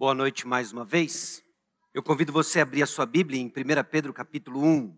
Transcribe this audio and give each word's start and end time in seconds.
Boa 0.00 0.14
noite 0.14 0.48
mais 0.48 0.72
uma 0.72 0.82
vez. 0.82 1.44
Eu 1.92 2.02
convido 2.02 2.32
você 2.32 2.58
a 2.58 2.62
abrir 2.62 2.82
a 2.82 2.86
sua 2.86 3.04
Bíblia 3.04 3.38
em 3.38 3.48
1 3.48 3.52
Pedro 3.90 4.14
capítulo 4.14 4.64
1, 4.64 4.96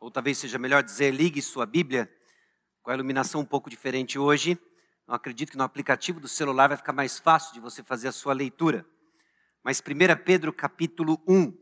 ou 0.00 0.10
talvez 0.10 0.38
seja 0.38 0.58
melhor 0.58 0.82
dizer, 0.82 1.14
ligue 1.14 1.40
sua 1.40 1.64
Bíblia, 1.64 2.12
com 2.82 2.90
a 2.90 2.94
iluminação 2.94 3.42
um 3.42 3.44
pouco 3.44 3.70
diferente 3.70 4.18
hoje. 4.18 4.58
Não 5.06 5.14
acredito 5.14 5.52
que 5.52 5.56
no 5.56 5.62
aplicativo 5.62 6.18
do 6.18 6.26
celular 6.26 6.66
vai 6.66 6.76
ficar 6.76 6.92
mais 6.92 7.16
fácil 7.16 7.54
de 7.54 7.60
você 7.60 7.84
fazer 7.84 8.08
a 8.08 8.12
sua 8.12 8.32
leitura. 8.32 8.84
Mas 9.62 9.80
1 9.80 10.24
Pedro 10.24 10.52
capítulo 10.52 11.22
1. 11.28 11.56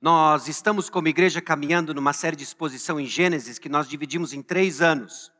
Nós 0.00 0.48
estamos 0.48 0.90
como 0.90 1.06
igreja 1.06 1.40
caminhando 1.40 1.94
numa 1.94 2.12
série 2.12 2.34
de 2.34 2.42
exposição 2.42 2.98
em 2.98 3.06
Gênesis 3.06 3.60
que 3.60 3.68
nós 3.68 3.88
dividimos 3.88 4.32
em 4.32 4.42
três 4.42 4.82
anos. 4.82 5.30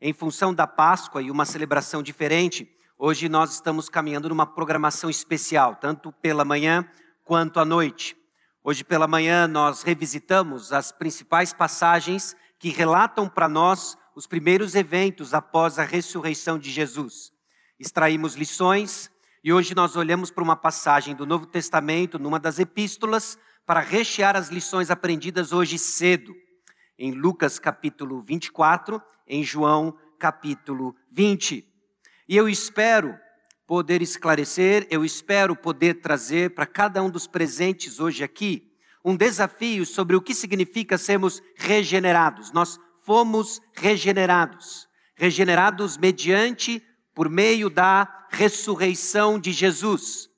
Em 0.00 0.12
função 0.12 0.52
da 0.52 0.66
Páscoa 0.66 1.22
e 1.22 1.30
uma 1.30 1.44
celebração 1.44 2.02
diferente, 2.02 2.68
Hoje 3.02 3.30
nós 3.30 3.54
estamos 3.54 3.88
caminhando 3.88 4.28
numa 4.28 4.44
programação 4.44 5.08
especial, 5.08 5.74
tanto 5.74 6.12
pela 6.12 6.44
manhã 6.44 6.86
quanto 7.24 7.58
à 7.58 7.64
noite. 7.64 8.14
Hoje 8.62 8.84
pela 8.84 9.08
manhã 9.08 9.48
nós 9.48 9.82
revisitamos 9.82 10.70
as 10.70 10.92
principais 10.92 11.50
passagens 11.50 12.36
que 12.58 12.68
relatam 12.68 13.26
para 13.26 13.48
nós 13.48 13.96
os 14.14 14.26
primeiros 14.26 14.74
eventos 14.74 15.32
após 15.32 15.78
a 15.78 15.82
ressurreição 15.82 16.58
de 16.58 16.70
Jesus. 16.70 17.32
Extraímos 17.78 18.34
lições 18.34 19.10
e 19.42 19.50
hoje 19.50 19.74
nós 19.74 19.96
olhamos 19.96 20.30
para 20.30 20.44
uma 20.44 20.54
passagem 20.54 21.16
do 21.16 21.24
Novo 21.24 21.46
Testamento, 21.46 22.18
numa 22.18 22.38
das 22.38 22.58
epístolas, 22.58 23.38
para 23.64 23.80
rechear 23.80 24.36
as 24.36 24.50
lições 24.50 24.90
aprendidas 24.90 25.54
hoje 25.54 25.78
cedo. 25.78 26.34
Em 26.98 27.12
Lucas 27.12 27.58
capítulo 27.58 28.20
24, 28.20 29.00
em 29.26 29.42
João 29.42 29.96
capítulo 30.18 30.94
20. 31.10 31.69
E 32.30 32.36
eu 32.36 32.48
espero 32.48 33.18
poder 33.66 34.00
esclarecer, 34.00 34.86
eu 34.88 35.04
espero 35.04 35.56
poder 35.56 35.94
trazer 35.94 36.54
para 36.54 36.64
cada 36.64 37.02
um 37.02 37.10
dos 37.10 37.26
presentes 37.26 37.98
hoje 37.98 38.22
aqui 38.22 38.70
um 39.04 39.16
desafio 39.16 39.84
sobre 39.84 40.14
o 40.14 40.22
que 40.22 40.32
significa 40.32 40.96
sermos 40.96 41.42
regenerados. 41.56 42.52
Nós 42.52 42.78
fomos 43.02 43.60
regenerados, 43.74 44.88
regenerados 45.16 45.96
mediante, 45.96 46.80
por 47.16 47.28
meio 47.28 47.68
da 47.68 48.28
ressurreição 48.30 49.36
de 49.36 49.50
Jesus. 49.50 50.30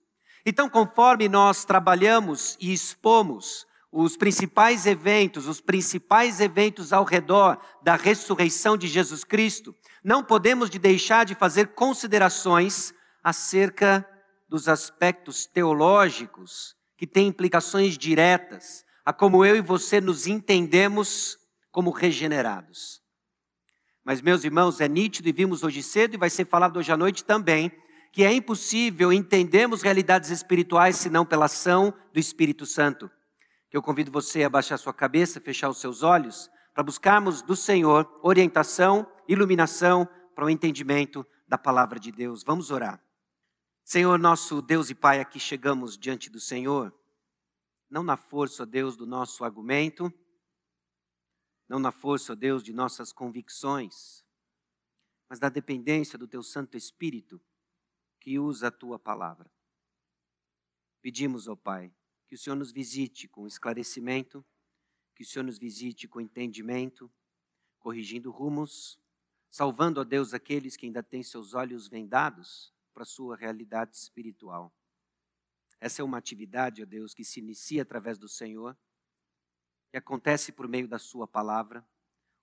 Então, 0.46 0.70
conforme 0.70 1.28
nós 1.28 1.62
trabalhamos 1.62 2.56
e 2.58 2.72
expomos 2.72 3.66
os 3.92 4.16
principais 4.16 4.86
eventos, 4.86 5.46
os 5.46 5.60
principais 5.60 6.40
eventos 6.40 6.94
ao 6.94 7.04
redor 7.04 7.60
da 7.82 7.94
ressurreição 7.94 8.74
de 8.74 8.88
Jesus 8.88 9.22
Cristo, 9.22 9.74
não 10.02 10.24
podemos 10.24 10.70
de 10.70 10.78
deixar 10.78 11.26
de 11.26 11.34
fazer 11.34 11.68
considerações 11.68 12.94
acerca 13.22 14.08
dos 14.48 14.66
aspectos 14.66 15.44
teológicos 15.44 16.74
que 16.96 17.06
têm 17.06 17.28
implicações 17.28 17.98
diretas 17.98 18.82
a 19.04 19.12
como 19.12 19.44
eu 19.44 19.56
e 19.56 19.60
você 19.60 20.00
nos 20.00 20.26
entendemos 20.26 21.36
como 21.70 21.90
regenerados. 21.90 23.02
Mas, 24.02 24.22
meus 24.22 24.42
irmãos, 24.42 24.80
é 24.80 24.88
nítido 24.88 25.28
e 25.28 25.32
vimos 25.32 25.62
hoje 25.62 25.82
cedo, 25.82 26.14
e 26.14 26.18
vai 26.18 26.30
ser 26.30 26.46
falado 26.46 26.78
hoje 26.78 26.90
à 26.90 26.96
noite 26.96 27.24
também, 27.24 27.70
que 28.10 28.24
é 28.24 28.32
impossível 28.32 29.12
entendermos 29.12 29.82
realidades 29.82 30.30
espirituais 30.30 30.96
senão 30.96 31.26
pela 31.26 31.44
ação 31.44 31.92
do 32.12 32.18
Espírito 32.18 32.64
Santo. 32.66 33.10
Que 33.72 33.76
eu 33.78 33.82
convido 33.82 34.12
você 34.12 34.44
a 34.44 34.50
baixar 34.50 34.76
sua 34.76 34.92
cabeça, 34.92 35.40
fechar 35.40 35.70
os 35.70 35.78
seus 35.78 36.02
olhos, 36.02 36.50
para 36.74 36.82
buscarmos 36.84 37.40
do 37.40 37.56
Senhor 37.56 38.20
orientação 38.22 39.10
iluminação 39.26 40.06
para 40.34 40.44
o 40.44 40.50
entendimento 40.50 41.26
da 41.48 41.56
palavra 41.56 41.98
de 41.98 42.12
Deus. 42.12 42.42
Vamos 42.44 42.70
orar. 42.70 43.02
Senhor, 43.82 44.18
nosso 44.18 44.60
Deus 44.60 44.90
e 44.90 44.94
Pai, 44.94 45.20
aqui 45.20 45.40
chegamos 45.40 45.96
diante 45.96 46.28
do 46.28 46.38
Senhor, 46.38 46.94
não 47.88 48.02
na 48.02 48.18
força, 48.18 48.66
Deus, 48.66 48.94
do 48.94 49.06
nosso 49.06 49.42
argumento, 49.42 50.12
não 51.66 51.78
na 51.78 51.90
força, 51.90 52.36
Deus, 52.36 52.62
de 52.62 52.74
nossas 52.74 53.10
convicções, 53.10 54.22
mas 55.30 55.38
da 55.38 55.48
dependência 55.48 56.18
do 56.18 56.28
Teu 56.28 56.42
Santo 56.42 56.76
Espírito 56.76 57.40
que 58.20 58.38
usa 58.38 58.68
a 58.68 58.70
Tua 58.70 58.98
palavra. 58.98 59.50
Pedimos, 61.00 61.48
ó 61.48 61.56
Pai, 61.56 61.90
que 62.32 62.36
o 62.36 62.38
Senhor 62.38 62.56
nos 62.56 62.72
visite 62.72 63.28
com 63.28 63.46
esclarecimento, 63.46 64.42
que 65.14 65.22
o 65.22 65.26
Senhor 65.26 65.44
nos 65.44 65.58
visite 65.58 66.08
com 66.08 66.18
entendimento, 66.18 67.12
corrigindo 67.78 68.30
rumos, 68.30 68.98
salvando 69.50 70.00
a 70.00 70.02
Deus 70.02 70.32
aqueles 70.32 70.74
que 70.74 70.86
ainda 70.86 71.02
têm 71.02 71.22
seus 71.22 71.52
olhos 71.52 71.88
vendados 71.88 72.72
para 72.94 73.02
a 73.02 73.04
sua 73.04 73.36
realidade 73.36 73.94
espiritual. 73.96 74.74
Essa 75.78 76.00
é 76.00 76.04
uma 76.06 76.16
atividade, 76.16 76.82
ó 76.82 76.86
Deus, 76.86 77.12
que 77.12 77.22
se 77.22 77.38
inicia 77.38 77.82
através 77.82 78.16
do 78.16 78.30
Senhor, 78.30 78.74
que 79.90 79.98
acontece 79.98 80.52
por 80.52 80.66
meio 80.66 80.88
da 80.88 80.98
Sua 80.98 81.28
palavra, 81.28 81.86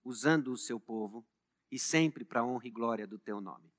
usando 0.03 0.51
o 0.51 0.57
seu 0.57 0.79
povo 0.79 1.27
e 1.71 1.79
sempre 1.79 2.23
para 2.23 2.41
a 2.41 2.45
honra 2.45 2.67
e 2.67 2.69
glória 2.69 3.07
do 3.07 3.17
Teu 3.17 3.41
nome. 3.41 3.73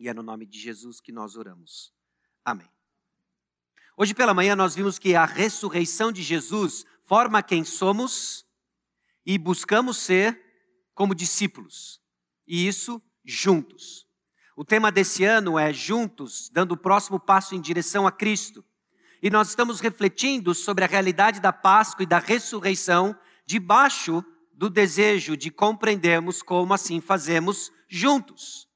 E 0.00 0.08
é 0.08 0.12
no 0.12 0.24
nome 0.24 0.46
de 0.46 0.58
Jesus 0.58 1.00
que 1.00 1.12
nós 1.12 1.36
oramos. 1.36 1.94
Amém. 2.44 2.71
Hoje 3.96 4.14
pela 4.14 4.32
manhã 4.32 4.56
nós 4.56 4.74
vimos 4.74 4.98
que 4.98 5.14
a 5.14 5.24
ressurreição 5.24 6.10
de 6.10 6.22
Jesus 6.22 6.84
forma 7.04 7.42
quem 7.42 7.64
somos 7.64 8.46
e 9.24 9.36
buscamos 9.36 9.98
ser 9.98 10.40
como 10.94 11.14
discípulos 11.14 12.00
e 12.46 12.66
isso 12.66 13.00
juntos. 13.24 14.06
O 14.56 14.64
tema 14.64 14.92
desse 14.92 15.24
ano 15.24 15.58
é 15.58 15.72
Juntos, 15.72 16.50
dando 16.52 16.72
o 16.72 16.76
próximo 16.76 17.18
passo 17.18 17.54
em 17.54 17.60
direção 17.60 18.06
a 18.06 18.12
Cristo. 18.12 18.64
E 19.22 19.30
nós 19.30 19.48
estamos 19.48 19.80
refletindo 19.80 20.54
sobre 20.54 20.84
a 20.84 20.88
realidade 20.88 21.40
da 21.40 21.52
Páscoa 21.52 22.02
e 22.02 22.06
da 22.06 22.18
ressurreição, 22.18 23.16
debaixo 23.46 24.24
do 24.52 24.68
desejo 24.68 25.36
de 25.36 25.50
compreendermos 25.50 26.42
como 26.42 26.74
assim 26.74 27.00
fazemos 27.00 27.72
juntos. 27.88 28.68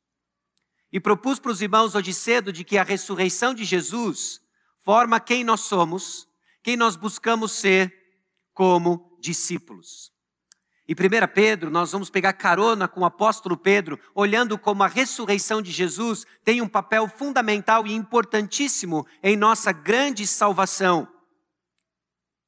E 0.91 0.99
propus 0.99 1.39
para 1.39 1.51
os 1.51 1.61
irmãos 1.61 1.95
hoje 1.95 2.15
cedo 2.15 2.53
de 2.53 2.65
que 2.65 2.79
a 2.79 2.83
ressurreição 2.83 3.53
de 3.53 3.65
Jesus 3.65 4.41
forma 4.87 5.19
quem 5.19 5.43
nós 5.43 5.63
somos, 5.63 6.29
quem 6.63 6.77
nós 6.77 6.95
buscamos 6.95 7.51
ser 7.51 7.93
como 8.55 9.19
discípulos. 9.21 10.13
Em 10.87 10.95
1 10.95 11.27
Pedro, 11.35 11.73
nós 11.73 11.91
vamos 11.91 12.09
pegar 12.09 12.33
carona 12.35 12.87
com 12.87 13.01
o 13.01 13.05
apóstolo 13.05 13.57
Pedro, 13.57 13.99
olhando 14.15 14.57
como 14.57 14.85
a 14.85 14.87
ressurreição 14.87 15.61
de 15.61 15.73
Jesus 15.73 16.25
tem 16.45 16.63
um 16.63 16.69
papel 16.69 17.09
fundamental 17.09 17.85
e 17.85 17.93
importantíssimo 17.93 19.05
em 19.21 19.37
nossa 19.37 19.73
grande 19.73 20.25
salvação. 20.25 21.09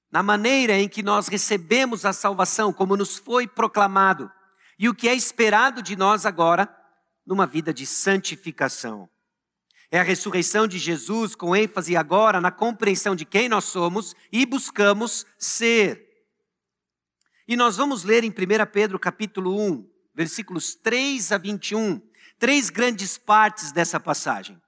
Na 0.08 0.22
maneira 0.22 0.78
em 0.78 0.88
que 0.88 1.02
nós 1.02 1.26
recebemos 1.26 2.04
a 2.04 2.12
salvação, 2.12 2.72
como 2.72 2.96
nos 2.96 3.18
foi 3.18 3.48
proclamado, 3.48 4.30
e 4.78 4.88
o 4.88 4.94
que 4.94 5.08
é 5.08 5.14
esperado 5.14 5.82
de 5.82 5.96
nós 5.96 6.24
agora, 6.24 6.72
numa 7.26 7.48
vida 7.48 7.74
de 7.74 7.84
santificação. 7.84 9.10
É 9.90 9.98
a 9.98 10.02
ressurreição 10.02 10.66
de 10.66 10.78
Jesus, 10.78 11.34
com 11.34 11.56
ênfase 11.56 11.96
agora 11.96 12.40
na 12.40 12.50
compreensão 12.50 13.16
de 13.16 13.24
quem 13.24 13.48
nós 13.48 13.64
somos 13.64 14.14
e 14.30 14.44
buscamos 14.44 15.24
ser. 15.38 16.06
E 17.46 17.56
nós 17.56 17.78
vamos 17.78 18.04
ler 18.04 18.22
em 18.22 18.28
1 18.28 18.34
Pedro 18.70 18.98
capítulo 18.98 19.58
1, 19.58 19.88
versículos 20.14 20.74
3 20.74 21.32
a 21.32 21.38
21, 21.38 22.02
três 22.38 22.68
grandes 22.68 23.16
partes 23.16 23.72
dessa 23.72 23.98
passagem. 23.98 24.60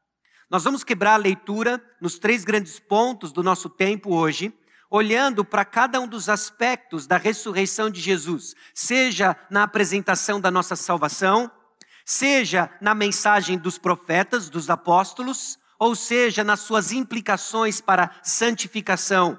Nós 0.49 0.65
vamos 0.65 0.83
quebrar 0.83 1.15
a 1.15 1.19
leitura 1.19 1.85
nos 2.01 2.19
três 2.19 2.43
grandes 2.43 2.81
pontos 2.81 3.31
do 3.31 3.43
nosso 3.43 3.69
tempo 3.69 4.15
hoje, 4.15 4.53
olhando 4.91 5.45
para 5.45 5.67
cada 5.67 6.01
um 6.01 6.09
dos 6.09 6.31
aspectos 6.31 7.07
da 7.07 7.19
ressurreição 7.19 7.91
de 7.91 8.01
Jesus, 8.01 8.55
seja 8.75 9.37
na 9.51 9.65
apresentação 9.65 10.41
da 10.41 10.51
nossa 10.51 10.75
salvação, 10.75 11.51
seja 12.11 12.71
na 12.81 12.95
mensagem 12.95 13.59
dos 13.59 13.79
profetas, 13.79 14.49
dos 14.49 14.69
apóstolos, 14.69 15.59
ou 15.79 15.95
seja 15.95 16.45
nas 16.45 16.61
suas 16.61 16.93
implicações 16.93 17.81
para 17.81 18.11
santificação 18.23 19.39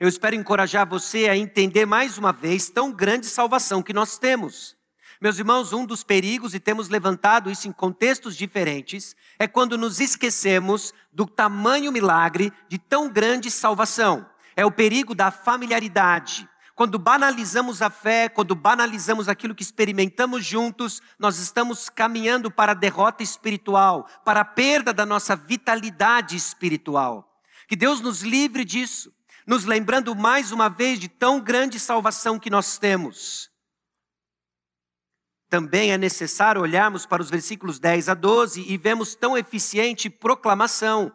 eu 0.00 0.08
espero 0.08 0.34
encorajar 0.34 0.88
você 0.88 1.28
a 1.28 1.36
entender 1.36 1.84
mais 1.84 2.16
uma 2.16 2.32
vez 2.32 2.70
tão 2.70 2.90
grande 2.90 3.26
salvação 3.26 3.82
que 3.82 3.92
nós 3.92 4.16
temos. 4.16 4.74
Meus 5.20 5.38
irmãos, 5.38 5.74
um 5.74 5.84
dos 5.84 6.02
perigos, 6.02 6.54
e 6.54 6.58
temos 6.58 6.88
levantado 6.88 7.50
isso 7.50 7.68
em 7.68 7.72
contextos 7.72 8.34
diferentes, 8.34 9.14
é 9.38 9.46
quando 9.46 9.76
nos 9.76 10.00
esquecemos 10.00 10.94
do 11.12 11.26
tamanho 11.26 11.92
milagre 11.92 12.50
de 12.66 12.78
tão 12.78 13.10
grande 13.10 13.50
salvação. 13.50 14.26
É 14.56 14.64
o 14.64 14.72
perigo 14.72 15.14
da 15.14 15.30
familiaridade. 15.30 16.48
Quando 16.80 16.98
banalizamos 16.98 17.82
a 17.82 17.90
fé, 17.90 18.26
quando 18.26 18.54
banalizamos 18.54 19.28
aquilo 19.28 19.54
que 19.54 19.62
experimentamos 19.62 20.46
juntos, 20.46 21.02
nós 21.18 21.38
estamos 21.38 21.90
caminhando 21.90 22.50
para 22.50 22.72
a 22.72 22.74
derrota 22.74 23.22
espiritual, 23.22 24.06
para 24.24 24.40
a 24.40 24.44
perda 24.46 24.90
da 24.90 25.04
nossa 25.04 25.36
vitalidade 25.36 26.36
espiritual. 26.36 27.38
Que 27.68 27.76
Deus 27.76 28.00
nos 28.00 28.22
livre 28.22 28.64
disso 28.64 29.12
nos 29.46 29.66
lembrando 29.66 30.16
mais 30.16 30.52
uma 30.52 30.70
vez 30.70 30.98
de 30.98 31.06
tão 31.06 31.38
grande 31.38 31.78
salvação 31.78 32.38
que 32.38 32.48
nós 32.48 32.78
temos. 32.78 33.50
Também 35.50 35.92
é 35.92 35.98
necessário 35.98 36.62
olharmos 36.62 37.04
para 37.04 37.20
os 37.20 37.28
versículos 37.28 37.78
10 37.78 38.08
a 38.08 38.14
12 38.14 38.64
e 38.66 38.78
vemos 38.78 39.14
tão 39.14 39.36
eficiente 39.36 40.08
proclamação. 40.08 41.12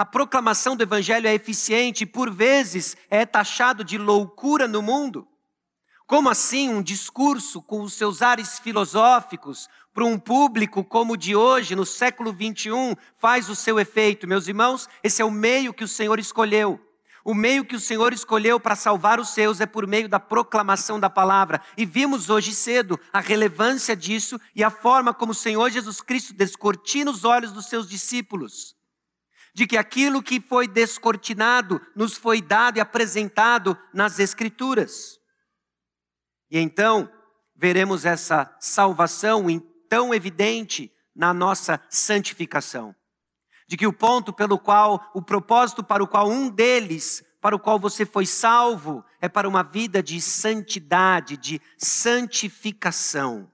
A 0.00 0.04
proclamação 0.06 0.74
do 0.74 0.82
evangelho 0.82 1.28
é 1.28 1.34
eficiente 1.34 2.04
e 2.04 2.06
por 2.06 2.30
vezes 2.30 2.96
é 3.10 3.26
taxado 3.26 3.84
de 3.84 3.98
loucura 3.98 4.66
no 4.66 4.80
mundo? 4.80 5.28
Como 6.06 6.30
assim 6.30 6.70
um 6.70 6.80
discurso 6.80 7.60
com 7.60 7.82
os 7.82 7.92
seus 7.92 8.22
ares 8.22 8.58
filosóficos 8.58 9.68
para 9.92 10.06
um 10.06 10.18
público 10.18 10.82
como 10.82 11.12
o 11.12 11.16
de 11.18 11.36
hoje, 11.36 11.76
no 11.76 11.84
século 11.84 12.32
21, 12.32 12.96
faz 13.18 13.50
o 13.50 13.54
seu 13.54 13.78
efeito? 13.78 14.26
Meus 14.26 14.48
irmãos, 14.48 14.88
esse 15.04 15.20
é 15.20 15.24
o 15.24 15.30
meio 15.30 15.74
que 15.74 15.84
o 15.84 15.88
Senhor 15.88 16.18
escolheu. 16.18 16.80
O 17.22 17.34
meio 17.34 17.62
que 17.62 17.76
o 17.76 17.80
Senhor 17.80 18.14
escolheu 18.14 18.58
para 18.58 18.76
salvar 18.76 19.20
os 19.20 19.34
seus 19.34 19.60
é 19.60 19.66
por 19.66 19.86
meio 19.86 20.08
da 20.08 20.18
proclamação 20.18 20.98
da 20.98 21.10
palavra. 21.10 21.60
E 21.76 21.84
vimos 21.84 22.30
hoje 22.30 22.54
cedo 22.54 22.98
a 23.12 23.20
relevância 23.20 23.94
disso 23.94 24.40
e 24.56 24.64
a 24.64 24.70
forma 24.70 25.12
como 25.12 25.32
o 25.32 25.34
Senhor 25.34 25.68
Jesus 25.68 26.00
Cristo 26.00 26.32
descortina 26.32 27.10
os 27.10 27.22
olhos 27.22 27.52
dos 27.52 27.66
seus 27.66 27.86
discípulos. 27.86 28.79
De 29.54 29.66
que 29.66 29.76
aquilo 29.76 30.22
que 30.22 30.40
foi 30.40 30.68
descortinado 30.68 31.80
nos 31.94 32.16
foi 32.16 32.40
dado 32.40 32.78
e 32.78 32.80
apresentado 32.80 33.76
nas 33.92 34.18
Escrituras. 34.18 35.18
E 36.50 36.58
então 36.58 37.10
veremos 37.54 38.04
essa 38.04 38.54
salvação 38.58 39.46
tão 39.88 40.14
evidente 40.14 40.92
na 41.14 41.34
nossa 41.34 41.80
santificação. 41.88 42.94
De 43.68 43.76
que 43.76 43.86
o 43.86 43.92
ponto 43.92 44.32
pelo 44.32 44.58
qual, 44.58 45.10
o 45.14 45.22
propósito 45.22 45.82
para 45.84 46.02
o 46.02 46.08
qual 46.08 46.28
um 46.28 46.48
deles, 46.48 47.22
para 47.40 47.54
o 47.54 47.58
qual 47.58 47.78
você 47.78 48.06
foi 48.06 48.26
salvo, 48.26 49.04
é 49.20 49.28
para 49.28 49.48
uma 49.48 49.62
vida 49.62 50.02
de 50.02 50.20
santidade, 50.20 51.36
de 51.36 51.60
santificação. 51.76 53.50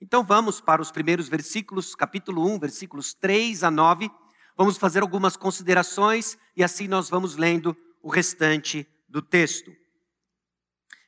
Então 0.00 0.22
vamos 0.22 0.60
para 0.60 0.82
os 0.82 0.90
primeiros 0.90 1.28
versículos, 1.28 1.94
capítulo 1.94 2.46
1, 2.54 2.58
versículos 2.58 3.14
3 3.14 3.64
a 3.64 3.70
9. 3.70 4.10
Vamos 4.56 4.78
fazer 4.78 5.02
algumas 5.02 5.36
considerações 5.36 6.38
e 6.56 6.64
assim 6.64 6.88
nós 6.88 7.10
vamos 7.10 7.36
lendo 7.36 7.76
o 8.02 8.08
restante 8.08 8.88
do 9.06 9.20
texto. 9.20 9.70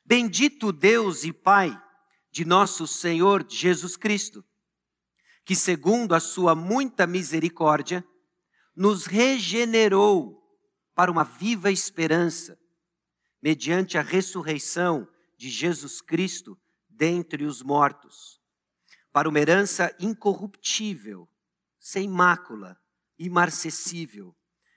Bendito 0.05 0.71
Deus 0.71 1.23
e 1.23 1.33
Pai 1.33 1.75
de 2.31 2.45
nosso 2.45 2.85
Senhor 2.85 3.43
Jesus 3.49 3.97
Cristo, 3.97 4.45
que, 5.43 5.55
segundo 5.55 6.13
a 6.13 6.19
sua 6.19 6.53
muita 6.53 7.07
misericórdia, 7.07 8.05
nos 8.75 9.05
regenerou 9.05 10.39
para 10.93 11.11
uma 11.11 11.23
viva 11.23 11.71
esperança, 11.71 12.57
mediante 13.41 13.97
a 13.97 14.01
ressurreição 14.01 15.07
de 15.35 15.49
Jesus 15.49 16.01
Cristo 16.01 16.57
dentre 16.87 17.45
os 17.45 17.63
mortos, 17.63 18.39
para 19.11 19.27
uma 19.27 19.39
herança 19.39 19.95
incorruptível, 19.99 21.27
sem 21.79 22.07
mácula, 22.07 22.78
imarcessível, 23.19 24.33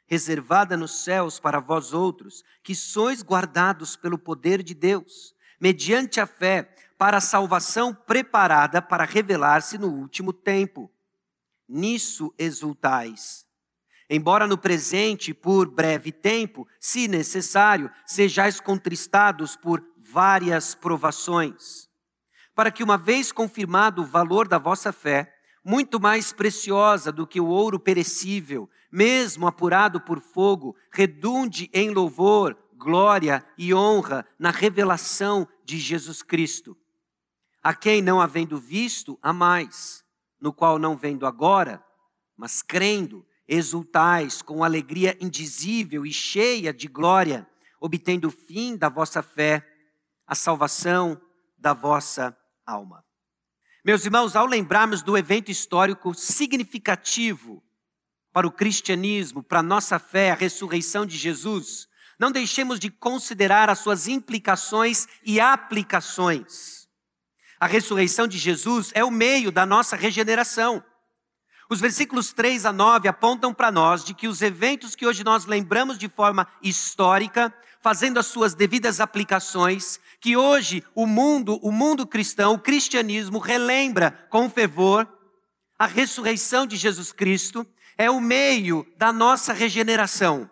reservada 0.07 0.77
nos 0.77 1.05
céus 1.05 1.39
para 1.41 1.61
vós 1.61 1.95
outros, 1.95 2.43
que 2.63 2.75
sois 2.75 3.23
guardados 3.23 3.97
pelo 3.97 4.19
poder 4.19 4.63
de 4.63 4.75
Deus, 4.75 5.35
mediante 5.61 6.21
a 6.21 6.27
fé, 6.27 6.75
para 6.99 7.17
a 7.17 7.21
salvação 7.21 7.95
preparada 7.95 8.83
para 8.83 9.05
revelar-se 9.05 9.79
no 9.79 9.89
último 9.89 10.33
tempo. 10.33 10.93
Nisso 11.69 12.35
exultais. 12.37 13.47
Embora 14.11 14.47
no 14.47 14.59
presente, 14.59 15.33
por 15.33 15.71
breve 15.71 16.13
tempo, 16.13 16.69
se 16.79 17.09
necessário, 17.09 17.91
sejais 18.05 18.61
contristados 18.61 19.57
por 19.57 19.83
várias 19.97 20.75
provações, 20.75 21.89
para 22.55 22.71
que, 22.71 22.85
uma 22.85 22.99
vez 22.99 23.33
confirmado 23.33 24.03
o 24.03 24.07
valor 24.07 24.47
da 24.47 24.59
vossa 24.59 24.93
fé, 24.93 25.32
muito 25.65 26.01
mais 26.01 26.33
preciosa 26.33 27.13
do 27.13 27.27
que 27.27 27.41
o 27.41 27.47
ouro 27.47 27.79
perecível, 27.79 28.69
mesmo 28.91 29.47
apurado 29.47 30.01
por 30.01 30.21
fogo, 30.21 30.77
redunde 30.91 31.71
em 31.73 31.91
louvor, 31.91 32.57
glória 32.75 33.45
e 33.57 33.73
honra 33.73 34.27
na 34.39 34.51
revelação 34.51 35.47
de 35.65 35.79
Jesus 35.79 36.23
Cristo. 36.23 36.77
A 37.63 37.73
quem 37.75 38.03
não 38.03 38.21
havendo 38.21 38.59
visto, 38.59 39.19
a 39.23 39.33
mais, 39.33 40.05
no 40.41 40.53
qual 40.53 40.79
não 40.79 40.97
vendo 40.97 41.25
agora, 41.25 41.83
mas 42.37 42.61
crendo, 42.61 43.25
exultais 43.47 44.43
com 44.43 44.65
alegria 44.65 45.17
indizível 45.21 46.05
e 46.05 46.13
cheia 46.13 46.73
de 46.73 46.89
glória, 46.89 47.47
obtendo 47.81 48.29
o 48.29 48.33
fim 48.33 48.77
da 48.77 48.89
vossa 48.89 49.23
fé, 49.23 49.65
a 50.27 50.35
salvação 50.35 51.21
da 51.57 51.73
vossa 51.73 52.37
alma. 52.67 53.05
Meus 53.85 54.05
irmãos, 54.05 54.37
ao 54.37 54.47
lembrarmos 54.47 55.03
do 55.03 55.19
evento 55.19 55.51
histórico 55.51 56.15
significativo 56.15 57.61
para 58.33 58.47
o 58.47 58.53
cristianismo, 58.53 59.43
para 59.43 59.59
a 59.59 59.63
nossa 59.63 59.99
fé, 59.99 60.31
a 60.31 60.37
ressurreição 60.37 61.05
de 61.05 61.17
Jesus, 61.17 61.89
não 62.17 62.31
deixemos 62.31 62.79
de 62.79 62.89
considerar 62.89 63.69
as 63.69 63.81
suas 63.81 64.07
implicações 64.07 65.09
e 65.25 65.41
aplicações. 65.41 66.89
A 67.59 67.67
ressurreição 67.67 68.29
de 68.29 68.39
Jesus 68.39 68.93
é 68.95 69.03
o 69.03 69.11
meio 69.11 69.51
da 69.51 69.67
nossa 69.67 69.97
regeneração. 69.97 70.85
Os 71.69 71.81
versículos 71.81 72.33
3 72.33 72.67
a 72.67 72.73
9 72.73 73.09
apontam 73.09 73.53
para 73.53 73.73
nós 73.73 74.05
de 74.05 74.15
que 74.15 74.29
os 74.29 74.43
eventos 74.43 74.95
que 74.95 75.07
hoje 75.07 75.25
nós 75.25 75.45
lembramos 75.45 75.99
de 75.99 76.09
forma 76.09 76.47
histórica, 76.63 77.53
fazendo 77.83 78.19
as 78.19 78.27
suas 78.27 78.55
devidas 78.55 79.01
aplicações, 79.01 80.01
que 80.21 80.37
hoje 80.37 80.85
o 80.95 81.07
mundo, 81.07 81.59
o 81.63 81.73
mundo 81.73 82.07
cristão, 82.07 82.55
o 82.55 82.59
cristianismo 82.59 83.39
relembra 83.39 84.13
com 84.31 84.49
fervor 84.49 85.09
a 85.83 85.87
ressurreição 85.87 86.65
de 86.65 86.77
Jesus 86.77 87.11
Cristo 87.11 87.67
é 87.99 88.09
o 88.09 88.21
meio 88.21 88.87
da 88.97 89.13
nossa 89.13 89.53
regeneração. 89.53 90.49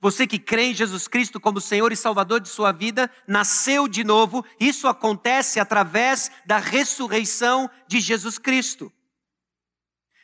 Você 0.00 0.26
que 0.26 0.38
crê 0.38 0.68
em 0.68 0.74
Jesus 0.74 1.06
Cristo 1.06 1.38
como 1.38 1.60
Senhor 1.60 1.92
e 1.92 1.96
Salvador 1.96 2.40
de 2.40 2.48
sua 2.48 2.72
vida, 2.72 3.10
nasceu 3.28 3.86
de 3.86 4.02
novo, 4.02 4.42
isso 4.58 4.88
acontece 4.88 5.60
através 5.60 6.30
da 6.46 6.56
ressurreição 6.56 7.68
de 7.86 8.00
Jesus 8.00 8.38
Cristo. 8.38 8.90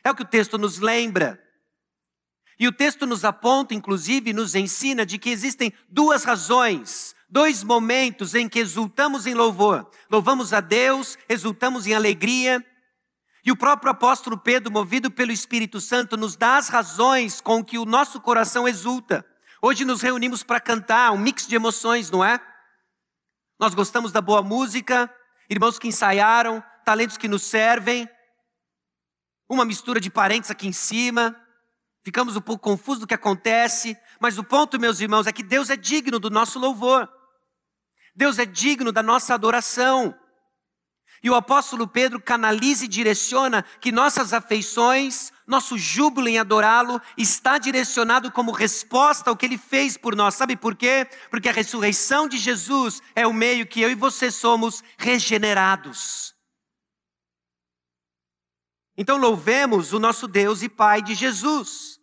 É 0.03 0.09
o 0.09 0.15
que 0.15 0.23
o 0.23 0.27
texto 0.27 0.57
nos 0.57 0.79
lembra. 0.79 1.39
E 2.59 2.67
o 2.67 2.71
texto 2.71 3.05
nos 3.05 3.25
aponta, 3.25 3.73
inclusive, 3.73 4.33
nos 4.33 4.55
ensina 4.55 5.05
de 5.05 5.17
que 5.17 5.29
existem 5.29 5.73
duas 5.89 6.23
razões, 6.23 7.15
dois 7.29 7.63
momentos 7.63 8.35
em 8.35 8.47
que 8.47 8.59
exultamos 8.59 9.25
em 9.25 9.33
louvor. 9.33 9.89
Louvamos 10.09 10.53
a 10.53 10.61
Deus, 10.61 11.17
exultamos 11.27 11.87
em 11.87 11.93
alegria, 11.93 12.63
e 13.45 13.51
o 13.51 13.57
próprio 13.57 13.91
apóstolo 13.91 14.37
Pedro, 14.37 14.71
movido 14.71 15.11
pelo 15.11 15.31
Espírito 15.31 15.81
Santo, 15.81 16.15
nos 16.15 16.37
dá 16.37 16.55
as 16.55 16.69
razões 16.69 17.41
com 17.41 17.63
que 17.63 17.77
o 17.77 17.83
nosso 17.83 18.21
coração 18.21 18.67
exulta. 18.67 19.25
Hoje 19.61 19.83
nos 19.83 20.01
reunimos 20.01 20.43
para 20.43 20.61
cantar, 20.61 21.11
um 21.11 21.17
mix 21.17 21.45
de 21.45 21.55
emoções, 21.55 22.09
não 22.09 22.23
é? 22.23 22.39
Nós 23.59 23.73
gostamos 23.73 24.13
da 24.13 24.21
boa 24.21 24.41
música, 24.41 25.13
irmãos 25.49 25.77
que 25.77 25.89
ensaiaram, 25.89 26.63
talentos 26.85 27.17
que 27.17 27.27
nos 27.27 27.43
servem, 27.43 28.07
uma 29.49 29.65
mistura 29.65 29.99
de 29.99 30.09
parentes 30.09 30.49
aqui 30.49 30.67
em 30.67 30.73
cima, 30.73 31.35
ficamos 32.03 32.35
um 32.35 32.41
pouco 32.41 32.63
confusos 32.63 33.01
do 33.01 33.07
que 33.07 33.13
acontece, 33.13 33.97
mas 34.19 34.37
o 34.37 34.43
ponto, 34.43 34.79
meus 34.79 34.99
irmãos, 34.99 35.25
é 35.25 35.31
que 35.31 35.43
Deus 35.43 35.69
é 35.69 35.75
digno 35.75 36.19
do 36.19 36.29
nosso 36.29 36.59
louvor, 36.59 37.09
Deus 38.15 38.37
é 38.37 38.45
digno 38.45 38.91
da 38.91 39.01
nossa 39.01 39.33
adoração. 39.33 40.13
E 41.23 41.29
o 41.29 41.35
apóstolo 41.35 41.87
Pedro 41.87 42.19
canaliza 42.19 42.83
e 42.83 42.87
direciona 42.87 43.63
que 43.79 43.93
nossas 43.93 44.33
afeições, 44.33 45.31
nosso 45.47 45.77
júbilo 45.77 46.27
em 46.27 46.37
adorá-lo 46.37 47.01
está 47.17 47.57
direcionado 47.57 48.29
como 48.29 48.51
resposta 48.51 49.29
ao 49.29 49.37
que 49.37 49.45
ele 49.45 49.57
fez 49.57 49.95
por 49.95 50.17
nós. 50.17 50.35
Sabe 50.35 50.57
por 50.57 50.75
quê? 50.75 51.07
Porque 51.29 51.47
a 51.47 51.53
ressurreição 51.53 52.27
de 52.27 52.37
Jesus 52.37 53.01
é 53.15 53.25
o 53.25 53.31
meio 53.33 53.65
que 53.65 53.79
eu 53.79 53.89
e 53.89 53.95
você 53.95 54.29
somos 54.29 54.83
regenerados. 54.97 56.35
Então 58.97 59.17
louvemos 59.17 59.93
o 59.93 59.99
nosso 59.99 60.27
Deus 60.27 60.61
e 60.61 60.69
Pai 60.69 61.01
de 61.01 61.15
Jesus. 61.15 61.99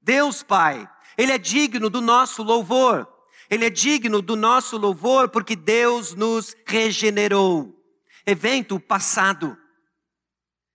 Deus 0.00 0.42
Pai, 0.42 0.88
Ele 1.16 1.32
é 1.32 1.38
digno 1.38 1.88
do 1.88 2.00
nosso 2.00 2.42
louvor. 2.42 3.08
Ele 3.48 3.66
é 3.66 3.70
digno 3.70 4.22
do 4.22 4.36
nosso 4.36 4.76
louvor 4.76 5.28
porque 5.28 5.56
Deus 5.56 6.14
nos 6.14 6.54
regenerou 6.66 7.80
evento 8.26 8.78
passado. 8.78 9.56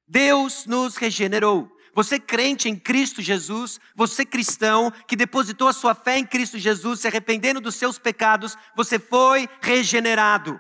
Deus 0.07 0.65
nos 0.65 0.97
regenerou. 0.97 1.71
Você 1.93 2.19
crente 2.19 2.67
em 2.67 2.75
Cristo 2.75 3.21
Jesus, 3.21 3.79
você 3.95 4.25
cristão 4.25 4.91
que 5.07 5.15
depositou 5.15 5.69
a 5.69 5.73
sua 5.73 5.95
fé 5.95 6.17
em 6.17 6.25
Cristo 6.25 6.59
Jesus, 6.59 6.99
se 6.99 7.07
arrependendo 7.07 7.61
dos 7.61 7.75
seus 7.75 7.97
pecados, 7.97 8.57
você 8.75 8.99
foi 8.99 9.47
regenerado. 9.61 10.59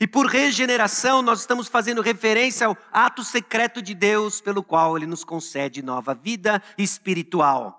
E 0.00 0.06
por 0.06 0.24
regeneração, 0.24 1.20
nós 1.20 1.40
estamos 1.40 1.68
fazendo 1.68 2.00
referência 2.00 2.66
ao 2.66 2.76
ato 2.90 3.22
secreto 3.22 3.82
de 3.82 3.94
Deus, 3.94 4.40
pelo 4.40 4.64
qual 4.64 4.96
Ele 4.96 5.04
nos 5.04 5.24
concede 5.24 5.82
nova 5.82 6.14
vida 6.14 6.62
espiritual. 6.78 7.76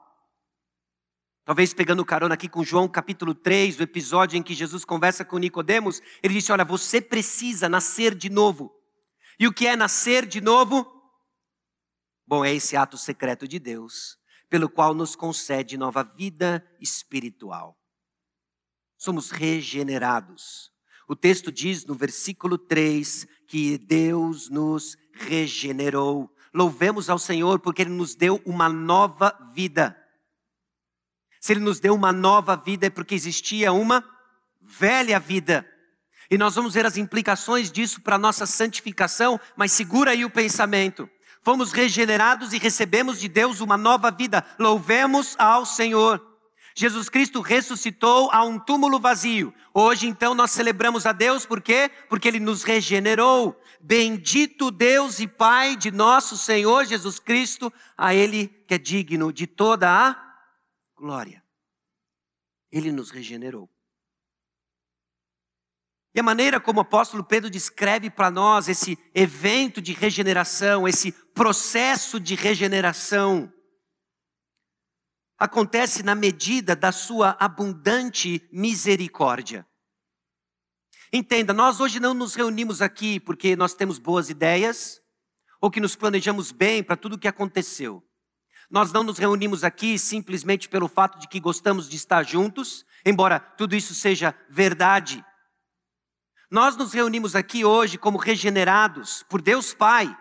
Talvez 1.43 1.73
pegando 1.73 2.05
carona 2.05 2.35
aqui 2.35 2.47
com 2.47 2.63
João 2.63 2.87
capítulo 2.87 3.33
3, 3.33 3.79
o 3.79 3.83
episódio 3.83 4.37
em 4.37 4.43
que 4.43 4.53
Jesus 4.53 4.85
conversa 4.85 5.25
com 5.25 5.39
Nicodemos, 5.39 5.99
ele 6.21 6.35
disse: 6.35 6.51
"Olha, 6.51 6.63
você 6.63 7.01
precisa 7.01 7.67
nascer 7.67 8.13
de 8.13 8.29
novo". 8.29 8.71
E 9.39 9.47
o 9.47 9.53
que 9.53 9.65
é 9.65 9.75
nascer 9.75 10.27
de 10.27 10.39
novo? 10.39 10.85
Bom, 12.27 12.45
é 12.45 12.53
esse 12.53 12.77
ato 12.77 12.99
secreto 12.99 13.47
de 13.47 13.57
Deus, 13.57 14.19
pelo 14.47 14.69
qual 14.69 14.93
nos 14.93 15.15
concede 15.15 15.75
nova 15.75 16.03
vida 16.03 16.63
espiritual. 16.79 17.75
Somos 18.95 19.31
regenerados. 19.31 20.70
O 21.11 21.15
texto 21.17 21.51
diz 21.51 21.83
no 21.83 21.93
versículo 21.93 22.57
3 22.57 23.27
que 23.45 23.77
Deus 23.77 24.49
nos 24.49 24.97
regenerou. 25.11 26.33
Louvemos 26.53 27.09
ao 27.09 27.19
Senhor 27.19 27.59
porque 27.59 27.81
Ele 27.81 27.91
nos 27.91 28.15
deu 28.15 28.41
uma 28.45 28.69
nova 28.69 29.37
vida. 29.53 29.93
Se 31.41 31.51
Ele 31.51 31.59
nos 31.59 31.81
deu 31.81 31.93
uma 31.93 32.13
nova 32.13 32.55
vida 32.55 32.85
é 32.87 32.89
porque 32.89 33.13
existia 33.13 33.73
uma 33.73 34.01
velha 34.61 35.19
vida. 35.19 35.69
E 36.29 36.37
nós 36.37 36.55
vamos 36.55 36.75
ver 36.75 36.85
as 36.85 36.95
implicações 36.95 37.69
disso 37.69 37.99
para 37.99 38.15
a 38.15 38.17
nossa 38.17 38.45
santificação, 38.45 39.37
mas 39.57 39.73
segura 39.73 40.11
aí 40.11 40.23
o 40.23 40.29
pensamento. 40.29 41.09
Fomos 41.43 41.73
regenerados 41.73 42.53
e 42.53 42.57
recebemos 42.57 43.19
de 43.19 43.27
Deus 43.27 43.59
uma 43.59 43.75
nova 43.75 44.11
vida. 44.11 44.45
Louvemos 44.57 45.35
ao 45.37 45.65
Senhor. 45.65 46.30
Jesus 46.75 47.09
Cristo 47.09 47.41
ressuscitou 47.41 48.29
a 48.31 48.43
um 48.43 48.57
túmulo 48.57 48.99
vazio. 48.99 49.53
Hoje, 49.73 50.07
então, 50.07 50.33
nós 50.33 50.51
celebramos 50.51 51.05
a 51.05 51.11
Deus, 51.11 51.45
por 51.45 51.61
quê? 51.61 51.91
Porque 52.09 52.27
Ele 52.27 52.39
nos 52.39 52.63
regenerou. 52.63 53.59
Bendito 53.79 54.71
Deus 54.71 55.19
e 55.19 55.27
Pai 55.27 55.75
de 55.75 55.91
nosso 55.91 56.37
Senhor 56.37 56.85
Jesus 56.85 57.19
Cristo, 57.19 57.71
a 57.97 58.13
Ele 58.13 58.47
que 58.67 58.73
é 58.73 58.77
digno 58.77 59.33
de 59.33 59.45
toda 59.47 59.89
a 59.89 60.15
glória. 60.95 61.43
Ele 62.71 62.91
nos 62.91 63.11
regenerou. 63.11 63.69
E 66.13 66.19
a 66.19 66.23
maneira 66.23 66.59
como 66.59 66.79
o 66.79 66.81
apóstolo 66.81 67.23
Pedro 67.23 67.49
descreve 67.49 68.09
para 68.09 68.29
nós 68.29 68.67
esse 68.67 68.99
evento 69.13 69.81
de 69.81 69.93
regeneração, 69.93 70.87
esse 70.87 71.11
processo 71.11 72.19
de 72.19 72.35
regeneração, 72.35 73.51
acontece 75.41 76.03
na 76.03 76.13
medida 76.13 76.75
da 76.75 76.91
sua 76.91 77.35
abundante 77.39 78.47
misericórdia. 78.51 79.65
Entenda, 81.11 81.51
nós 81.51 81.79
hoje 81.79 81.99
não 81.99 82.13
nos 82.13 82.35
reunimos 82.35 82.79
aqui 82.79 83.19
porque 83.19 83.55
nós 83.55 83.73
temos 83.73 83.97
boas 83.97 84.29
ideias 84.29 85.01
ou 85.59 85.71
que 85.71 85.79
nos 85.79 85.95
planejamos 85.95 86.51
bem 86.51 86.83
para 86.83 86.95
tudo 86.95 87.15
o 87.15 87.17
que 87.17 87.27
aconteceu. 87.27 88.07
Nós 88.69 88.93
não 88.93 89.03
nos 89.03 89.17
reunimos 89.17 89.63
aqui 89.63 89.97
simplesmente 89.97 90.69
pelo 90.69 90.87
fato 90.87 91.17
de 91.17 91.27
que 91.27 91.39
gostamos 91.39 91.89
de 91.89 91.95
estar 91.95 92.23
juntos, 92.23 92.85
embora 93.03 93.39
tudo 93.39 93.75
isso 93.75 93.95
seja 93.95 94.35
verdade. 94.47 95.25
Nós 96.51 96.77
nos 96.77 96.93
reunimos 96.93 97.35
aqui 97.35 97.65
hoje 97.65 97.97
como 97.97 98.19
regenerados 98.19 99.23
por 99.23 99.41
Deus 99.41 99.73
Pai, 99.73 100.15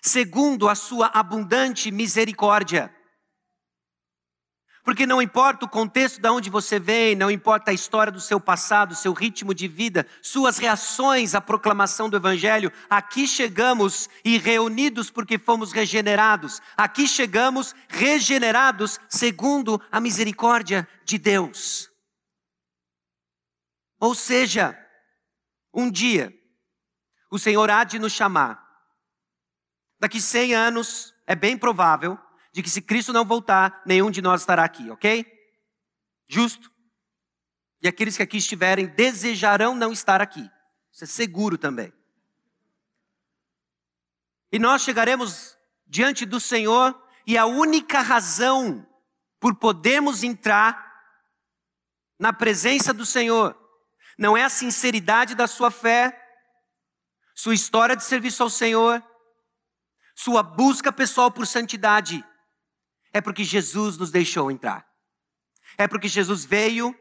segundo 0.00 0.68
a 0.68 0.76
sua 0.76 1.08
abundante 1.08 1.90
misericórdia. 1.90 2.93
Porque 4.84 5.06
não 5.06 5.22
importa 5.22 5.64
o 5.64 5.68
contexto 5.68 6.20
de 6.20 6.28
onde 6.28 6.50
você 6.50 6.78
vem, 6.78 7.16
não 7.16 7.30
importa 7.30 7.70
a 7.70 7.74
história 7.74 8.12
do 8.12 8.20
seu 8.20 8.38
passado, 8.38 8.94
seu 8.94 9.14
ritmo 9.14 9.54
de 9.54 9.66
vida, 9.66 10.06
suas 10.20 10.58
reações 10.58 11.34
à 11.34 11.40
proclamação 11.40 12.10
do 12.10 12.18
Evangelho, 12.18 12.70
aqui 12.90 13.26
chegamos 13.26 14.10
e 14.22 14.36
reunidos 14.36 15.10
porque 15.10 15.38
fomos 15.38 15.72
regenerados. 15.72 16.60
Aqui 16.76 17.08
chegamos 17.08 17.74
regenerados 17.88 19.00
segundo 19.08 19.80
a 19.90 19.98
misericórdia 20.00 20.86
de 21.02 21.16
Deus. 21.16 21.90
Ou 23.98 24.14
seja, 24.14 24.78
um 25.72 25.90
dia, 25.90 26.30
o 27.30 27.38
Senhor 27.38 27.70
há 27.70 27.84
de 27.84 27.98
nos 27.98 28.12
chamar. 28.12 28.62
Daqui 29.98 30.20
100 30.20 30.54
anos, 30.54 31.14
é 31.26 31.34
bem 31.34 31.56
provável 31.56 32.18
de 32.54 32.62
que 32.62 32.70
se 32.70 32.80
Cristo 32.80 33.12
não 33.12 33.24
voltar, 33.24 33.82
nenhum 33.84 34.12
de 34.12 34.22
nós 34.22 34.42
estará 34.42 34.62
aqui, 34.62 34.88
ok? 34.88 35.26
Justo? 36.28 36.70
E 37.82 37.88
aqueles 37.88 38.16
que 38.16 38.22
aqui 38.22 38.36
estiverem 38.36 38.86
desejarão 38.86 39.74
não 39.74 39.92
estar 39.92 40.22
aqui. 40.22 40.48
Isso 40.92 41.02
é 41.02 41.06
seguro 41.08 41.58
também. 41.58 41.92
E 44.52 44.58
nós 44.60 44.82
chegaremos 44.82 45.58
diante 45.84 46.24
do 46.24 46.38
Senhor 46.38 46.96
e 47.26 47.36
a 47.36 47.44
única 47.44 48.00
razão 48.00 48.86
por 49.40 49.56
podermos 49.56 50.22
entrar 50.22 50.94
na 52.16 52.32
presença 52.32 52.94
do 52.94 53.04
Senhor 53.04 53.58
não 54.16 54.36
é 54.36 54.44
a 54.44 54.48
sinceridade 54.48 55.34
da 55.34 55.48
sua 55.48 55.72
fé, 55.72 56.16
sua 57.34 57.52
história 57.52 57.96
de 57.96 58.04
serviço 58.04 58.44
ao 58.44 58.48
Senhor, 58.48 59.02
sua 60.14 60.40
busca 60.40 60.92
pessoal 60.92 61.32
por 61.32 61.48
santidade 61.48 62.24
é 63.14 63.20
porque 63.20 63.44
Jesus 63.44 63.96
nos 63.96 64.10
deixou 64.10 64.50
entrar. 64.50 64.84
É 65.78 65.86
porque 65.86 66.08
Jesus 66.08 66.44
veio 66.44 66.94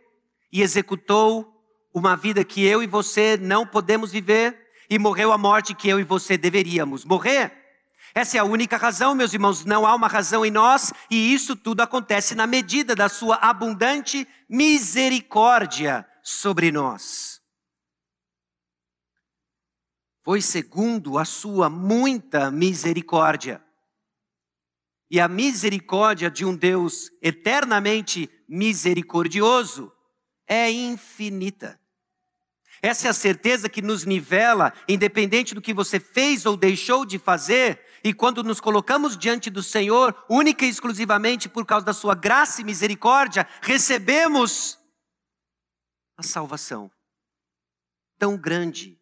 e 0.51 0.61
executou 0.61 1.51
uma 1.91 2.15
vida 2.15 2.45
que 2.45 2.63
eu 2.63 2.83
e 2.83 2.87
você 2.87 3.35
não 3.35 3.65
podemos 3.65 4.11
viver 4.11 4.55
e 4.87 4.99
morreu 4.99 5.31
a 5.31 5.39
morte 5.39 5.73
que 5.73 5.89
eu 5.89 5.99
e 5.99 6.03
você 6.03 6.37
deveríamos 6.37 7.03
morrer. 7.03 7.51
Essa 8.13 8.37
é 8.37 8.39
a 8.39 8.43
única 8.43 8.77
razão, 8.77 9.15
meus 9.15 9.33
irmãos, 9.33 9.65
não 9.65 9.87
há 9.87 9.95
uma 9.95 10.07
razão 10.07 10.45
em 10.45 10.51
nós, 10.51 10.93
e 11.09 11.33
isso 11.33 11.55
tudo 11.55 11.81
acontece 11.81 12.35
na 12.35 12.45
medida 12.45 12.95
da 12.95 13.09
sua 13.09 13.37
abundante 13.37 14.27
misericórdia 14.47 16.07
sobre 16.21 16.71
nós. 16.71 17.41
Foi 20.23 20.41
segundo 20.41 21.17
a 21.17 21.25
sua 21.25 21.71
muita 21.71 22.51
misericórdia 22.51 23.63
e 25.13 25.19
a 25.19 25.27
misericórdia 25.27 26.27
de 26.27 26.43
um 26.43 26.55
Deus 26.55 27.11
eternamente 27.21 28.27
misericordioso 28.49 29.93
é 30.47 30.71
infinita. 30.71 31.79
Essa 32.81 33.05
é 33.05 33.09
a 33.11 33.13
certeza 33.13 33.69
que 33.69 33.79
nos 33.79 34.05
nivela, 34.05 34.73
independente 34.89 35.53
do 35.53 35.61
que 35.61 35.71
você 35.71 35.99
fez 35.99 36.47
ou 36.47 36.57
deixou 36.57 37.05
de 37.05 37.19
fazer, 37.19 37.79
e 38.03 38.11
quando 38.11 38.43
nos 38.43 38.59
colocamos 38.59 39.15
diante 39.15 39.51
do 39.51 39.61
Senhor, 39.61 40.25
única 40.27 40.65
e 40.65 40.69
exclusivamente 40.69 41.47
por 41.47 41.63
causa 41.63 41.85
da 41.85 41.93
Sua 41.93 42.15
graça 42.15 42.61
e 42.61 42.65
misericórdia, 42.65 43.47
recebemos 43.61 44.79
a 46.17 46.23
salvação. 46.23 46.91
Tão 48.17 48.35
grande 48.35 48.99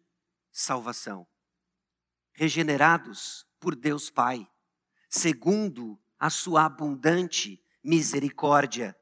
salvação. 0.50 1.26
Regenerados 2.34 3.46
por 3.58 3.74
Deus 3.74 4.10
Pai, 4.10 4.46
segundo 5.08 6.01
a 6.22 6.30
sua 6.30 6.64
abundante 6.66 7.60
misericórdia. 7.82 8.96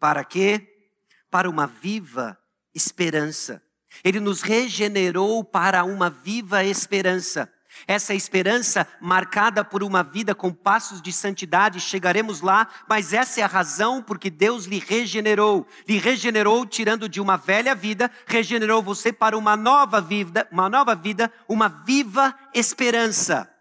Para 0.00 0.24
quê? 0.24 0.90
Para 1.30 1.48
uma 1.48 1.68
viva 1.68 2.36
esperança. 2.74 3.62
Ele 4.02 4.18
nos 4.18 4.42
regenerou 4.42 5.44
para 5.44 5.84
uma 5.84 6.10
viva 6.10 6.64
esperança. 6.64 7.48
Essa 7.86 8.12
esperança 8.12 8.88
marcada 9.00 9.64
por 9.64 9.84
uma 9.84 10.02
vida 10.02 10.34
com 10.34 10.52
passos 10.52 11.00
de 11.00 11.12
santidade, 11.12 11.78
chegaremos 11.78 12.40
lá, 12.40 12.66
mas 12.88 13.12
essa 13.12 13.40
é 13.40 13.44
a 13.44 13.46
razão 13.46 14.02
porque 14.02 14.28
Deus 14.28 14.64
lhe 14.64 14.80
regenerou. 14.80 15.64
Lhe 15.88 15.98
regenerou 15.98 16.66
tirando 16.66 17.08
de 17.08 17.20
uma 17.20 17.36
velha 17.36 17.72
vida, 17.72 18.10
regenerou 18.26 18.82
você 18.82 19.12
para 19.12 19.38
uma 19.38 19.56
nova 19.56 20.00
vida, 20.00 20.48
uma 20.50 20.68
nova 20.68 20.96
vida, 20.96 21.32
uma 21.48 21.68
viva 21.68 22.34
esperança. 22.52 23.51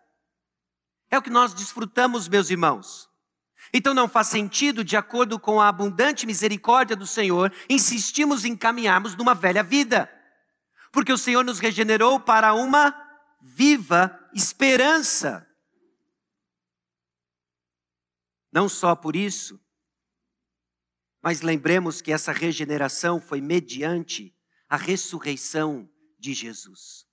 É 1.12 1.18
o 1.18 1.22
que 1.22 1.30
nós 1.30 1.54
desfrutamos, 1.54 2.30
meus 2.30 2.50
irmãos. 2.50 3.12
Então 3.74 3.94
não 3.94 4.08
faz 4.08 4.28
sentido, 4.28 4.84
de 4.84 4.96
acordo 4.96 5.38
com 5.38 5.60
a 5.60 5.68
abundante 5.68 6.26
misericórdia 6.26 6.96
do 6.96 7.06
Senhor, 7.06 7.54
insistimos 7.70 8.46
em 8.46 8.56
caminharmos 8.56 9.16
numa 9.16 9.36
velha 9.36 9.62
vida. 9.62 10.10
Porque 10.92 11.12
o 11.12 11.18
Senhor 11.18 11.44
nos 11.44 11.60
regenerou 11.60 12.20
para 12.20 12.54
uma 12.54 12.96
viva 13.42 14.18
esperança. 14.34 15.46
Não 18.52 18.68
só 18.68 18.96
por 18.96 19.16
isso, 19.16 19.60
mas 21.22 21.42
lembremos 21.42 22.02
que 22.02 22.12
essa 22.12 22.32
regeneração 22.32 23.22
foi 23.22 23.40
mediante 23.40 24.36
a 24.68 24.76
ressurreição 24.76 25.90
de 26.18 26.34
Jesus. 26.34 27.06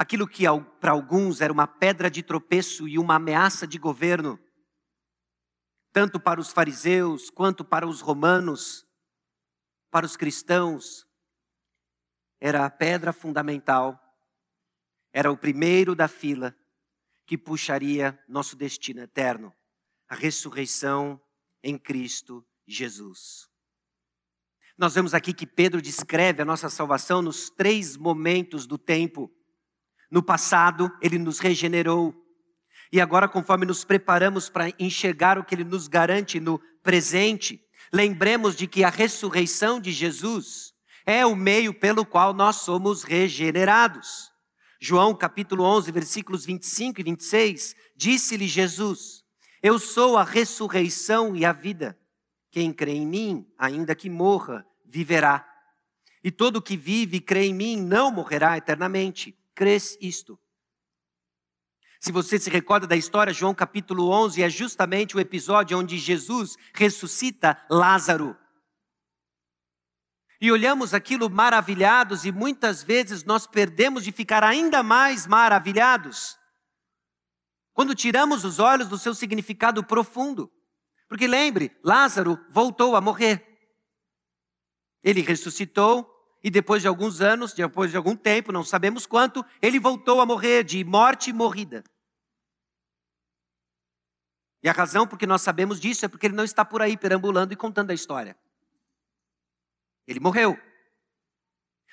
Aquilo 0.00 0.26
que 0.26 0.44
para 0.80 0.92
alguns 0.92 1.42
era 1.42 1.52
uma 1.52 1.66
pedra 1.66 2.10
de 2.10 2.22
tropeço 2.22 2.88
e 2.88 2.98
uma 2.98 3.16
ameaça 3.16 3.66
de 3.66 3.76
governo, 3.78 4.40
tanto 5.92 6.18
para 6.18 6.40
os 6.40 6.50
fariseus 6.50 7.28
quanto 7.28 7.62
para 7.62 7.86
os 7.86 8.00
romanos, 8.00 8.86
para 9.90 10.06
os 10.06 10.16
cristãos, 10.16 11.06
era 12.40 12.64
a 12.64 12.70
pedra 12.70 13.12
fundamental, 13.12 14.00
era 15.12 15.30
o 15.30 15.36
primeiro 15.36 15.94
da 15.94 16.08
fila 16.08 16.56
que 17.26 17.36
puxaria 17.36 18.18
nosso 18.26 18.56
destino 18.56 19.02
eterno, 19.02 19.54
a 20.08 20.14
ressurreição 20.14 21.20
em 21.62 21.76
Cristo 21.76 22.42
Jesus. 22.66 23.50
Nós 24.78 24.94
vemos 24.94 25.12
aqui 25.12 25.34
que 25.34 25.46
Pedro 25.46 25.82
descreve 25.82 26.40
a 26.40 26.46
nossa 26.46 26.70
salvação 26.70 27.20
nos 27.20 27.50
três 27.50 27.98
momentos 27.98 28.66
do 28.66 28.78
tempo 28.78 29.30
no 30.10 30.22
passado, 30.22 30.90
ele 31.00 31.18
nos 31.18 31.38
regenerou. 31.38 32.14
E 32.92 33.00
agora, 33.00 33.28
conforme 33.28 33.64
nos 33.64 33.84
preparamos 33.84 34.48
para 34.48 34.72
enxergar 34.78 35.38
o 35.38 35.44
que 35.44 35.54
ele 35.54 35.64
nos 35.64 35.86
garante 35.86 36.40
no 36.40 36.60
presente, 36.82 37.60
lembremos 37.92 38.56
de 38.56 38.66
que 38.66 38.82
a 38.82 38.90
ressurreição 38.90 39.80
de 39.80 39.92
Jesus 39.92 40.72
é 41.06 41.24
o 41.24 41.36
meio 41.36 41.72
pelo 41.72 42.04
qual 42.04 42.34
nós 42.34 42.56
somos 42.56 43.04
regenerados. 43.04 44.30
João 44.80 45.14
capítulo 45.14 45.62
11, 45.62 45.92
versículos 45.92 46.44
25 46.44 47.00
e 47.00 47.04
26, 47.04 47.76
disse-lhe 47.94 48.48
Jesus: 48.48 49.22
Eu 49.62 49.78
sou 49.78 50.16
a 50.16 50.24
ressurreição 50.24 51.36
e 51.36 51.44
a 51.44 51.52
vida. 51.52 51.96
Quem 52.50 52.72
crê 52.72 52.92
em 52.92 53.06
mim, 53.06 53.46
ainda 53.56 53.94
que 53.94 54.10
morra, 54.10 54.66
viverá. 54.84 55.46
E 56.24 56.30
todo 56.30 56.60
que 56.60 56.76
vive 56.76 57.18
e 57.18 57.20
crê 57.20 57.46
em 57.46 57.54
mim 57.54 57.76
não 57.76 58.10
morrerá 58.10 58.56
eternamente. 58.56 59.36
Crês 59.60 59.98
isto? 60.00 60.40
Se 62.00 62.10
você 62.10 62.38
se 62.38 62.48
recorda 62.48 62.86
da 62.86 62.96
história, 62.96 63.30
João 63.30 63.54
capítulo 63.54 64.08
11 64.08 64.42
é 64.42 64.48
justamente 64.48 65.14
o 65.14 65.20
episódio 65.20 65.78
onde 65.78 65.98
Jesus 65.98 66.56
ressuscita 66.72 67.62
Lázaro. 67.70 68.34
E 70.40 70.50
olhamos 70.50 70.94
aquilo 70.94 71.28
maravilhados 71.28 72.24
e 72.24 72.32
muitas 72.32 72.82
vezes 72.82 73.22
nós 73.22 73.46
perdemos 73.46 74.02
de 74.02 74.12
ficar 74.12 74.42
ainda 74.42 74.82
mais 74.82 75.26
maravilhados 75.26 76.38
quando 77.74 77.94
tiramos 77.94 78.46
os 78.46 78.58
olhos 78.58 78.88
do 78.88 78.96
seu 78.96 79.14
significado 79.14 79.84
profundo. 79.84 80.50
Porque 81.06 81.26
lembre, 81.26 81.78
Lázaro 81.84 82.42
voltou 82.50 82.96
a 82.96 83.00
morrer. 83.02 83.46
Ele 85.04 85.20
ressuscitou 85.20 86.19
e 86.42 86.50
depois 86.50 86.80
de 86.82 86.88
alguns 86.88 87.20
anos, 87.20 87.52
depois 87.52 87.90
de 87.90 87.96
algum 87.96 88.16
tempo, 88.16 88.52
não 88.52 88.64
sabemos 88.64 89.06
quanto, 89.06 89.44
ele 89.60 89.78
voltou 89.78 90.20
a 90.20 90.26
morrer 90.26 90.64
de 90.64 90.82
morte 90.84 91.32
morrida. 91.32 91.84
E 94.62 94.68
a 94.68 94.72
razão 94.72 95.06
por 95.06 95.18
que 95.18 95.26
nós 95.26 95.42
sabemos 95.42 95.80
disso 95.80 96.04
é 96.04 96.08
porque 96.08 96.26
ele 96.26 96.34
não 96.34 96.44
está 96.44 96.64
por 96.64 96.82
aí 96.82 96.96
perambulando 96.96 97.52
e 97.52 97.56
contando 97.56 97.90
a 97.90 97.94
história. 97.94 98.36
Ele 100.06 100.20
morreu. 100.20 100.58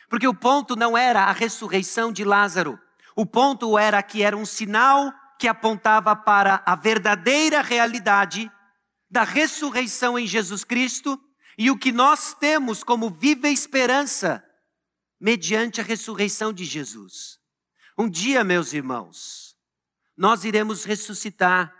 Porque 0.09 0.27
o 0.27 0.33
ponto 0.33 0.75
não 0.75 0.97
era 0.97 1.23
a 1.23 1.31
ressurreição 1.31 2.11
de 2.11 2.23
Lázaro. 2.23 2.79
O 3.15 3.25
ponto 3.25 3.77
era 3.77 4.01
que 4.01 4.21
era 4.21 4.35
um 4.35 4.45
sinal 4.45 5.13
que 5.37 5.47
apontava 5.47 6.15
para 6.15 6.61
a 6.65 6.75
verdadeira 6.75 7.61
realidade 7.61 8.51
da 9.09 9.23
ressurreição 9.23 10.17
em 10.17 10.25
Jesus 10.25 10.63
Cristo 10.63 11.21
e 11.57 11.71
o 11.71 11.77
que 11.77 11.91
nós 11.91 12.33
temos 12.33 12.83
como 12.83 13.09
viva 13.09 13.49
esperança 13.49 14.43
mediante 15.19 15.81
a 15.81 15.83
ressurreição 15.83 16.53
de 16.53 16.63
Jesus. 16.63 17.39
Um 17.97 18.07
dia, 18.07 18.43
meus 18.43 18.73
irmãos, 18.73 19.57
nós 20.15 20.43
iremos 20.43 20.83
ressuscitar 20.83 21.75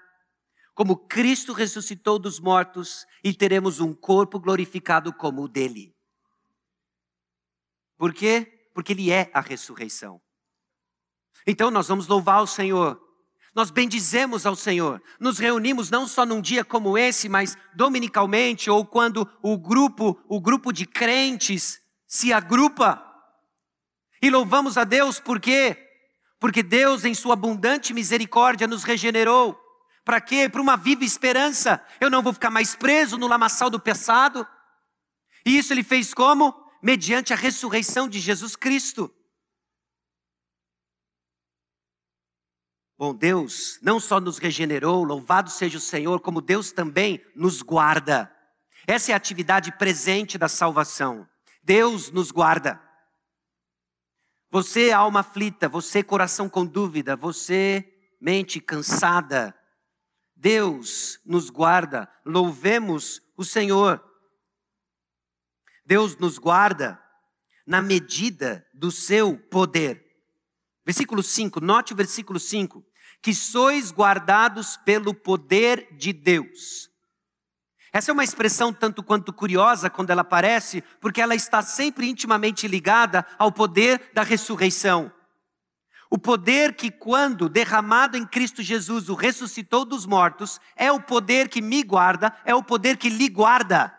como 0.74 0.96
Cristo 0.96 1.54
ressuscitou 1.54 2.20
dos 2.20 2.40
mortos 2.40 3.08
e 3.24 3.34
teremos 3.34 3.80
um 3.80 3.96
corpo 3.96 4.40
glorificado 4.40 5.12
como 5.12 5.42
o 5.42 5.48
dele. 5.48 5.96
Por 7.98 8.14
quê? 8.14 8.70
Porque 8.76 8.94
ele 8.94 9.12
é 9.12 9.32
a 9.34 9.42
ressurreição. 9.42 10.22
Então 11.48 11.72
nós 11.72 11.88
vamos 11.88 12.08
louvar 12.08 12.44
o 12.44 12.48
Senhor 12.48 13.02
nós 13.58 13.72
bendizemos 13.72 14.46
ao 14.46 14.56
Senhor. 14.56 15.02
Nos 15.20 15.40
reunimos 15.40 15.90
não 15.90 16.08
só 16.08 16.28
num 16.28 16.40
dia 16.40 16.64
como 16.64 16.96
esse, 16.96 17.28
mas 17.28 17.58
dominicalmente 17.74 18.70
ou 18.70 18.86
quando 18.86 19.28
o 19.42 19.58
grupo, 19.58 20.16
o 20.30 20.40
grupo 20.40 20.72
de 20.72 20.86
crentes 20.86 21.82
se 22.06 22.32
agrupa. 22.32 23.04
E 24.22 24.30
louvamos 24.30 24.78
a 24.78 24.84
Deus 24.84 25.20
por 25.20 25.40
quê? 25.40 25.76
Porque 26.40 26.62
Deus 26.62 27.04
em 27.04 27.16
sua 27.16 27.34
abundante 27.34 27.96
misericórdia 27.96 28.68
nos 28.68 28.84
regenerou. 28.84 29.60
Para 30.06 30.22
quê? 30.22 30.48
Para 30.48 30.62
uma 30.62 30.78
viva 30.78 31.04
esperança. 31.04 31.84
Eu 32.00 32.12
não 32.12 32.22
vou 32.22 32.34
ficar 32.34 32.52
mais 32.52 32.76
preso 32.76 33.18
no 33.18 33.26
lamaçal 33.26 33.72
do 33.72 33.80
passado. 33.80 34.48
E 35.44 35.58
isso 35.58 35.74
ele 35.74 35.84
fez 35.84 36.14
como? 36.14 36.54
Mediante 36.80 37.34
a 37.34 37.36
ressurreição 37.36 38.08
de 38.08 38.20
Jesus 38.20 38.56
Cristo. 38.56 39.12
Bom, 42.98 43.14
Deus 43.14 43.78
não 43.84 44.00
só 44.00 44.20
nos 44.20 44.40
regenerou, 44.40 45.04
louvado 45.04 45.52
seja 45.52 45.78
o 45.78 45.82
Senhor, 45.82 46.20
como 46.20 46.42
Deus 46.42 46.72
também 46.72 47.24
nos 47.36 47.62
guarda. 47.62 48.34
Essa 48.88 49.12
é 49.12 49.14
a 49.14 49.18
atividade 49.18 49.72
presente 49.74 50.36
da 50.36 50.48
salvação. 50.48 51.30
Deus 51.62 52.10
nos 52.10 52.32
guarda. 52.32 52.82
Você, 54.50 54.92
alma 54.92 55.20
aflita, 55.20 55.70
você, 55.70 56.02
coração 56.02 56.50
com 56.50 56.66
dúvida, 56.66 57.16
você, 57.16 57.88
mente 58.20 58.60
cansada, 58.60 59.56
Deus 60.36 61.20
nos 61.24 61.52
guarda, 61.52 62.10
louvemos 62.26 63.22
o 63.36 63.44
Senhor. 63.44 64.04
Deus 65.86 66.18
nos 66.18 66.40
guarda 66.40 67.00
na 67.66 67.80
medida 67.80 68.66
do 68.74 68.90
seu 68.90 69.38
poder. 69.38 70.04
Versículo 70.84 71.22
5, 71.22 71.60
note 71.60 71.94
o 71.94 71.96
versículo 71.96 72.40
5 72.40 72.87
que 73.22 73.34
sois 73.34 73.92
guardados 73.92 74.78
pelo 74.78 75.14
poder 75.14 75.90
de 75.92 76.14
Deus. 76.14 76.90
Essa 77.92 78.12
é 78.12 78.14
uma 78.14 78.24
expressão 78.24 78.72
tanto 78.72 79.02
quanto 79.02 79.34
curiosa 79.34 79.90
quando 79.90 80.10
ela 80.10 80.22
aparece, 80.22 80.84
porque 81.02 81.22
ela 81.22 81.34
está 81.34 81.62
sempre 81.62 82.08
intimamente 82.08 82.68
ligada 82.68 83.26
ao 83.38 83.52
poder 83.52 84.12
da 84.14 84.24
ressurreição. 84.24 85.12
O 86.10 86.18
poder 86.18 86.76
que, 86.76 86.90
quando 86.90 87.50
derramado 87.50 88.16
em 88.16 88.26
Cristo 88.26 88.62
Jesus, 88.62 89.10
o 89.10 89.16
ressuscitou 89.16 89.84
dos 89.84 90.06
mortos, 90.06 90.60
é 90.76 90.92
o 90.92 91.02
poder 91.02 91.50
que 91.50 91.62
me 91.62 91.84
guarda, 91.84 92.34
é 92.46 92.56
o 92.56 92.64
poder 92.64 92.98
que 92.98 93.10
lhe 93.10 93.28
guarda. 93.28 93.94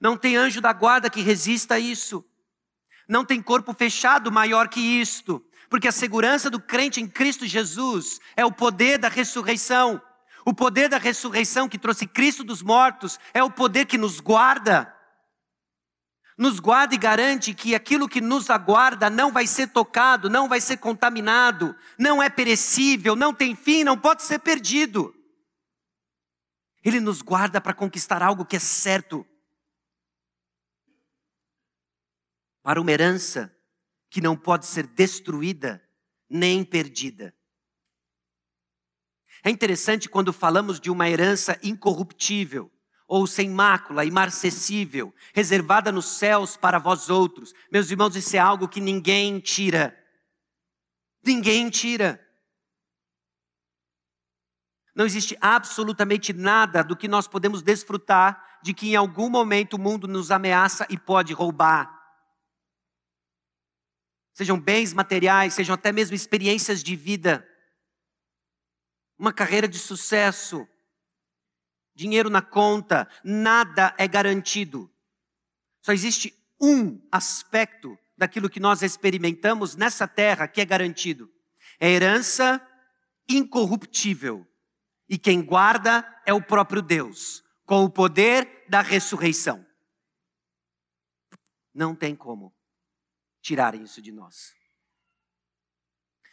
Não 0.00 0.16
tem 0.16 0.36
anjo 0.36 0.60
da 0.60 0.72
guarda 0.72 1.08
que 1.08 1.22
resista 1.22 1.74
a 1.74 1.78
isso. 1.78 2.24
Não 3.08 3.24
tem 3.24 3.40
corpo 3.40 3.72
fechado 3.72 4.30
maior 4.30 4.68
que 4.68 4.80
isto 4.80 5.44
porque 5.70 5.86
a 5.86 5.92
segurança 5.92 6.50
do 6.50 6.60
crente 6.60 7.00
em 7.00 7.06
Cristo 7.06 7.46
Jesus 7.46 8.18
é 8.36 8.44
o 8.44 8.50
poder 8.50 8.98
da 8.98 9.08
ressurreição. 9.08 10.02
O 10.44 10.52
poder 10.52 10.88
da 10.88 10.98
ressurreição 10.98 11.68
que 11.68 11.78
trouxe 11.78 12.08
Cristo 12.08 12.42
dos 12.42 12.60
mortos 12.60 13.20
é 13.32 13.40
o 13.42 13.50
poder 13.50 13.86
que 13.86 13.96
nos 13.96 14.18
guarda. 14.18 14.92
Nos 16.36 16.58
guarda 16.58 16.96
e 16.96 16.98
garante 16.98 17.54
que 17.54 17.72
aquilo 17.72 18.08
que 18.08 18.20
nos 18.20 18.50
aguarda 18.50 19.08
não 19.08 19.30
vai 19.30 19.46
ser 19.46 19.68
tocado, 19.68 20.28
não 20.28 20.48
vai 20.48 20.60
ser 20.60 20.78
contaminado, 20.78 21.76
não 21.96 22.20
é 22.20 22.28
perecível, 22.28 23.14
não 23.14 23.32
tem 23.32 23.54
fim, 23.54 23.84
não 23.84 23.96
pode 23.96 24.24
ser 24.24 24.40
perdido. 24.40 25.14
Ele 26.82 26.98
nos 26.98 27.22
guarda 27.22 27.60
para 27.60 27.74
conquistar 27.74 28.24
algo 28.24 28.44
que 28.44 28.56
é 28.56 28.60
certo. 28.60 29.24
Para 32.60 32.80
uma 32.80 32.90
herança 32.90 33.54
que 34.10 34.20
não 34.20 34.36
pode 34.36 34.66
ser 34.66 34.86
destruída 34.88 35.82
nem 36.28 36.64
perdida. 36.64 37.34
É 39.42 39.50
interessante 39.50 40.08
quando 40.08 40.32
falamos 40.32 40.78
de 40.78 40.90
uma 40.90 41.08
herança 41.08 41.58
incorruptível, 41.62 42.70
ou 43.06 43.26
sem 43.26 43.48
mácula, 43.48 44.04
imarcessível, 44.04 45.14
reservada 45.32 45.90
nos 45.90 46.06
céus 46.18 46.56
para 46.56 46.78
vós 46.78 47.08
outros. 47.08 47.52
Meus 47.72 47.90
irmãos, 47.90 48.14
isso 48.14 48.36
é 48.36 48.38
algo 48.38 48.68
que 48.68 48.80
ninguém 48.80 49.40
tira. 49.40 49.96
Ninguém 51.24 51.68
tira. 51.70 52.24
Não 54.94 55.06
existe 55.06 55.36
absolutamente 55.40 56.32
nada 56.32 56.84
do 56.84 56.96
que 56.96 57.08
nós 57.08 57.26
podemos 57.26 57.62
desfrutar 57.62 58.60
de 58.62 58.74
que 58.74 58.90
em 58.90 58.96
algum 58.96 59.30
momento 59.30 59.74
o 59.74 59.78
mundo 59.78 60.06
nos 60.06 60.30
ameaça 60.30 60.86
e 60.90 60.98
pode 60.98 61.32
roubar 61.32 61.99
sejam 64.40 64.58
bens 64.58 64.94
materiais, 64.94 65.52
sejam 65.52 65.74
até 65.74 65.92
mesmo 65.92 66.16
experiências 66.16 66.82
de 66.82 66.96
vida, 66.96 67.46
uma 69.18 69.34
carreira 69.34 69.68
de 69.68 69.78
sucesso, 69.78 70.66
dinheiro 71.94 72.30
na 72.30 72.40
conta, 72.40 73.06
nada 73.22 73.94
é 73.98 74.08
garantido. 74.08 74.90
Só 75.82 75.92
existe 75.92 76.34
um 76.58 77.06
aspecto 77.12 77.98
daquilo 78.16 78.48
que 78.48 78.58
nós 78.58 78.80
experimentamos 78.80 79.76
nessa 79.76 80.08
terra 80.08 80.48
que 80.48 80.62
é 80.62 80.64
garantido: 80.64 81.30
é 81.78 81.90
herança 81.90 82.66
incorruptível. 83.28 84.46
E 85.06 85.18
quem 85.18 85.42
guarda 85.42 86.02
é 86.24 86.32
o 86.32 86.40
próprio 86.40 86.80
Deus, 86.80 87.44
com 87.66 87.84
o 87.84 87.90
poder 87.90 88.64
da 88.70 88.80
ressurreição. 88.80 89.66
Não 91.74 91.94
tem 91.94 92.16
como 92.16 92.58
tirarem 93.40 93.82
isso 93.82 94.00
de 94.00 94.12
nós. 94.12 94.54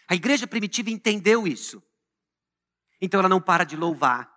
A 0.08 0.16
igreja 0.16 0.48
primitiva 0.48 0.90
entendeu 0.90 1.48
isso. 1.48 1.84
Então 3.02 3.20
ela 3.20 3.30
não 3.30 3.42
para 3.42 3.64
de 3.64 3.76
louvar. 3.76 4.34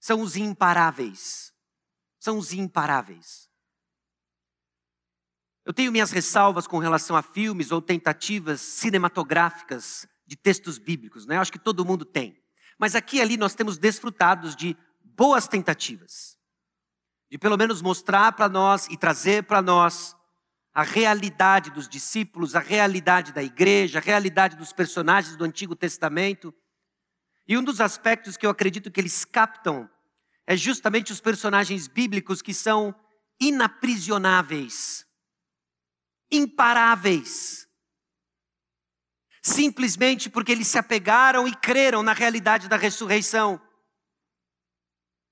São 0.00 0.20
os 0.20 0.36
imparáveis. 0.36 1.52
São 2.18 2.38
os 2.38 2.52
imparáveis. 2.52 3.50
Eu 5.64 5.72
tenho 5.72 5.92
minhas 5.92 6.10
ressalvas 6.10 6.66
com 6.66 6.78
relação 6.78 7.16
a 7.16 7.22
filmes 7.22 7.70
ou 7.70 7.80
tentativas 7.80 8.60
cinematográficas 8.60 10.06
de 10.26 10.36
textos 10.36 10.78
bíblicos, 10.78 11.26
né? 11.26 11.38
Acho 11.38 11.52
que 11.52 11.58
todo 11.58 11.84
mundo 11.84 12.04
tem. 12.04 12.40
Mas 12.78 12.94
aqui 12.94 13.18
e 13.18 13.20
ali 13.20 13.36
nós 13.36 13.54
temos 13.54 13.78
desfrutados 13.78 14.56
de 14.56 14.76
boas 15.00 15.46
tentativas, 15.46 16.36
de 17.30 17.38
pelo 17.38 17.56
menos 17.56 17.82
mostrar 17.82 18.32
para 18.32 18.48
nós 18.48 18.88
e 18.88 18.96
trazer 18.96 19.44
para 19.44 19.62
nós 19.62 20.16
a 20.74 20.82
realidade 20.82 21.70
dos 21.70 21.88
discípulos, 21.88 22.54
a 22.54 22.60
realidade 22.60 23.32
da 23.32 23.42
igreja, 23.42 23.98
a 23.98 24.02
realidade 24.02 24.56
dos 24.56 24.72
personagens 24.72 25.36
do 25.36 25.44
Antigo 25.44 25.76
Testamento. 25.76 26.54
E 27.46 27.58
um 27.58 27.62
dos 27.62 27.80
aspectos 27.80 28.36
que 28.36 28.46
eu 28.46 28.50
acredito 28.50 28.90
que 28.90 29.00
eles 29.00 29.24
captam 29.24 29.88
é 30.46 30.56
justamente 30.56 31.12
os 31.12 31.20
personagens 31.20 31.86
bíblicos 31.86 32.40
que 32.40 32.54
são 32.54 32.94
inaprisionáveis, 33.40 35.06
imparáveis, 36.30 37.68
simplesmente 39.42 40.30
porque 40.30 40.52
eles 40.52 40.68
se 40.68 40.78
apegaram 40.78 41.46
e 41.46 41.54
creram 41.54 42.02
na 42.02 42.12
realidade 42.12 42.68
da 42.68 42.76
ressurreição. 42.76 43.60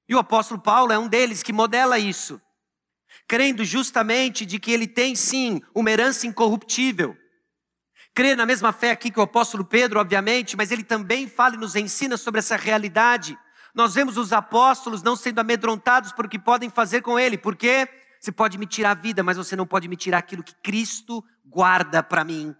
E 0.08 0.14
o 0.14 0.18
apóstolo 0.18 0.60
Paulo 0.60 0.92
é 0.92 0.98
um 0.98 1.08
deles 1.08 1.42
que 1.42 1.52
modela 1.52 1.98
isso, 1.98 2.42
crendo 3.30 3.64
justamente 3.64 4.44
de 4.44 4.58
que 4.58 4.72
ele 4.72 4.88
tem 4.88 5.14
sim 5.14 5.62
uma 5.72 5.88
herança 5.88 6.26
incorruptível. 6.26 7.16
Crê 8.12 8.34
na 8.34 8.44
mesma 8.44 8.72
fé 8.72 8.90
aqui 8.90 9.08
que 9.08 9.20
o 9.20 9.22
apóstolo 9.22 9.64
Pedro, 9.64 10.00
obviamente, 10.00 10.56
mas 10.56 10.72
ele 10.72 10.82
também 10.82 11.28
fala 11.28 11.54
e 11.54 11.58
nos 11.58 11.76
ensina 11.76 12.16
sobre 12.16 12.40
essa 12.40 12.56
realidade. 12.56 13.38
Nós 13.72 13.94
vemos 13.94 14.16
os 14.16 14.32
apóstolos 14.32 15.04
não 15.04 15.14
sendo 15.14 15.38
amedrontados 15.38 16.10
por 16.10 16.26
o 16.26 16.28
que 16.28 16.40
podem 16.40 16.68
fazer 16.68 17.02
com 17.02 17.16
ele, 17.16 17.38
porque 17.38 17.88
você 18.20 18.32
pode 18.32 18.58
me 18.58 18.66
tirar 18.66 18.90
a 18.90 18.94
vida, 18.94 19.22
mas 19.22 19.36
você 19.36 19.54
não 19.54 19.64
pode 19.64 19.86
me 19.86 19.94
tirar 19.94 20.18
aquilo 20.18 20.42
que 20.42 20.56
Cristo 20.56 21.24
guarda 21.46 22.02
para 22.02 22.24
mim. 22.24 22.52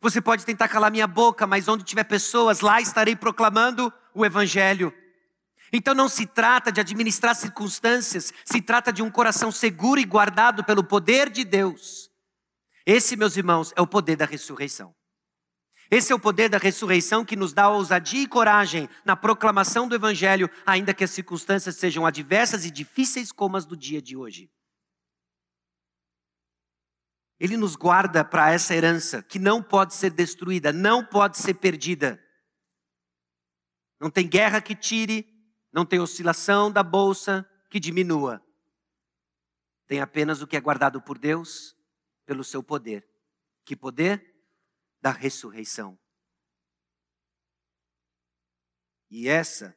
Você 0.00 0.22
pode 0.22 0.46
tentar 0.46 0.68
calar 0.68 0.90
minha 0.90 1.06
boca, 1.06 1.46
mas 1.46 1.68
onde 1.68 1.84
tiver 1.84 2.04
pessoas, 2.04 2.60
lá 2.60 2.80
estarei 2.80 3.14
proclamando 3.14 3.92
o 4.14 4.24
Evangelho. 4.24 4.90
Então 5.72 5.94
não 5.94 6.08
se 6.08 6.26
trata 6.26 6.70
de 6.70 6.80
administrar 6.80 7.34
circunstâncias, 7.34 8.32
se 8.44 8.60
trata 8.60 8.92
de 8.92 9.02
um 9.02 9.10
coração 9.10 9.50
seguro 9.50 10.00
e 10.00 10.04
guardado 10.04 10.64
pelo 10.64 10.84
poder 10.84 11.30
de 11.30 11.44
Deus. 11.44 12.10
Esse, 12.86 13.16
meus 13.16 13.36
irmãos, 13.36 13.72
é 13.76 13.80
o 13.80 13.86
poder 13.86 14.16
da 14.16 14.26
ressurreição. 14.26 14.94
Esse 15.90 16.12
é 16.12 16.14
o 16.14 16.20
poder 16.20 16.48
da 16.48 16.58
ressurreição 16.58 17.24
que 17.24 17.36
nos 17.36 17.52
dá 17.52 17.68
ousadia 17.68 18.22
e 18.22 18.26
coragem 18.26 18.88
na 19.04 19.14
proclamação 19.14 19.86
do 19.86 19.94
Evangelho, 19.94 20.50
ainda 20.64 20.94
que 20.94 21.04
as 21.04 21.10
circunstâncias 21.10 21.76
sejam 21.76 22.06
adversas 22.06 22.64
e 22.64 22.70
difíceis 22.70 23.30
como 23.30 23.56
as 23.56 23.66
do 23.66 23.76
dia 23.76 24.00
de 24.00 24.16
hoje. 24.16 24.50
Ele 27.38 27.56
nos 27.56 27.76
guarda 27.76 28.24
para 28.24 28.50
essa 28.52 28.74
herança 28.74 29.22
que 29.22 29.38
não 29.38 29.62
pode 29.62 29.94
ser 29.94 30.10
destruída, 30.10 30.72
não 30.72 31.04
pode 31.04 31.38
ser 31.38 31.54
perdida. 31.54 32.22
Não 34.00 34.10
tem 34.10 34.28
guerra 34.28 34.60
que 34.60 34.74
tire, 34.74 35.33
não 35.74 35.84
tem 35.84 35.98
oscilação 35.98 36.70
da 36.70 36.84
bolsa 36.84 37.44
que 37.68 37.80
diminua. 37.80 38.40
Tem 39.88 40.00
apenas 40.00 40.40
o 40.40 40.46
que 40.46 40.56
é 40.56 40.60
guardado 40.60 41.02
por 41.02 41.18
Deus 41.18 41.76
pelo 42.24 42.44
seu 42.44 42.62
poder. 42.62 43.04
Que 43.64 43.74
poder? 43.74 44.40
Da 45.02 45.10
ressurreição. 45.10 45.98
E 49.10 49.28
essa 49.28 49.76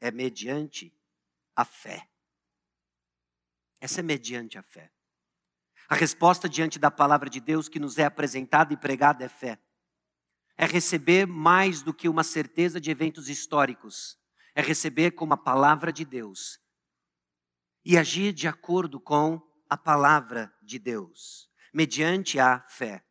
é 0.00 0.12
mediante 0.12 0.96
a 1.56 1.64
fé. 1.64 2.08
Essa 3.80 3.98
é 3.98 4.02
mediante 4.04 4.56
a 4.56 4.62
fé. 4.62 4.92
A 5.88 5.96
resposta 5.96 6.48
diante 6.48 6.78
da 6.78 6.92
palavra 6.92 7.28
de 7.28 7.40
Deus 7.40 7.68
que 7.68 7.80
nos 7.80 7.98
é 7.98 8.04
apresentada 8.04 8.72
e 8.72 8.76
pregada 8.76 9.24
é 9.24 9.28
fé. 9.28 9.60
É 10.56 10.64
receber 10.64 11.26
mais 11.26 11.82
do 11.82 11.92
que 11.92 12.08
uma 12.08 12.22
certeza 12.22 12.80
de 12.80 12.88
eventos 12.88 13.28
históricos. 13.28 14.21
É 14.54 14.62
receber 14.62 15.12
como 15.12 15.34
a 15.34 15.36
palavra 15.36 15.92
de 15.92 16.04
Deus 16.04 16.60
e 17.84 17.98
agir 17.98 18.32
de 18.32 18.46
acordo 18.46 19.00
com 19.00 19.40
a 19.68 19.76
palavra 19.76 20.52
de 20.62 20.78
Deus, 20.78 21.48
mediante 21.72 22.38
a 22.38 22.64
fé. 22.68 23.02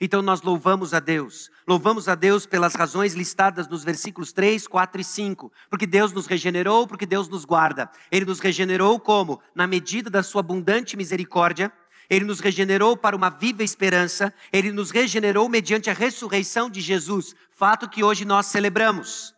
Então 0.00 0.22
nós 0.22 0.42
louvamos 0.42 0.94
a 0.94 1.00
Deus. 1.00 1.50
Louvamos 1.66 2.08
a 2.08 2.14
Deus 2.14 2.46
pelas 2.46 2.74
razões 2.74 3.14
listadas 3.14 3.66
nos 3.66 3.82
versículos 3.82 4.32
3, 4.32 4.66
4 4.68 5.00
e 5.00 5.04
5. 5.04 5.52
Porque 5.68 5.86
Deus 5.86 6.12
nos 6.12 6.26
regenerou, 6.26 6.86
porque 6.86 7.04
Deus 7.04 7.28
nos 7.28 7.44
guarda. 7.44 7.90
Ele 8.10 8.24
nos 8.24 8.38
regenerou 8.38 9.00
como? 9.00 9.42
Na 9.54 9.66
medida 9.66 10.08
da 10.08 10.22
sua 10.22 10.40
abundante 10.40 10.96
misericórdia, 10.96 11.72
ele 12.08 12.24
nos 12.24 12.38
regenerou 12.38 12.96
para 12.96 13.16
uma 13.16 13.28
viva 13.28 13.64
esperança, 13.64 14.32
ele 14.52 14.72
nos 14.72 14.90
regenerou 14.90 15.48
mediante 15.48 15.90
a 15.90 15.92
ressurreição 15.92 16.70
de 16.70 16.80
Jesus, 16.80 17.34
fato 17.50 17.88
que 17.88 18.02
hoje 18.02 18.24
nós 18.24 18.46
celebramos. 18.46 19.34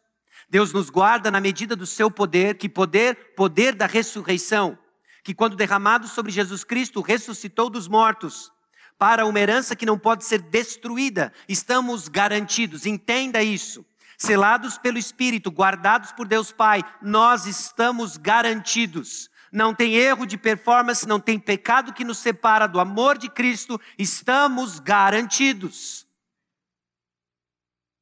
Deus 0.51 0.73
nos 0.73 0.91
guarda 0.91 1.31
na 1.31 1.41
medida 1.41 1.77
do 1.77 1.87
seu 1.87 2.11
poder, 2.11 2.59
que 2.59 2.69
poder, 2.69 3.35
poder 3.37 3.75
da 3.75 3.87
ressurreição, 3.87 4.77
que 5.23 5.33
quando 5.33 5.57
derramado 5.57 6.09
sobre 6.09 6.33
Jesus 6.33 6.65
Cristo 6.65 7.01
ressuscitou 7.01 7.71
dos 7.71 7.87
mortos, 7.87 8.53
para 8.99 9.25
uma 9.25 9.41
herança 9.41 9.75
que 9.75 9.87
não 9.87 9.99
pode 9.99 10.25
ser 10.25 10.43
destruída, 10.43 11.33
estamos 11.49 12.09
garantidos. 12.09 12.85
Entenda 12.85 13.43
isso. 13.43 13.87
Selados 14.19 14.77
pelo 14.77 14.99
Espírito, 14.99 15.51
guardados 15.51 16.13
por 16.13 16.29
Deus 16.29 16.53
Pai, 16.53 16.85
nós 17.01 17.47
estamos 17.47 18.19
garantidos 18.19 19.31
não 19.53 19.75
tem 19.75 19.95
erro 19.97 20.27
de 20.27 20.39
performance, 20.39 21.07
não 21.07 21.19
tem 21.19 21.39
pecado 21.39 21.93
que 21.93 22.05
nos 22.05 22.19
separa 22.19 22.67
do 22.69 22.79
amor 22.79 23.19
de 23.19 23.29
Cristo, 23.29 23.81
estamos 23.99 24.79
garantidos. 24.79 26.07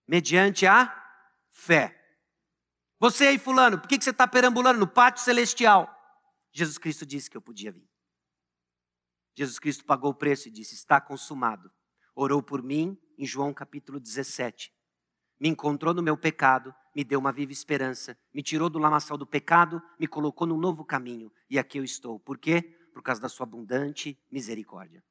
Mediante 0.06 0.66
a 0.66 0.94
fé. 1.50 1.97
Você 2.98 3.28
aí, 3.28 3.38
Fulano, 3.38 3.78
por 3.78 3.88
que 3.88 4.00
você 4.00 4.10
está 4.10 4.26
perambulando 4.26 4.80
no 4.80 4.88
pátio 4.88 5.22
celestial? 5.22 5.88
Jesus 6.52 6.78
Cristo 6.78 7.06
disse 7.06 7.30
que 7.30 7.36
eu 7.36 7.42
podia 7.42 7.70
vir. 7.70 7.88
Jesus 9.36 9.58
Cristo 9.58 9.84
pagou 9.84 10.10
o 10.10 10.14
preço 10.14 10.48
e 10.48 10.50
disse: 10.50 10.74
Está 10.74 11.00
consumado. 11.00 11.70
Orou 12.14 12.42
por 12.42 12.62
mim 12.62 12.98
em 13.16 13.24
João 13.24 13.54
capítulo 13.54 14.00
17 14.00 14.72
me 15.40 15.48
encontrou 15.48 15.94
no 15.94 16.02
meu 16.02 16.16
pecado, 16.16 16.74
me 16.94 17.04
deu 17.04 17.20
uma 17.20 17.32
viva 17.32 17.52
esperança, 17.52 18.18
me 18.34 18.42
tirou 18.42 18.68
do 18.68 18.78
lamaçal 18.78 19.16
do 19.16 19.26
pecado, 19.26 19.80
me 19.98 20.08
colocou 20.08 20.46
num 20.46 20.58
novo 20.58 20.84
caminho. 20.84 21.32
E 21.48 21.58
aqui 21.58 21.78
eu 21.78 21.84
estou. 21.84 22.18
Por 22.18 22.38
quê? 22.38 22.62
Por 22.92 23.02
causa 23.02 23.20
da 23.20 23.28
sua 23.28 23.44
abundante 23.44 24.18
misericórdia. 24.30 25.04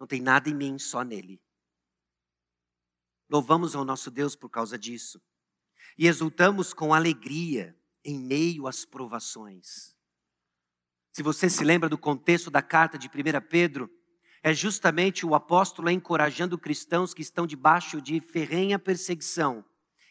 Não 0.00 0.06
tem 0.06 0.20
nada 0.20 0.48
em 0.48 0.54
mim, 0.54 0.78
só 0.78 1.02
nele. 1.02 1.40
Louvamos 3.28 3.76
ao 3.76 3.84
nosso 3.84 4.10
Deus 4.10 4.34
por 4.34 4.48
causa 4.48 4.78
disso. 4.78 5.20
E 5.98 6.06
exultamos 6.06 6.72
com 6.72 6.94
alegria 6.94 7.76
em 8.04 8.18
meio 8.18 8.66
às 8.66 8.84
provações. 8.84 9.94
Se 11.12 11.22
você 11.22 11.50
se 11.50 11.62
lembra 11.62 11.88
do 11.88 11.98
contexto 11.98 12.50
da 12.50 12.62
carta 12.62 12.96
de 12.96 13.06
1 13.06 13.10
Pedro, 13.48 13.90
é 14.42 14.52
justamente 14.52 15.24
o 15.24 15.34
apóstolo 15.34 15.90
encorajando 15.90 16.58
cristãos 16.58 17.14
que 17.14 17.22
estão 17.22 17.46
debaixo 17.46 18.00
de 18.00 18.20
ferrenha 18.20 18.78
perseguição, 18.78 19.64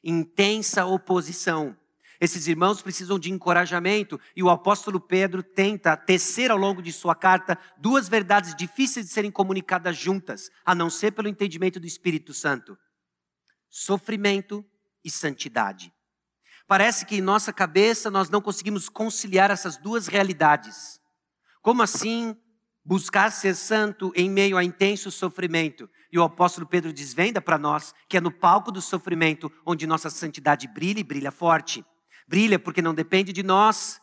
intensa 0.04 0.86
oposição. 0.86 1.76
Esses 2.20 2.48
irmãos 2.48 2.84
precisam 2.84 3.17
de 3.17 3.32
encorajamento 3.32 4.20
e 4.36 4.44
o 4.44 4.50
apóstolo 4.50 5.00
Pedro 5.00 5.41
tenta 5.41 5.98
tecer 5.98 6.52
ao 6.52 6.58
longo 6.58 6.82
de 6.82 6.94
sua 6.94 7.15
carta 7.15 7.58
duas 7.78 8.08
verdades 8.08 8.56
difíceis 8.56 9.08
de 9.08 9.12
serem 9.12 9.32
comunicadas 9.32 9.98
juntas, 9.98 10.52
a 10.63 10.76
não 10.76 10.89
ser 10.89 11.12
pelo 11.12 11.28
entendimento 11.28 11.80
do 11.80 11.88
Espírito 11.88 12.32
Santo: 12.32 12.78
sofrimento 13.67 14.63
e 15.04 15.10
santidade. 15.10 15.94
Parece 16.68 17.06
que 17.06 17.16
em 17.16 17.22
nossa 17.22 17.52
cabeça 17.52 18.10
nós 18.10 18.30
não 18.30 18.42
conseguimos 18.42 18.88
conciliar 18.88 19.52
essas 19.52 19.78
duas 19.78 20.08
realidades. 20.08 21.02
Como 21.62 21.82
assim 21.82 22.36
buscar 22.84 23.32
ser 23.32 23.56
santo 23.56 24.12
em 24.16 24.30
meio 24.30 24.58
a 24.58 24.64
intenso 24.64 25.12
sofrimento. 25.12 25.90
E 26.12 26.18
o 26.18 26.24
apóstolo 26.24 26.68
Pedro 26.68 26.92
desvenda 26.92 27.42
para 27.42 27.58
nós 27.58 27.94
que 28.08 28.18
é 28.18 28.22
no 28.22 28.32
palco 28.32 28.72
do 28.72 28.82
sofrimento 28.82 29.52
onde 29.66 29.88
nossa 29.88 30.10
santidade 30.10 30.68
brilha 30.68 31.00
e 31.00 31.04
brilha 31.04 31.32
forte. 31.32 31.86
Brilha 32.28 32.60
porque 32.60 32.82
não 32.82 32.94
depende 32.94 33.32
de 33.32 33.44
nós, 33.44 34.00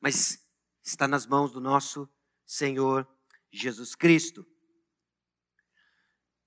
mas 0.00 0.38
está 0.84 1.08
nas 1.08 1.26
mãos 1.26 1.52
do 1.52 1.60
nosso 1.60 2.08
Senhor 2.46 3.06
Jesus 3.52 3.94
Cristo. 3.94 4.46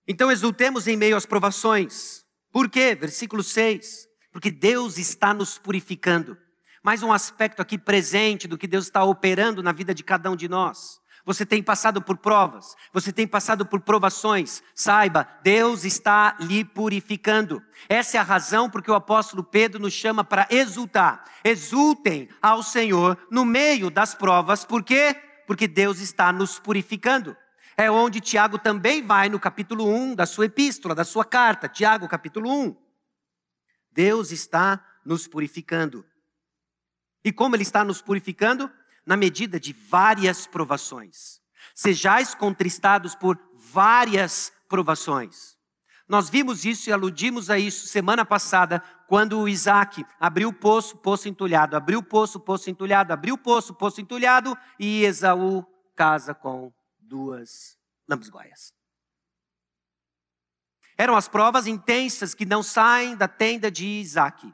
Então 0.08 0.32
exultemos 0.32 0.88
em 0.88 0.98
meio 0.98 1.16
às 1.16 1.26
provações. 1.26 2.26
Por 2.52 2.70
quê? 2.70 2.96
Versículo 2.96 3.44
6. 3.44 4.08
Porque 4.32 4.52
Deus 4.52 4.98
está 4.98 5.34
nos 5.34 5.58
purificando. 5.58 6.38
Mais 6.84 7.04
um 7.04 7.14
aspecto 7.14 7.62
aqui 7.62 7.78
presente 7.78 8.48
do 8.48 8.58
que 8.58 8.68
Deus 8.68 8.86
está 8.86 9.04
operando 9.04 9.62
na 9.62 9.72
vida 9.72 9.94
de 9.94 10.04
cada 10.04 10.32
um 10.32 10.36
de 10.36 10.50
nós. 10.50 11.00
Você 11.24 11.46
tem 11.46 11.62
passado 11.62 12.02
por 12.02 12.18
provas, 12.18 12.76
você 12.92 13.14
tem 13.14 13.28
passado 13.28 13.66
por 13.66 13.82
provações. 13.82 14.64
Saiba, 14.74 15.28
Deus 15.44 15.86
está 15.86 16.36
lhe 16.40 16.66
purificando. 16.66 17.62
Essa 17.88 18.18
é 18.18 18.20
a 18.20 18.24
razão 18.24 18.70
porque 18.70 18.90
o 18.90 18.96
apóstolo 18.96 19.44
Pedro 19.44 19.80
nos 19.80 19.94
chama 19.94 20.24
para 20.24 20.48
exultar. 20.50 21.24
Exultem 21.44 22.28
ao 22.42 22.64
Senhor 22.64 23.18
no 23.30 23.46
meio 23.46 23.92
das 23.92 24.16
provas, 24.16 24.66
por 24.66 24.84
quê? 24.84 25.16
Porque 25.46 25.68
Deus 25.68 26.00
está 26.00 26.34
nos 26.34 26.58
purificando. 26.58 27.38
É 27.82 27.90
onde 27.90 28.22
Tiago 28.22 28.60
também 28.60 29.02
vai 29.04 29.28
no 29.28 29.40
capítulo 29.40 29.88
1 29.88 30.14
da 30.14 30.28
sua 30.28 30.46
epístola, 30.46 30.94
da 30.94 31.04
sua 31.04 31.26
carta, 31.26 31.68
Tiago, 31.68 32.08
capítulo 32.08 32.48
1. 32.48 32.78
Deus 33.92 34.32
está 34.32 34.86
nos 35.04 35.28
purificando. 35.28 36.06
E 37.26 37.34
como 37.34 37.56
Ele 37.56 37.64
está 37.64 37.84
nos 37.84 38.00
purificando? 38.00 38.72
Na 39.04 39.18
medida 39.18 39.60
de 39.60 39.74
várias 39.74 40.46
provações. 40.46 41.42
Sejais 41.74 42.36
contristados 42.36 43.16
por 43.16 43.36
várias 43.56 44.54
provações. 44.70 45.58
Nós 46.08 46.30
vimos 46.30 46.66
isso 46.66 46.88
e 46.88 46.94
aludimos 46.94 47.50
a 47.50 47.58
isso 47.58 47.88
semana 47.88 48.24
passada, 48.24 48.80
quando 49.08 49.40
o 49.40 49.50
Isaac 49.50 50.06
abriu 50.20 50.50
o 50.50 50.54
poço, 50.54 50.98
poço 50.98 51.28
entulhado, 51.28 51.76
abriu 51.76 51.98
o 51.98 52.04
poço, 52.04 52.40
poço 52.40 52.70
entulhado, 52.70 53.12
abriu 53.12 53.34
o 53.34 53.40
poço, 53.40 53.74
poço 53.74 54.00
entulhado, 54.00 54.56
e 54.80 55.04
Esaú 55.04 55.66
casa 55.96 56.36
com 56.36 56.72
duas 57.12 57.78
lambisgoias. 58.08 58.74
Eram 60.98 61.16
as 61.18 61.28
provas 61.28 61.68
intensas 61.68 62.34
que 62.34 62.46
não 62.46 62.64
saem 62.64 63.18
da 63.18 63.28
tenda 63.28 63.70
de 63.70 63.86
Isaac. 63.86 64.54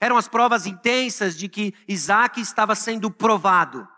Eram 0.00 0.16
as 0.16 0.28
provas 0.28 0.66
intensas 0.66 1.36
de 1.36 1.48
que 1.48 1.74
Isaac 1.88 2.40
estava 2.40 2.76
sendo 2.76 3.10
provado. 3.10 3.88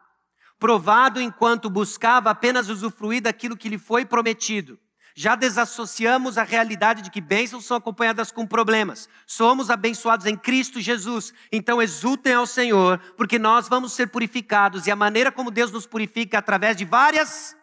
Provado 0.59 1.21
enquanto 1.21 1.69
buscava 1.69 2.31
apenas 2.31 2.71
usufruir 2.71 3.21
daquilo 3.21 3.57
que 3.59 3.69
lhe 3.69 3.79
foi 3.79 4.07
prometido. 4.07 4.81
Já 5.15 5.35
desassociamos 5.35 6.39
a 6.39 6.43
realidade 6.43 7.03
de 7.03 7.11
que 7.11 7.21
bênçãos 7.21 7.65
são 7.65 7.77
acompanhadas 7.77 8.33
com 8.33 8.47
problemas. 8.47 9.09
Somos 9.27 9.71
abençoados 9.71 10.27
em 10.27 10.37
Cristo 10.37 10.81
Jesus. 10.81 11.35
Então 11.51 11.83
exultem 11.83 12.35
ao 12.35 12.47
Senhor, 12.47 12.99
porque 13.17 13.39
nós 13.39 13.69
vamos 13.69 13.93
ser 13.93 14.09
purificados. 14.09 14.87
E 14.87 14.91
a 14.91 14.97
maneira 14.97 15.31
como 15.31 15.51
Deus 15.51 15.71
nos 15.71 15.87
purifica 15.87 16.37
é 16.37 16.39
através 16.39 16.77
de 16.77 16.85
várias 16.85 17.57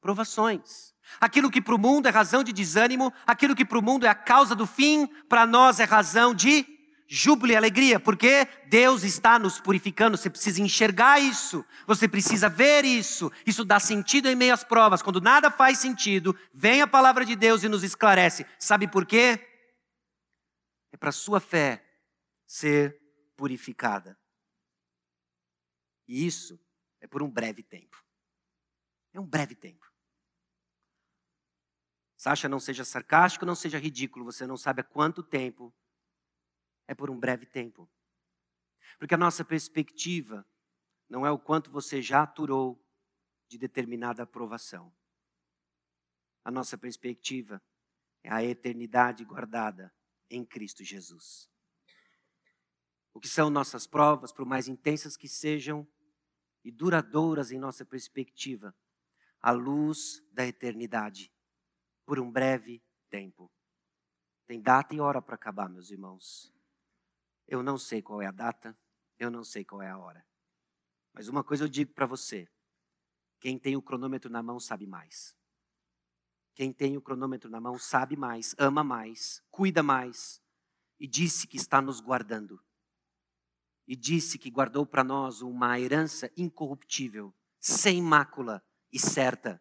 provações. 0.00 0.92
Aquilo 1.20 1.50
que 1.50 1.62
para 1.62 1.74
o 1.74 1.78
mundo 1.78 2.06
é 2.06 2.10
razão 2.10 2.42
de 2.42 2.52
desânimo, 2.52 3.12
aquilo 3.26 3.54
que 3.54 3.64
para 3.64 3.78
o 3.78 3.82
mundo 3.82 4.04
é 4.04 4.08
a 4.08 4.14
causa 4.14 4.54
do 4.54 4.66
fim, 4.66 5.06
para 5.28 5.46
nós 5.46 5.78
é 5.78 5.84
razão 5.84 6.34
de 6.34 6.73
júbilo 7.06 7.52
e 7.52 7.56
alegria, 7.56 8.00
porque 8.00 8.46
Deus 8.66 9.02
está 9.02 9.38
nos 9.38 9.60
purificando. 9.60 10.16
Você 10.16 10.30
precisa 10.30 10.60
enxergar 10.62 11.20
isso, 11.20 11.64
você 11.86 12.08
precisa 12.08 12.48
ver 12.48 12.84
isso. 12.84 13.30
Isso 13.46 13.64
dá 13.64 13.78
sentido 13.78 14.28
em 14.28 14.34
meio 14.34 14.54
às 14.54 14.64
provas. 14.64 15.02
Quando 15.02 15.20
nada 15.20 15.50
faz 15.50 15.78
sentido, 15.78 16.36
vem 16.52 16.80
a 16.80 16.86
palavra 16.86 17.24
de 17.24 17.36
Deus 17.36 17.62
e 17.62 17.68
nos 17.68 17.82
esclarece. 17.82 18.46
Sabe 18.58 18.88
por 18.88 19.06
quê? 19.06 19.38
É 20.92 20.96
para 20.96 21.10
a 21.10 21.12
sua 21.12 21.40
fé 21.40 21.84
ser 22.46 23.00
purificada. 23.36 24.18
E 26.06 26.26
isso 26.26 26.58
é 27.00 27.06
por 27.06 27.22
um 27.22 27.30
breve 27.30 27.62
tempo. 27.62 28.02
É 29.12 29.20
um 29.20 29.26
breve 29.26 29.54
tempo. 29.54 29.84
Sasha, 32.16 32.48
não 32.48 32.58
seja 32.58 32.84
sarcástico, 32.84 33.44
não 33.44 33.54
seja 33.54 33.78
ridículo. 33.78 34.24
Você 34.24 34.46
não 34.46 34.56
sabe 34.56 34.80
há 34.80 34.84
quanto 34.84 35.22
tempo 35.22 35.74
é 36.86 36.94
por 36.94 37.10
um 37.10 37.18
breve 37.18 37.46
tempo. 37.46 37.90
Porque 38.98 39.14
a 39.14 39.18
nossa 39.18 39.44
perspectiva 39.44 40.46
não 41.08 41.26
é 41.26 41.30
o 41.30 41.38
quanto 41.38 41.70
você 41.70 42.00
já 42.00 42.22
aturou 42.22 42.82
de 43.48 43.58
determinada 43.58 44.22
aprovação. 44.22 44.94
A 46.44 46.50
nossa 46.50 46.76
perspectiva 46.76 47.62
é 48.22 48.32
a 48.32 48.42
eternidade 48.42 49.24
guardada 49.24 49.94
em 50.30 50.44
Cristo 50.44 50.82
Jesus. 50.84 51.48
O 53.12 53.20
que 53.20 53.28
são 53.28 53.48
nossas 53.48 53.86
provas, 53.86 54.32
por 54.32 54.44
mais 54.44 54.66
intensas 54.66 55.16
que 55.16 55.28
sejam 55.28 55.86
e 56.64 56.70
duradouras 56.70 57.52
em 57.52 57.58
nossa 57.58 57.84
perspectiva, 57.84 58.74
a 59.40 59.50
luz 59.52 60.22
da 60.32 60.46
eternidade, 60.46 61.30
por 62.06 62.18
um 62.18 62.30
breve 62.30 62.82
tempo. 63.10 63.50
Tem 64.46 64.60
data 64.60 64.94
e 64.94 65.00
hora 65.00 65.22
para 65.22 65.34
acabar, 65.34 65.68
meus 65.68 65.90
irmãos. 65.90 66.53
Eu 67.46 67.62
não 67.62 67.76
sei 67.76 68.00
qual 68.00 68.22
é 68.22 68.26
a 68.26 68.32
data, 68.32 68.76
eu 69.18 69.30
não 69.30 69.44
sei 69.44 69.64
qual 69.64 69.82
é 69.82 69.90
a 69.90 69.98
hora. 69.98 70.26
Mas 71.12 71.28
uma 71.28 71.44
coisa 71.44 71.64
eu 71.64 71.68
digo 71.68 71.92
para 71.92 72.06
você: 72.06 72.48
quem 73.38 73.58
tem 73.58 73.76
o 73.76 73.82
cronômetro 73.82 74.30
na 74.30 74.42
mão 74.42 74.58
sabe 74.58 74.86
mais. 74.86 75.36
Quem 76.54 76.72
tem 76.72 76.96
o 76.96 77.02
cronômetro 77.02 77.50
na 77.50 77.60
mão 77.60 77.78
sabe 77.78 78.16
mais, 78.16 78.54
ama 78.58 78.84
mais, 78.84 79.42
cuida 79.50 79.82
mais 79.82 80.40
e 81.00 81.06
disse 81.06 81.46
que 81.46 81.56
está 81.56 81.82
nos 81.82 82.00
guardando. 82.00 82.62
E 83.86 83.96
disse 83.96 84.38
que 84.38 84.50
guardou 84.50 84.86
para 84.86 85.04
nós 85.04 85.42
uma 85.42 85.78
herança 85.78 86.32
incorruptível, 86.36 87.34
sem 87.60 88.00
mácula 88.00 88.64
e 88.90 88.98
certa. 88.98 89.60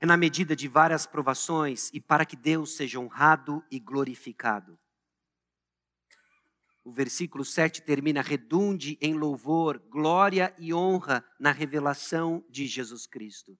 É 0.00 0.06
na 0.06 0.16
medida 0.16 0.56
de 0.56 0.66
várias 0.66 1.06
provações 1.06 1.90
e 1.92 2.00
para 2.00 2.24
que 2.24 2.34
Deus 2.34 2.74
seja 2.74 2.98
honrado 2.98 3.62
e 3.70 3.78
glorificado 3.78 4.79
o 6.84 6.92
versículo 6.92 7.44
7 7.44 7.82
termina: 7.82 8.22
redunde 8.22 8.98
em 9.00 9.14
louvor, 9.14 9.78
glória 9.90 10.54
e 10.58 10.72
honra 10.72 11.24
na 11.38 11.52
revelação 11.52 12.44
de 12.48 12.66
Jesus 12.66 13.06
Cristo. 13.06 13.58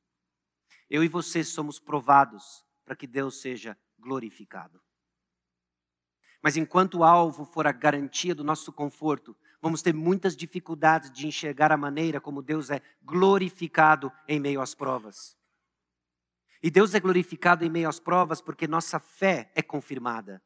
Eu 0.88 1.04
e 1.04 1.08
você 1.08 1.44
somos 1.44 1.78
provados 1.78 2.64
para 2.84 2.96
que 2.96 3.06
Deus 3.06 3.40
seja 3.40 3.78
glorificado. 3.98 4.80
Mas 6.42 6.56
enquanto 6.56 6.98
o 6.98 7.04
alvo 7.04 7.44
for 7.44 7.66
a 7.66 7.72
garantia 7.72 8.34
do 8.34 8.42
nosso 8.42 8.72
conforto, 8.72 9.36
vamos 9.60 9.82
ter 9.82 9.92
muitas 9.92 10.34
dificuldades 10.34 11.12
de 11.12 11.26
enxergar 11.26 11.70
a 11.70 11.76
maneira 11.76 12.20
como 12.20 12.42
Deus 12.42 12.70
é 12.70 12.80
glorificado 13.02 14.10
em 14.26 14.40
meio 14.40 14.60
às 14.60 14.74
provas. 14.74 15.36
E 16.62 16.70
Deus 16.70 16.94
é 16.94 17.00
glorificado 17.00 17.64
em 17.64 17.70
meio 17.70 17.88
às 17.88 18.00
provas 18.00 18.40
porque 18.40 18.66
nossa 18.66 18.98
fé 18.98 19.52
é 19.54 19.62
confirmada, 19.62 20.42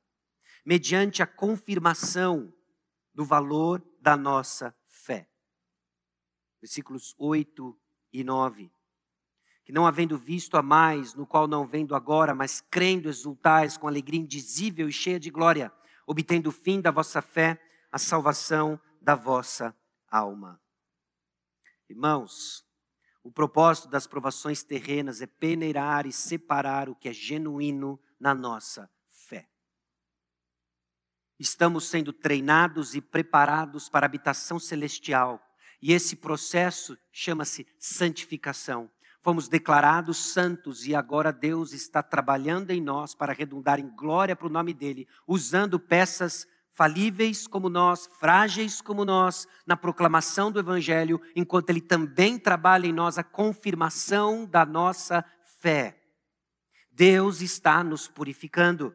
mediante 0.65 1.23
a 1.23 1.27
confirmação 1.27 2.53
do 3.15 3.25
valor 3.25 3.83
da 4.01 4.17
nossa 4.17 4.75
fé. 4.87 5.29
Versículos 6.61 7.15
8 7.19 7.79
e 8.13 8.25
9. 8.25 8.73
Que 9.65 9.73
não 9.73 9.87
havendo 9.87 10.19
visto 10.19 10.57
a 10.57 10.63
mais, 10.63 11.15
no 11.15 11.27
qual 11.27 11.47
não 11.47 11.67
vendo 11.67 11.95
agora, 11.95 12.35
mas 12.35 12.61
crendo 12.61 13.09
exultais 13.09 13.77
com 13.77 13.87
alegria 13.87 14.21
indizível 14.21 14.89
e 14.89 14.93
cheia 14.93 15.21
de 15.21 15.31
glória, 15.31 15.73
obtendo 16.07 16.49
o 16.49 16.53
fim 16.53 16.81
da 16.81 16.91
vossa 16.91 17.23
fé, 17.23 17.61
a 17.91 17.99
salvação 17.99 18.79
da 19.01 19.15
vossa 19.15 19.75
alma. 20.11 20.61
Irmãos, 21.89 22.67
o 23.23 23.31
propósito 23.31 23.89
das 23.89 24.07
provações 24.07 24.63
terrenas 24.63 25.23
é 25.23 25.27
peneirar 25.27 26.07
e 26.07 26.13
separar 26.13 26.89
o 26.89 26.95
que 26.95 27.09
é 27.09 27.13
genuíno 27.13 27.99
na 28.19 28.35
nossa 28.35 28.91
estamos 31.39 31.89
sendo 31.89 32.13
treinados 32.13 32.95
e 32.95 33.01
preparados 33.01 33.89
para 33.89 34.05
a 34.05 34.09
habitação 34.09 34.59
celestial. 34.59 35.41
E 35.81 35.93
esse 35.93 36.17
processo 36.17 36.97
chama-se 37.13 37.67
santificação. 37.79 38.91
Fomos 39.23 39.49
declarados 39.49 40.33
santos 40.33 40.87
e 40.87 40.95
agora 40.95 41.33
Deus 41.33 41.73
está 41.73 42.03
trabalhando 42.03 42.71
em 42.71 42.81
nós 42.81 43.15
para 43.15 43.33
redundar 43.33 43.81
em 43.81 43.89
glória 43.89 44.37
para 44.37 44.47
o 44.47 44.51
nome 44.51 44.75
dele, 44.75 45.09
usando 45.27 45.81
peças 45.81 46.47
falíveis 46.75 47.47
como 47.47 47.69
nós, 47.69 48.09
frágeis 48.19 48.81
como 48.81 49.05
nós, 49.05 49.47
na 49.67 49.77
proclamação 49.77 50.51
do 50.51 50.59
Evangelho, 50.59 51.21
enquanto 51.35 51.71
Ele 51.71 51.81
também 51.81 52.39
trabalha 52.39 52.87
em 52.87 52.93
nós 52.93 53.17
a 53.17 53.23
confirmação 53.23 54.45
da 54.45 54.67
nossa 54.67 55.25
fé. 55.61 55.99
Deus 56.91 57.41
está 57.41 57.83
nos 57.83 58.07
purificando. 58.07 58.95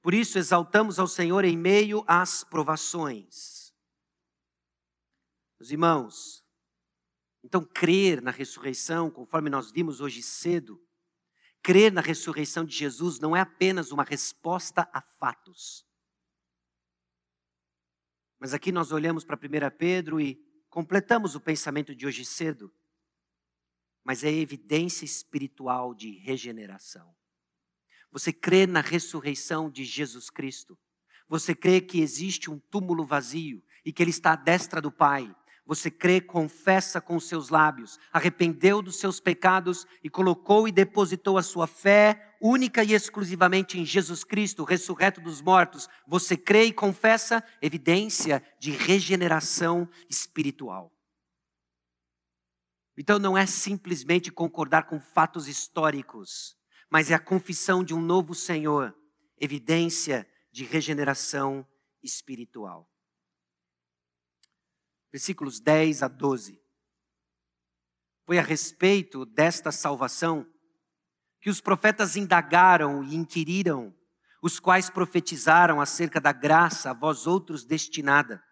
Por 0.00 0.14
isso 0.14 0.38
exaltamos 0.38 0.98
ao 0.98 1.06
Senhor 1.06 1.44
em 1.44 1.56
meio 1.56 2.04
às 2.06 2.44
provações. 2.44 3.72
Meus 5.58 5.70
irmãos, 5.70 6.44
então 7.42 7.64
crer 7.64 8.22
na 8.22 8.30
ressurreição, 8.30 9.10
conforme 9.10 9.50
nós 9.50 9.70
vimos 9.72 10.00
hoje 10.00 10.22
cedo, 10.22 10.80
crer 11.62 11.92
na 11.92 12.00
ressurreição 12.00 12.64
de 12.64 12.76
Jesus 12.76 13.18
não 13.18 13.36
é 13.36 13.40
apenas 13.40 13.90
uma 13.90 14.04
resposta 14.04 14.88
a 14.92 15.00
fatos. 15.00 15.84
Mas 18.38 18.54
aqui 18.54 18.70
nós 18.70 18.92
olhamos 18.92 19.24
para 19.24 19.36
1 19.36 19.76
Pedro 19.76 20.20
e 20.20 20.36
completamos 20.70 21.34
o 21.34 21.40
pensamento 21.40 21.94
de 21.94 22.06
hoje 22.06 22.24
cedo. 22.24 22.72
Mas 24.04 24.22
é 24.22 24.30
evidência 24.30 25.04
espiritual 25.04 25.92
de 25.92 26.18
regeneração. 26.18 27.17
Você 28.10 28.32
crê 28.32 28.66
na 28.66 28.80
ressurreição 28.80 29.70
de 29.70 29.84
Jesus 29.84 30.30
Cristo. 30.30 30.78
Você 31.28 31.54
crê 31.54 31.80
que 31.80 32.00
existe 32.00 32.50
um 32.50 32.58
túmulo 32.58 33.04
vazio 33.04 33.62
e 33.84 33.92
que 33.92 34.02
ele 34.02 34.10
está 34.10 34.32
à 34.32 34.36
destra 34.36 34.80
do 34.80 34.90
Pai. 34.90 35.34
Você 35.68 35.90
crê, 35.90 36.18
confessa 36.18 36.98
com 36.98 37.20
seus 37.20 37.50
lábios, 37.50 37.98
arrependeu 38.10 38.80
dos 38.80 38.96
seus 38.96 39.20
pecados 39.20 39.86
e 40.02 40.08
colocou 40.08 40.66
e 40.66 40.72
depositou 40.72 41.36
a 41.36 41.42
sua 41.42 41.66
fé 41.66 42.36
única 42.40 42.82
e 42.82 42.94
exclusivamente 42.94 43.78
em 43.78 43.84
Jesus 43.84 44.24
Cristo, 44.24 44.64
ressurreto 44.64 45.20
dos 45.20 45.42
mortos. 45.42 45.86
Você 46.06 46.38
crê 46.38 46.64
e 46.64 46.72
confessa 46.72 47.44
evidência 47.60 48.42
de 48.58 48.70
regeneração 48.70 49.86
espiritual. 50.08 50.90
Então 52.96 53.18
não 53.18 53.36
é 53.36 53.46
simplesmente 53.46 54.32
concordar 54.32 54.88
com 54.88 54.98
fatos 54.98 55.46
históricos, 55.46 56.57
mas 56.90 57.10
é 57.10 57.14
a 57.14 57.18
confissão 57.18 57.84
de 57.84 57.94
um 57.94 58.00
novo 58.00 58.34
Senhor, 58.34 58.96
evidência 59.36 60.28
de 60.50 60.64
regeneração 60.64 61.66
espiritual. 62.02 62.90
Versículos 65.12 65.60
10 65.60 66.02
a 66.02 66.08
12. 66.08 66.60
Foi 68.24 68.38
a 68.38 68.42
respeito 68.42 69.24
desta 69.24 69.72
salvação 69.72 70.46
que 71.40 71.50
os 71.50 71.60
profetas 71.60 72.16
indagaram 72.16 73.02
e 73.04 73.14
inquiriram, 73.14 73.94
os 74.42 74.60
quais 74.60 74.90
profetizaram 74.90 75.80
acerca 75.80 76.20
da 76.20 76.32
graça 76.32 76.90
a 76.90 76.94
vós 76.94 77.26
outros 77.26 77.64
destinada, 77.64 78.42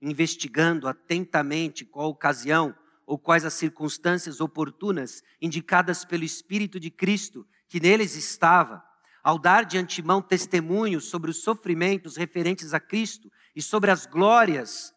investigando 0.00 0.88
atentamente 0.88 1.84
qual 1.84 2.10
ocasião 2.10 2.76
ou 3.06 3.16
quais 3.16 3.44
as 3.44 3.54
circunstâncias 3.54 4.40
oportunas 4.40 5.22
indicadas 5.40 6.04
pelo 6.04 6.24
Espírito 6.24 6.80
de 6.80 6.90
Cristo 6.90 7.46
que 7.68 7.80
neles 7.80 8.16
estava, 8.16 8.84
ao 9.22 9.38
dar 9.38 9.64
de 9.64 9.78
antemão 9.78 10.20
testemunho 10.20 11.00
sobre 11.00 11.30
os 11.30 11.42
sofrimentos 11.42 12.16
referentes 12.16 12.74
a 12.74 12.80
Cristo 12.80 13.30
e 13.54 13.62
sobre 13.62 13.90
as 13.90 14.06
glórias 14.06 14.92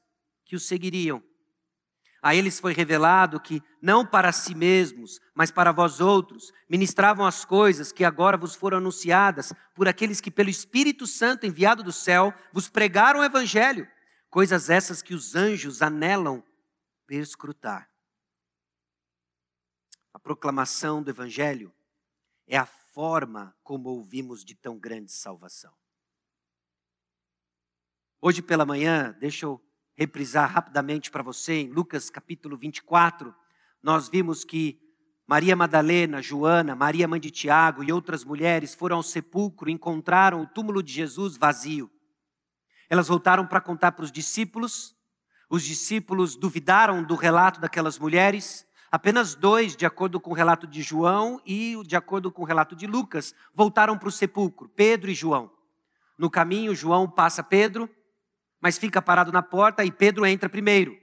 que 0.46 0.56
o 0.56 0.60
seguiriam. 0.60 1.24
A 2.22 2.36
eles 2.36 2.60
foi 2.60 2.74
revelado 2.74 3.40
que, 3.40 3.64
não 3.82 4.06
para 4.06 4.32
si 4.32 4.54
mesmos, 4.54 5.22
mas 5.34 5.52
para 5.52 5.72
vós 5.72 6.02
outros, 6.02 6.52
ministravam 6.70 7.26
as 7.26 7.46
coisas 7.46 7.92
que 7.92 8.04
agora 8.04 8.36
vos 8.36 8.56
foram 8.56 8.78
anunciadas 8.78 9.54
por 9.74 9.88
aqueles 9.88 10.20
que, 10.20 10.30
pelo 10.30 10.50
Espírito 10.50 11.08
Santo 11.08 11.46
enviado 11.46 11.82
do 11.82 11.94
céu, 11.94 12.34
vos 12.52 12.68
pregaram 12.68 13.22
o 13.22 13.24
Evangelho, 13.24 13.88
coisas 14.30 14.70
essas 14.70 15.02
que 15.02 15.14
os 15.14 15.34
anjos 15.34 15.82
anelam 15.82 16.44
perscrutar. 17.08 17.89
A 20.20 20.22
proclamação 20.22 21.02
do 21.02 21.10
Evangelho 21.10 21.74
é 22.46 22.58
a 22.58 22.66
forma 22.66 23.56
como 23.64 23.88
ouvimos 23.88 24.44
de 24.44 24.54
tão 24.54 24.78
grande 24.78 25.14
salvação. 25.14 25.74
Hoje 28.22 28.42
pela 28.42 28.66
manhã, 28.66 29.16
deixa 29.18 29.46
eu 29.46 29.64
reprisar 29.96 30.52
rapidamente 30.52 31.10
para 31.10 31.24
você, 31.24 31.62
em 31.62 31.70
Lucas 31.70 32.10
capítulo 32.10 32.58
24, 32.58 33.34
nós 33.82 34.10
vimos 34.10 34.44
que 34.44 34.78
Maria 35.26 35.56
Madalena, 35.56 36.22
Joana, 36.22 36.76
Maria 36.76 37.08
mãe 37.08 37.22
de 37.22 37.32
Tiago 37.32 37.82
e 37.82 37.90
outras 37.90 38.26
mulheres 38.26 38.76
foram 38.76 38.98
ao 38.98 39.04
sepulcro 39.04 39.70
e 39.70 39.74
encontraram 39.74 40.42
o 40.42 40.48
túmulo 40.48 40.84
de 40.84 40.92
Jesus 40.92 41.38
vazio. 41.38 41.90
Elas 42.90 43.08
voltaram 43.08 43.48
para 43.48 43.62
contar 43.62 43.94
para 43.94 44.04
os 44.04 44.12
discípulos, 44.12 44.94
os 45.50 45.64
discípulos 45.64 46.36
duvidaram 46.36 47.02
do 47.02 47.16
relato 47.16 47.62
daquelas 47.62 47.98
mulheres, 47.98 48.68
apenas 48.92 49.36
dois, 49.36 49.76
de 49.76 49.86
acordo 49.86 50.20
com 50.20 50.32
o 50.32 50.34
relato 50.34 50.68
de 50.68 50.82
João 50.82 51.42
e 51.46 51.76
de 51.86 51.96
acordo 51.96 52.32
com 52.32 52.42
o 52.42 52.46
relato 52.46 52.76
de 52.76 52.88
Lucas, 52.88 53.34
voltaram 53.54 53.98
para 53.98 54.10
o 54.10 54.12
sepulcro, 54.12 54.70
Pedro 54.70 55.10
e 55.10 55.16
João. 55.16 55.52
No 56.18 56.30
caminho, 56.30 56.76
João 56.76 57.10
passa 57.10 57.44
Pedro, 57.44 57.90
mas 58.60 58.78
fica 58.78 59.02
parado 59.02 59.32
na 59.32 59.42
porta 59.42 59.86
e 59.86 59.92
Pedro 59.92 60.26
entra 60.26 60.50
primeiro. 60.50 60.98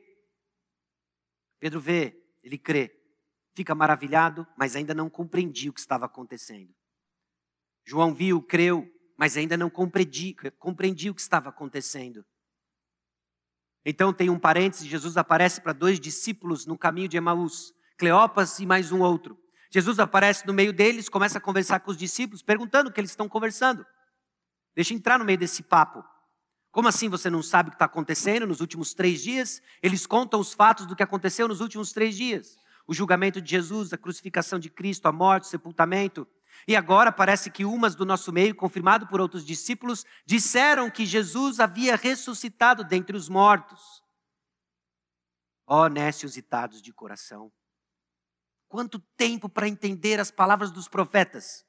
Pedro 1.58 1.80
vê, 1.80 2.22
ele 2.42 2.58
crê, 2.58 2.94
fica 3.54 3.74
maravilhado, 3.74 4.46
mas 4.56 4.76
ainda 4.76 4.94
não 4.94 5.08
compreendia 5.08 5.70
o 5.70 5.72
que 5.72 5.80
estava 5.80 6.04
acontecendo. 6.04 6.74
João 7.84 8.12
viu, 8.12 8.42
creu, 8.42 8.86
mas 9.16 9.36
ainda 9.36 9.56
não 9.56 9.70
compreendia, 9.70 10.34
o 11.10 11.14
que 11.14 11.20
estava 11.20 11.48
acontecendo. 11.48 12.24
Então 13.84 14.12
tem 14.12 14.28
um 14.28 14.38
parênteses, 14.38 14.88
Jesus 14.88 15.16
aparece 15.16 15.60
para 15.60 15.72
dois 15.72 15.98
discípulos 15.98 16.66
no 16.66 16.76
caminho 16.76 17.08
de 17.08 17.16
Emaús, 17.16 17.72
Cleopas 17.96 18.58
e 18.58 18.66
mais 18.66 18.92
um 18.92 19.00
outro. 19.00 19.38
Jesus 19.70 19.98
aparece 19.98 20.46
no 20.46 20.52
meio 20.52 20.72
deles, 20.72 21.08
começa 21.08 21.38
a 21.38 21.40
conversar 21.40 21.80
com 21.80 21.90
os 21.90 21.96
discípulos, 21.96 22.42
perguntando 22.42 22.90
o 22.90 22.92
que 22.92 23.00
eles 23.00 23.10
estão 23.10 23.28
conversando. 23.28 23.84
Deixa 24.74 24.92
entrar 24.92 25.18
no 25.18 25.24
meio 25.24 25.38
desse 25.38 25.62
papo. 25.62 26.04
Como 26.70 26.88
assim 26.88 27.08
você 27.08 27.30
não 27.30 27.42
sabe 27.42 27.68
o 27.68 27.72
que 27.72 27.76
está 27.76 27.86
acontecendo 27.86 28.46
nos 28.46 28.60
últimos 28.60 28.92
três 28.92 29.22
dias? 29.22 29.62
Eles 29.82 30.06
contam 30.06 30.38
os 30.38 30.52
fatos 30.52 30.84
do 30.84 30.94
que 30.94 31.02
aconteceu 31.02 31.48
nos 31.48 31.62
últimos 31.62 31.90
três 31.90 32.14
dias: 32.14 32.58
o 32.86 32.92
julgamento 32.92 33.40
de 33.40 33.50
Jesus, 33.50 33.94
a 33.94 33.98
crucificação 33.98 34.58
de 34.58 34.68
Cristo, 34.68 35.06
a 35.06 35.12
morte, 35.12 35.44
o 35.44 35.48
sepultamento. 35.48 36.28
E 36.68 36.76
agora 36.76 37.10
parece 37.10 37.50
que 37.50 37.64
umas 37.64 37.94
do 37.94 38.04
nosso 38.04 38.30
meio, 38.32 38.54
confirmado 38.54 39.06
por 39.06 39.20
outros 39.20 39.44
discípulos, 39.44 40.04
disseram 40.26 40.90
que 40.90 41.06
Jesus 41.06 41.60
havia 41.60 41.96
ressuscitado 41.96 42.84
dentre 42.84 43.16
os 43.16 43.28
mortos. 43.28 44.02
Ó 45.66 45.84
oh, 45.84 45.88
nécios 45.88 46.36
e 46.36 46.42
tados 46.42 46.80
de 46.80 46.92
coração, 46.92 47.50
quanto 48.68 48.98
tempo 49.16 49.48
para 49.48 49.68
entender 49.68 50.20
as 50.20 50.30
palavras 50.30 50.70
dos 50.70 50.88
profetas? 50.88 51.64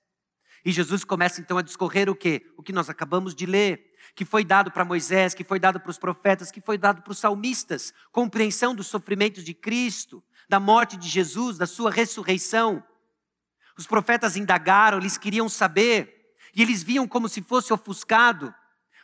E 0.65 0.71
Jesus 0.71 1.03
começa 1.03 1.39
então 1.39 1.57
a 1.57 1.62
discorrer 1.62 2.10
o 2.10 2.15
que? 2.15 2.45
O 2.57 2.63
que 2.63 2.73
nós 2.73 2.89
acabamos 2.89 3.33
de 3.33 3.45
ler, 3.45 3.93
que 4.15 4.25
foi 4.25 4.43
dado 4.43 4.71
para 4.71 4.83
Moisés, 4.83 5.33
que 5.33 5.43
foi 5.43 5.60
dado 5.60 5.79
para 5.79 5.91
os 5.91 5.97
profetas, 5.97 6.51
que 6.51 6.60
foi 6.60 6.77
dado 6.77 7.01
para 7.01 7.12
os 7.12 7.19
salmistas, 7.19 7.93
compreensão 8.12 8.75
dos 8.75 8.88
sofrimentos 8.88 9.43
de 9.43 9.53
Cristo, 9.53 10.23
da 10.49 10.60
morte 10.60 10.97
de 10.97 11.07
Jesus, 11.07 11.57
da 11.57 11.65
sua 11.65 11.91
ressurreição. 11.91 12.83
Os 13.77 13.86
profetas 13.86 14.36
indagaram, 14.36 14.97
eles 14.97 15.17
queriam 15.17 15.47
saber, 15.47 16.36
e 16.55 16.62
eles 16.62 16.81
viam 16.81 17.07
como 17.07 17.29
se 17.29 17.41
fosse 17.41 17.71
ofuscado, 17.71 18.53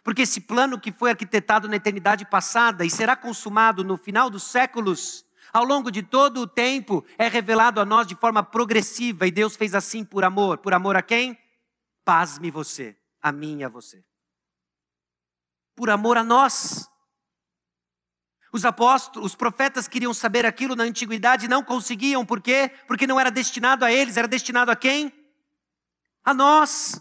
porque 0.03 0.23
esse 0.23 0.41
plano 0.41 0.79
que 0.79 0.91
foi 0.91 1.11
arquitetado 1.11 1.67
na 1.69 1.75
eternidade 1.75 2.25
passada 2.25 2.83
e 2.83 2.89
será 2.89 3.15
consumado 3.15 3.83
no 3.83 3.97
final 3.97 4.29
dos 4.29 4.43
séculos, 4.43 5.23
ao 5.53 5.63
longo 5.63 5.91
de 5.91 6.01
todo 6.01 6.41
o 6.41 6.47
tempo, 6.47 7.05
é 7.15 7.27
revelado 7.27 7.79
a 7.79 7.85
nós 7.85 8.07
de 8.07 8.15
forma 8.15 8.41
progressiva, 8.41 9.27
e 9.27 9.31
Deus 9.31 9.55
fez 9.55 9.75
assim 9.75 10.03
por 10.03 10.23
amor. 10.23 10.57
Por 10.57 10.73
amor 10.73 10.97
a 10.97 11.01
quem? 11.03 11.37
Pasme 12.03 12.49
você, 12.49 12.97
a 13.21 13.31
mim 13.31 13.59
e 13.59 13.63
a 13.63 13.69
você. 13.69 14.03
Por 15.75 15.91
amor 15.91 16.17
a 16.17 16.23
nós. 16.23 16.89
Os 18.51 18.65
apóstolos, 18.65 19.31
os 19.31 19.35
profetas 19.35 19.87
queriam 19.87 20.13
saber 20.13 20.43
aquilo 20.43 20.75
na 20.75 20.83
antiguidade 20.83 21.45
e 21.45 21.49
não 21.49 21.63
conseguiam, 21.63 22.25
por 22.25 22.41
quê? 22.41 22.71
Porque 22.87 23.05
não 23.05 23.19
era 23.19 23.29
destinado 23.29 23.85
a 23.85 23.91
eles, 23.91 24.17
era 24.17 24.27
destinado 24.27 24.71
a 24.71 24.75
quem? 24.75 25.13
A 26.25 26.33
nós. 26.33 26.99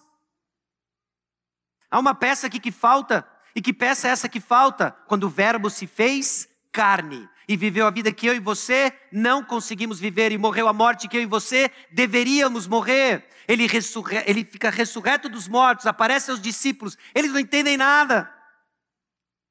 Há 1.91 1.99
uma 1.99 2.15
peça 2.15 2.47
aqui 2.47 2.61
que 2.61 2.71
falta, 2.71 3.27
e 3.55 3.62
que 3.62 3.73
peça 3.73 4.09
é 4.09 4.11
essa 4.11 4.29
que 4.29 4.41
falta? 4.41 4.91
Quando 5.07 5.25
o 5.25 5.31
Verbo 5.31 5.71
se 5.71 5.87
fez 5.87 6.52
carne 6.72 7.28
e 7.46 7.56
viveu 7.56 7.87
a 7.87 7.90
vida 7.90 8.12
que 8.12 8.26
eu 8.26 8.35
e 8.35 8.40
você 8.40 8.92
não 9.12 9.44
conseguimos 9.44 10.00
viver 10.00 10.32
e 10.32 10.38
morreu 10.38 10.66
a 10.68 10.72
morte 10.72 11.06
que 11.06 11.16
eu 11.16 11.22
e 11.22 11.26
você 11.26 11.70
deveríamos 11.92 12.66
morrer. 12.66 13.28
Ele, 13.46 13.66
ressurre... 13.66 14.22
ele 14.26 14.44
fica 14.44 14.70
ressurreto 14.70 15.28
dos 15.28 15.46
mortos, 15.46 15.87
aparece 15.87 16.30
aos 16.30 16.40
discípulos, 16.40 16.96
eles 17.14 17.30
não 17.30 17.38
entendem 17.38 17.76
nada. 17.76 18.32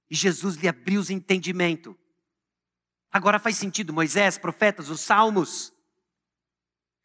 E 0.10 0.16
Jesus 0.16 0.56
lhe 0.56 0.68
abriu 0.68 1.00
os 1.00 1.10
entendimento. 1.10 1.98
Agora 3.12 3.40
faz 3.40 3.58
sentido, 3.58 3.94
Moisés, 3.94 4.38
profetas, 4.38 4.90
os 4.90 5.02
salmos. 5.02 5.72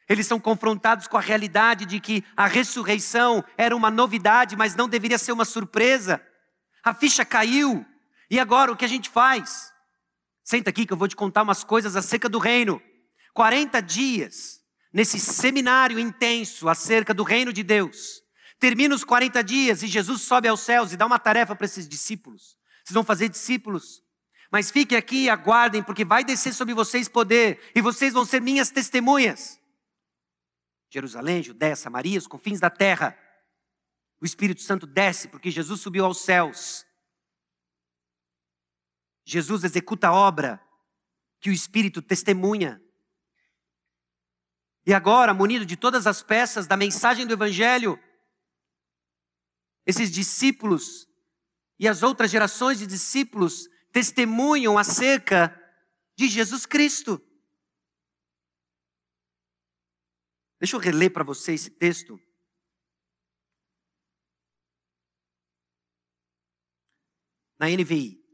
Eles 0.09 0.25
são 0.25 0.39
confrontados 0.39 1.07
com 1.07 1.17
a 1.17 1.21
realidade 1.21 1.85
de 1.85 1.99
que 1.99 2.23
a 2.35 2.47
ressurreição 2.47 3.43
era 3.57 3.75
uma 3.75 3.91
novidade, 3.91 4.55
mas 4.55 4.73
não 4.73 4.87
deveria 4.87 5.17
ser 5.17 5.33
uma 5.33 5.43
surpresa. 5.43 6.25
A 6.81 6.93
ficha 6.93 7.25
caiu. 7.25 7.85
E 8.29 8.39
agora 8.39 8.71
o 8.71 8.75
que 8.75 8.85
a 8.85 8.89
gente 8.89 9.09
faz? 9.09 9.73
Senta 10.47 10.69
aqui 10.69 10.85
que 10.85 10.93
eu 10.93 10.97
vou 10.97 11.09
te 11.09 11.15
contar 11.17 11.43
umas 11.43 11.61
coisas 11.61 11.97
acerca 11.97 12.29
do 12.29 12.39
reino. 12.39 12.81
40 13.33 13.81
dias 13.81 14.61
nesse 14.93 15.19
seminário 15.19 15.99
intenso 15.99 16.69
acerca 16.69 17.13
do 17.13 17.21
reino 17.21 17.51
de 17.51 17.63
Deus. 17.63 18.23
Termina 18.57 18.95
os 18.95 19.03
40 19.03 19.43
dias 19.43 19.83
e 19.83 19.87
Jesus 19.87 20.21
sobe 20.21 20.47
aos 20.47 20.61
céus 20.61 20.93
e 20.93 20.95
dá 20.95 21.05
uma 21.05 21.19
tarefa 21.19 21.53
para 21.53 21.65
esses 21.65 21.85
discípulos. 21.85 22.57
Vocês 22.81 22.93
vão 22.93 23.03
fazer 23.03 23.27
discípulos. 23.27 24.01
Mas 24.49 24.71
fiquem 24.71 24.97
aqui 24.97 25.25
e 25.25 25.29
aguardem, 25.29 25.83
porque 25.83 26.05
vai 26.05 26.23
descer 26.23 26.53
sobre 26.53 26.73
vocês 26.73 27.09
poder, 27.09 27.59
e 27.75 27.81
vocês 27.81 28.13
vão 28.13 28.23
ser 28.23 28.41
minhas 28.41 28.69
testemunhas. 28.69 29.59
Jerusalém, 30.89 31.43
Judéia, 31.43 31.75
Samaria, 31.75 32.17
os 32.17 32.25
confins 32.25 32.61
da 32.61 32.69
terra. 32.69 33.19
O 34.21 34.25
Espírito 34.25 34.61
Santo 34.61 34.87
desce, 34.87 35.27
porque 35.27 35.51
Jesus 35.51 35.81
subiu 35.81 36.05
aos 36.05 36.21
céus. 36.21 36.86
Jesus 39.27 39.65
executa 39.65 40.07
a 40.07 40.13
obra 40.13 40.65
que 41.41 41.49
o 41.49 41.53
Espírito 41.53 42.01
testemunha. 42.01 42.81
E 44.85 44.93
agora, 44.93 45.33
munido 45.33 45.65
de 45.65 45.75
todas 45.75 46.07
as 46.07 46.23
peças 46.23 46.65
da 46.65 46.77
mensagem 46.77 47.27
do 47.27 47.33
Evangelho, 47.33 48.01
esses 49.85 50.09
discípulos 50.09 51.09
e 51.77 51.89
as 51.89 52.03
outras 52.03 52.31
gerações 52.31 52.79
de 52.79 52.87
discípulos 52.87 53.67
testemunham 53.91 54.77
acerca 54.77 55.53
de 56.15 56.29
Jesus 56.29 56.65
Cristo. 56.65 57.21
Deixa 60.57 60.77
eu 60.77 60.79
reler 60.79 61.11
para 61.11 61.25
você 61.25 61.51
esse 61.51 61.69
texto. 61.69 62.17
Na 67.59 67.67
NVI. 67.67 68.26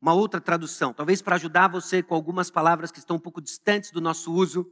Uma 0.00 0.12
outra 0.12 0.40
tradução, 0.40 0.92
talvez 0.92 1.20
para 1.20 1.36
ajudar 1.36 1.68
você 1.68 2.02
com 2.02 2.14
algumas 2.14 2.50
palavras 2.50 2.90
que 2.90 2.98
estão 2.98 3.16
um 3.16 3.20
pouco 3.20 3.40
distantes 3.40 3.90
do 3.90 4.00
nosso 4.00 4.32
uso, 4.32 4.70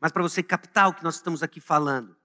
mas 0.00 0.12
para 0.12 0.22
você 0.22 0.42
captar 0.42 0.88
o 0.88 0.94
que 0.94 1.04
nós 1.04 1.16
estamos 1.16 1.42
aqui 1.42 1.60
falando. 1.60 2.16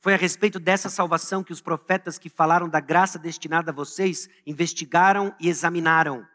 Foi 0.00 0.14
a 0.14 0.16
respeito 0.16 0.60
dessa 0.60 0.88
salvação 0.88 1.42
que 1.42 1.52
os 1.52 1.60
profetas 1.60 2.18
que 2.18 2.28
falaram 2.28 2.68
da 2.68 2.80
graça 2.80 3.18
destinada 3.18 3.70
a 3.70 3.74
vocês 3.74 4.28
investigaram 4.46 5.34
e 5.40 5.48
examinaram, 5.48 6.26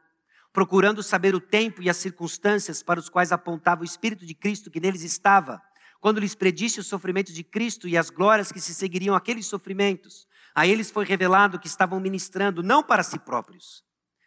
procurando 0.51 1.03
saber 1.03 1.35
o 1.35 1.39
tempo 1.39 1.81
e 1.81 1.89
as 1.89 1.97
circunstâncias 1.97 2.81
para 2.81 2.99
os 2.99 3.09
quais 3.09 3.31
apontava 3.31 3.81
o 3.81 3.85
Espírito 3.85 4.25
de 4.25 4.33
Cristo 4.33 4.71
que 4.71 4.79
neles 4.79 5.03
estava, 5.03 5.61
quando 5.99 6.19
lhes 6.19 6.33
predisse 6.33 6.79
o 6.79 6.83
sofrimento 6.83 7.31
de 7.31 7.43
Cristo 7.43 7.87
e 7.87 7.97
as 7.97 8.09
glórias 8.09 8.51
que 8.51 8.59
se 8.59 8.73
seguiriam 8.73 9.15
àqueles 9.15 9.45
sofrimentos. 9.45 10.27
A 10.53 10.65
eles 10.65 10.89
foi 10.89 11.05
revelado 11.05 11.59
que 11.59 11.67
estavam 11.67 11.99
ministrando 11.99 12.63
não 12.63 12.83
para 12.83 13.03
si 13.03 13.19
próprios, 13.19 13.83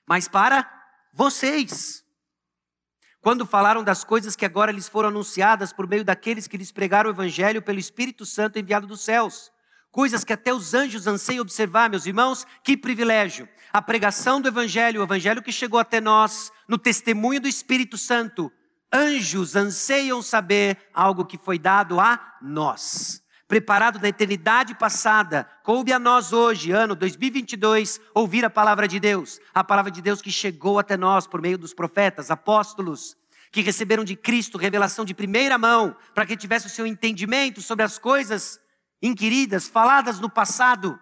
mas 0.06 0.28
para 0.28 0.83
vocês. 1.14 2.04
Quando 3.20 3.46
falaram 3.46 3.82
das 3.82 4.02
coisas 4.04 4.36
que 4.36 4.44
agora 4.44 4.72
lhes 4.72 4.88
foram 4.88 5.08
anunciadas 5.08 5.72
por 5.72 5.88
meio 5.88 6.04
daqueles 6.04 6.46
que 6.46 6.56
lhes 6.56 6.72
pregaram 6.72 7.08
o 7.08 7.12
Evangelho 7.12 7.62
pelo 7.62 7.78
Espírito 7.78 8.26
Santo 8.26 8.58
enviado 8.58 8.86
dos 8.86 9.00
céus, 9.00 9.50
coisas 9.90 10.24
que 10.24 10.32
até 10.32 10.52
os 10.52 10.74
anjos 10.74 11.06
anseiam 11.06 11.40
observar, 11.40 11.88
meus 11.88 12.04
irmãos, 12.04 12.44
que 12.62 12.76
privilégio. 12.76 13.48
A 13.72 13.80
pregação 13.80 14.40
do 14.40 14.48
Evangelho, 14.48 15.00
o 15.00 15.04
Evangelho 15.04 15.42
que 15.42 15.52
chegou 15.52 15.78
até 15.78 16.00
nós, 16.00 16.52
no 16.68 16.76
testemunho 16.76 17.40
do 17.40 17.48
Espírito 17.48 17.96
Santo, 17.96 18.52
anjos 18.92 19.56
anseiam 19.56 20.20
saber 20.20 20.76
algo 20.92 21.24
que 21.24 21.38
foi 21.38 21.58
dado 21.58 21.98
a 22.00 22.36
nós 22.42 23.23
preparado 23.54 24.00
na 24.00 24.08
eternidade 24.08 24.74
passada, 24.74 25.48
coube 25.62 25.92
a 25.92 25.98
nós 26.00 26.32
hoje, 26.32 26.72
ano 26.72 26.96
2022, 26.96 28.00
ouvir 28.12 28.44
a 28.44 28.50
palavra 28.50 28.88
de 28.88 28.98
Deus, 28.98 29.38
a 29.54 29.62
palavra 29.62 29.92
de 29.92 30.02
Deus 30.02 30.20
que 30.20 30.32
chegou 30.32 30.76
até 30.76 30.96
nós 30.96 31.24
por 31.24 31.40
meio 31.40 31.56
dos 31.56 31.72
profetas, 31.72 32.32
apóstolos, 32.32 33.16
que 33.52 33.60
receberam 33.60 34.02
de 34.02 34.16
Cristo 34.16 34.58
revelação 34.58 35.04
de 35.04 35.14
primeira 35.14 35.56
mão, 35.56 35.96
para 36.12 36.26
que 36.26 36.36
tivesse 36.36 36.66
o 36.66 36.68
seu 36.68 36.84
entendimento 36.84 37.62
sobre 37.62 37.84
as 37.84 37.96
coisas 37.96 38.58
inquiridas, 39.00 39.68
faladas 39.68 40.18
no 40.18 40.28
passado. 40.28 40.98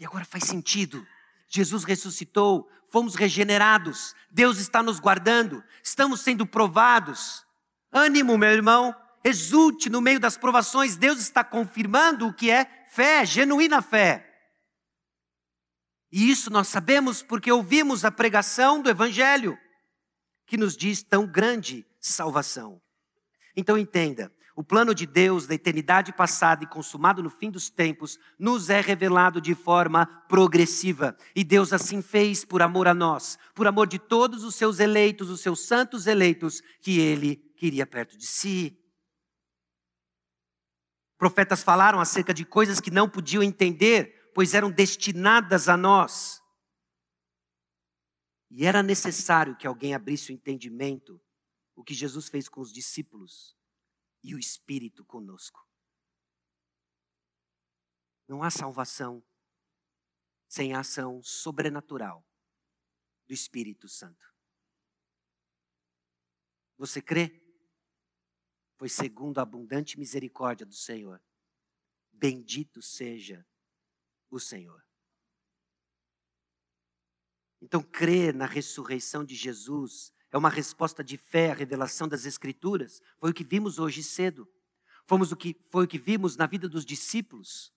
E 0.00 0.06
agora 0.06 0.24
faz 0.24 0.44
sentido. 0.44 1.06
Jesus 1.46 1.84
ressuscitou, 1.84 2.70
fomos 2.88 3.14
regenerados, 3.14 4.14
Deus 4.30 4.58
está 4.58 4.82
nos 4.82 4.98
guardando, 4.98 5.62
estamos 5.82 6.22
sendo 6.22 6.46
provados. 6.46 7.44
Ânimo, 7.92 8.38
meu 8.38 8.50
irmão, 8.50 8.96
exulte 9.28 9.88
no 9.88 10.00
meio 10.00 10.18
das 10.18 10.36
provações, 10.36 10.96
Deus 10.96 11.18
está 11.20 11.44
confirmando 11.44 12.26
o 12.26 12.32
que 12.32 12.50
é 12.50 12.86
fé, 12.88 13.24
genuína 13.24 13.82
fé. 13.82 14.24
E 16.10 16.30
isso 16.30 16.50
nós 16.50 16.68
sabemos 16.68 17.22
porque 17.22 17.52
ouvimos 17.52 18.04
a 18.04 18.10
pregação 18.10 18.80
do 18.80 18.88
Evangelho, 18.88 19.58
que 20.46 20.56
nos 20.56 20.76
diz 20.76 21.02
tão 21.02 21.26
grande 21.26 21.86
salvação. 22.00 22.80
Então 23.54 23.76
entenda, 23.76 24.32
o 24.56 24.64
plano 24.64 24.94
de 24.94 25.06
Deus 25.06 25.46
da 25.46 25.54
eternidade 25.54 26.12
passada 26.12 26.64
e 26.64 26.66
consumado 26.66 27.22
no 27.22 27.28
fim 27.28 27.50
dos 27.50 27.68
tempos 27.68 28.18
nos 28.38 28.70
é 28.70 28.80
revelado 28.80 29.40
de 29.40 29.54
forma 29.54 30.06
progressiva. 30.28 31.16
E 31.34 31.44
Deus 31.44 31.72
assim 31.72 32.00
fez 32.00 32.44
por 32.44 32.62
amor 32.62 32.88
a 32.88 32.94
nós, 32.94 33.38
por 33.54 33.66
amor 33.66 33.86
de 33.86 33.98
todos 33.98 34.44
os 34.44 34.54
seus 34.54 34.80
eleitos, 34.80 35.28
os 35.28 35.40
seus 35.40 35.66
santos 35.66 36.06
eleitos, 36.06 36.62
que 36.80 36.98
Ele 36.98 37.36
queria 37.56 37.86
perto 37.86 38.16
de 38.16 38.26
si. 38.26 38.77
Profetas 41.18 41.64
falaram 41.64 42.00
acerca 42.00 42.32
de 42.32 42.44
coisas 42.44 42.80
que 42.80 42.92
não 42.92 43.10
podiam 43.10 43.42
entender, 43.42 44.30
pois 44.32 44.54
eram 44.54 44.70
destinadas 44.70 45.68
a 45.68 45.76
nós. 45.76 46.40
E 48.48 48.64
era 48.64 48.82
necessário 48.84 49.56
que 49.56 49.66
alguém 49.66 49.94
abrisse 49.94 50.30
o 50.30 50.34
entendimento, 50.34 51.20
o 51.74 51.82
que 51.82 51.92
Jesus 51.92 52.28
fez 52.28 52.48
com 52.48 52.60
os 52.60 52.72
discípulos 52.72 53.56
e 54.22 54.32
o 54.34 54.38
Espírito 54.38 55.04
conosco. 55.04 55.66
Não 58.28 58.42
há 58.42 58.50
salvação 58.50 59.22
sem 60.46 60.72
a 60.72 60.80
ação 60.80 61.20
sobrenatural 61.22 62.24
do 63.26 63.34
Espírito 63.34 63.88
Santo. 63.88 64.24
Você 66.78 67.02
crê? 67.02 67.47
Foi 68.78 68.88
segundo 68.88 69.38
a 69.38 69.42
abundante 69.42 69.98
misericórdia 69.98 70.64
do 70.64 70.74
Senhor. 70.74 71.20
Bendito 72.12 72.80
seja 72.80 73.44
o 74.30 74.38
Senhor. 74.38 74.82
Então, 77.60 77.82
crer 77.82 78.32
na 78.32 78.46
ressurreição 78.46 79.24
de 79.24 79.34
Jesus 79.34 80.12
é 80.30 80.38
uma 80.38 80.48
resposta 80.48 81.02
de 81.02 81.16
fé 81.16 81.50
à 81.50 81.54
revelação 81.54 82.06
das 82.06 82.24
Escrituras. 82.24 83.02
Foi 83.18 83.30
o 83.30 83.34
que 83.34 83.42
vimos 83.42 83.80
hoje 83.80 84.00
cedo. 84.02 84.48
Fomos 85.06 85.32
o 85.32 85.36
que, 85.36 85.60
foi 85.70 85.84
o 85.84 85.88
que 85.88 85.98
vimos 85.98 86.36
na 86.36 86.46
vida 86.46 86.68
dos 86.68 86.84
discípulos. 86.84 87.74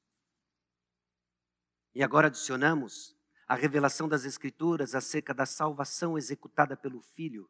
E 1.95 2.03
agora 2.03 2.27
adicionamos 2.27 3.15
a 3.47 3.55
revelação 3.55 4.07
das 4.07 4.23
Escrituras 4.23 4.93
acerca 4.93 5.33
da 5.33 5.47
salvação 5.47 6.15
executada 6.15 6.77
pelo 6.77 7.01
Filho 7.01 7.49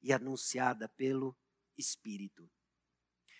e 0.00 0.12
anunciada 0.12 0.88
pelo 0.90 1.36
Espírito. 1.76 2.48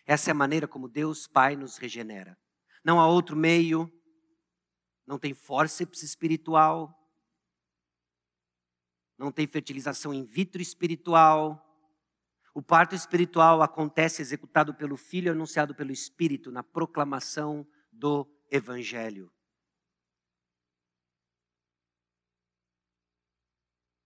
Essa 0.07 0.31
é 0.31 0.33
a 0.33 0.35
maneira 0.35 0.69
como 0.69 0.89
Deus 0.89 1.27
Pai 1.27 1.57
nos 1.57 1.79
regenera. 1.79 2.39
Não 2.85 3.01
há 3.01 3.07
outro 3.07 3.35
meio, 3.35 3.91
não 5.07 5.19
tem 5.19 5.33
fórceps 5.33 6.03
espiritual, 6.03 6.95
não 9.17 9.33
tem 9.33 9.47
fertilização 9.47 10.13
in 10.13 10.25
vitro 10.25 10.61
espiritual. 10.61 11.61
O 12.55 12.63
parto 12.63 12.95
espiritual 12.95 13.63
acontece 13.63 14.21
executado 14.21 14.75
pelo 14.75 14.97
Filho, 14.97 15.33
anunciado 15.33 15.75
pelo 15.75 15.93
Espírito, 15.93 16.51
na 16.51 16.63
proclamação 16.63 17.67
do 17.91 18.29
Evangelho. 18.51 19.33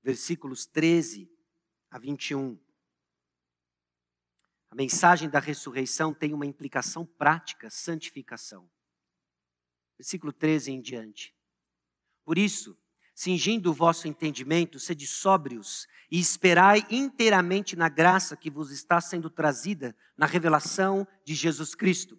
Versículos 0.02 0.64
13 0.64 1.30
a 1.90 1.98
21. 1.98 2.58
A 4.70 4.74
mensagem 4.74 5.28
da 5.28 5.40
ressurreição 5.40 6.12
tem 6.12 6.34
uma 6.34 6.46
implicação 6.46 7.06
prática, 7.06 7.70
santificação. 7.70 8.68
Versículo 9.96 10.32
13 10.32 10.72
em 10.72 10.80
diante. 10.80 11.34
Por 12.24 12.36
isso, 12.36 12.78
cingindo 13.14 13.70
o 13.70 13.74
vosso 13.74 14.06
entendimento, 14.06 14.78
sede 14.78 15.06
sóbrios 15.06 15.88
e 16.10 16.20
esperai 16.20 16.86
inteiramente 16.90 17.74
na 17.74 17.88
graça 17.88 18.36
que 18.36 18.50
vos 18.50 18.70
está 18.70 19.00
sendo 19.00 19.30
trazida 19.30 19.96
na 20.16 20.26
revelação 20.26 21.08
de 21.24 21.34
Jesus 21.34 21.74
Cristo. 21.74 22.18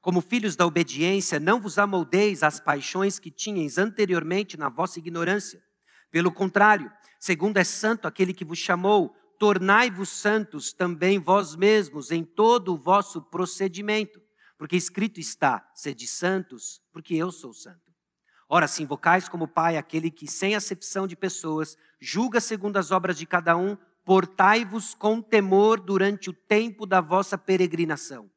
Como 0.00 0.20
filhos 0.20 0.54
da 0.54 0.64
obediência, 0.64 1.40
não 1.40 1.60
vos 1.60 1.78
amoldeis 1.78 2.42
às 2.42 2.60
paixões 2.60 3.18
que 3.18 3.30
tinhais 3.30 3.78
anteriormente 3.78 4.56
na 4.56 4.68
vossa 4.68 4.98
ignorância. 4.98 5.62
Pelo 6.10 6.30
contrário, 6.30 6.92
segundo 7.18 7.56
é 7.56 7.64
santo 7.64 8.06
aquele 8.06 8.32
que 8.32 8.44
vos 8.44 8.58
chamou, 8.58 9.16
tornai-vos 9.38 10.08
santos 10.08 10.72
também 10.72 11.18
vós 11.18 11.54
mesmos 11.54 12.10
em 12.10 12.24
todo 12.24 12.74
o 12.74 12.76
vosso 12.76 13.22
procedimento, 13.22 14.20
porque 14.58 14.76
escrito 14.76 15.20
está: 15.20 15.70
sede 15.74 16.06
santos, 16.06 16.82
porque 16.92 17.14
eu 17.14 17.30
sou 17.30 17.52
santo. 17.52 17.92
Ora, 18.48 18.66
se 18.66 18.82
invocais 18.82 19.28
como 19.28 19.46
Pai 19.46 19.76
aquele 19.76 20.10
que, 20.10 20.26
sem 20.26 20.54
acepção 20.54 21.06
de 21.06 21.14
pessoas, 21.14 21.76
julga 22.00 22.40
segundo 22.40 22.78
as 22.78 22.90
obras 22.90 23.16
de 23.16 23.26
cada 23.26 23.56
um, 23.56 23.76
portai-vos 24.04 24.94
com 24.94 25.20
temor 25.20 25.78
durante 25.78 26.30
o 26.30 26.32
tempo 26.32 26.86
da 26.86 27.00
vossa 27.00 27.36
peregrinação, 27.36 28.30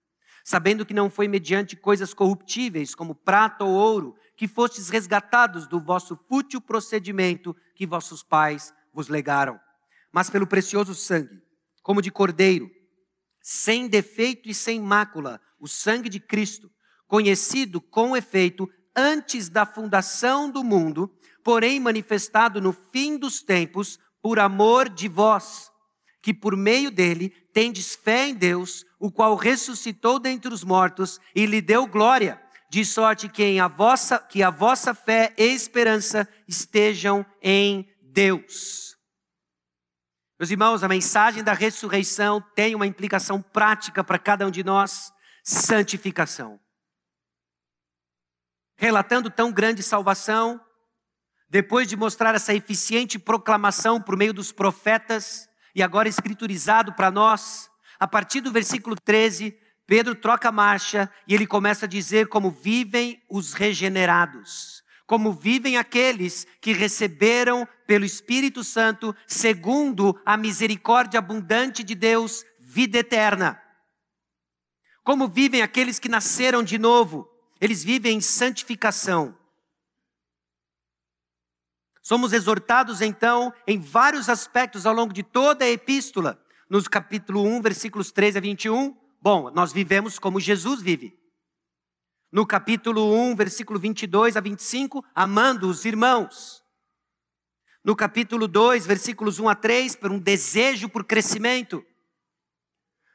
sabendo 0.44 0.86
que 0.86 0.94
não 0.94 1.10
foi 1.10 1.30
mediante 1.30 1.78
coisas 1.78 2.14
corruptíveis, 2.14 2.94
como 2.94 3.16
prata 3.16 3.64
ou 3.64 3.72
ouro, 3.72 4.16
que 4.36 4.50
fostes 4.50 4.90
resgatados 4.90 5.66
do 5.66 5.80
vosso 5.80 6.18
fútil 6.28 6.60
procedimento 6.60 7.56
que 7.74 7.88
vossos 7.88 8.22
pais 8.22 8.74
vos 8.94 9.08
legaram 9.08 9.60
mas 10.12 10.30
pelo 10.30 10.48
precioso 10.48 10.94
sangue, 10.94 11.42
como 11.82 12.02
de 12.02 12.12
cordeiro, 12.12 12.70
sem 13.42 13.88
defeito 13.88 14.50
e 14.50 14.54
sem 14.54 14.80
mácula, 14.80 15.40
o 15.60 15.68
sangue 15.68 16.10
de 16.10 16.20
Cristo, 16.20 16.70
conhecido 17.08 17.82
com 17.82 18.16
efeito 18.16 18.70
antes 18.96 19.50
da 19.50 19.66
fundação 19.66 20.50
do 20.50 20.64
mundo, 20.64 21.12
porém 21.44 21.80
manifestado 21.80 22.62
no 22.62 22.72
fim 22.92 23.18
dos 23.18 23.42
tempos 23.42 24.00
por 24.22 24.40
amor 24.40 24.90
de 24.90 25.08
vós, 25.08 25.72
que 26.22 26.34
por 26.34 26.56
meio 26.56 26.92
dele 26.92 27.30
tendes 27.54 27.96
fé 27.96 28.28
em 28.28 28.36
Deus, 28.36 28.86
o 29.00 29.12
qual 29.12 29.36
ressuscitou 29.36 30.20
dentre 30.20 30.54
os 30.54 30.64
mortos 30.64 31.20
e 31.36 31.46
lhe 31.46 31.62
deu 31.62 31.88
glória, 31.88 32.40
de 32.70 32.86
sorte 32.86 33.28
que, 33.28 33.60
a 33.60 33.68
vossa, 33.68 34.20
que 34.20 34.42
a 34.42 34.50
vossa 34.50 34.94
fé 34.94 35.34
e 35.38 35.44
esperança 35.44 36.28
estejam 36.48 37.26
em 37.42 37.90
Deus. 38.02 38.96
Meus 40.42 40.50
irmãos, 40.50 40.84
a 40.84 40.88
mensagem 40.88 41.44
da 41.44 41.54
ressurreição 41.54 42.44
tem 42.56 42.74
uma 42.74 42.88
implicação 42.88 43.40
prática 43.40 44.04
para 44.04 44.18
cada 44.18 44.48
um 44.48 44.50
de 44.50 44.64
nós: 44.64 45.14
santificação. 45.44 46.60
Relatando 48.76 49.30
tão 49.30 49.52
grande 49.52 49.84
salvação, 49.84 50.60
depois 51.48 51.88
de 51.88 51.96
mostrar 51.96 52.34
essa 52.34 52.56
eficiente 52.56 53.20
proclamação 53.20 54.02
por 54.02 54.18
meio 54.18 54.34
dos 54.34 54.52
profetas, 54.52 55.48
e 55.76 55.84
agora 55.84 56.10
escriturizado 56.10 56.92
para 56.94 57.12
nós, 57.12 57.70
a 58.00 58.08
partir 58.08 58.42
do 58.42 58.52
versículo 58.52 58.96
13, 58.96 59.56
Pedro 59.86 60.16
troca 60.16 60.50
a 60.50 60.52
marcha 60.52 61.08
e 61.28 61.36
ele 61.36 61.46
começa 61.46 61.86
a 61.86 61.88
dizer 61.88 62.30
como 62.30 62.50
vivem 62.50 63.22
os 63.30 63.54
regenerados, 63.54 64.81
como 65.12 65.34
vivem 65.34 65.76
aqueles 65.76 66.48
que 66.62 66.72
receberam 66.72 67.68
pelo 67.86 68.06
Espírito 68.06 68.64
Santo, 68.64 69.14
segundo 69.28 70.18
a 70.26 70.38
misericórdia 70.38 71.18
abundante 71.18 71.84
de 71.84 71.94
Deus, 71.96 72.46
vida 72.62 73.00
eterna. 73.00 73.62
Como 75.04 75.28
vivem 75.28 75.62
aqueles 75.62 76.00
que 76.00 76.08
nasceram 76.08 76.64
de 76.64 76.78
novo, 76.78 77.30
eles 77.60 77.84
vivem 77.84 78.20
em 78.20 78.22
santificação. 78.22 79.38
Somos 82.02 82.32
exortados 82.32 83.02
então 83.02 83.54
em 83.68 83.82
vários 83.82 84.30
aspectos 84.30 84.86
ao 84.86 84.94
longo 84.94 85.12
de 85.12 85.24
toda 85.24 85.66
a 85.66 85.70
epístola, 85.70 86.42
nos 86.70 86.88
capítulo 86.88 87.44
1, 87.44 87.62
versículos 87.62 88.14
13 88.14 88.38
a 88.38 88.42
21. 88.42 88.98
Bom, 89.22 89.52
nós 89.52 89.74
vivemos 89.74 90.18
como 90.18 90.40
Jesus 90.40 90.82
vive. 90.82 91.21
No 92.32 92.48
capítulo 92.48 93.14
1, 93.14 93.36
versículo 93.36 93.78
22 93.78 94.38
a 94.38 94.40
25, 94.40 95.04
amando 95.14 95.68
os 95.68 95.84
irmãos. 95.84 96.64
No 97.84 97.94
capítulo 97.94 98.48
2, 98.48 98.86
versículos 98.86 99.38
1 99.38 99.50
a 99.50 99.56
3, 99.56 99.98
por 99.98 100.12
um 100.14 100.20
desejo 100.20 100.88
por 100.88 101.04
crescimento. 101.04 101.84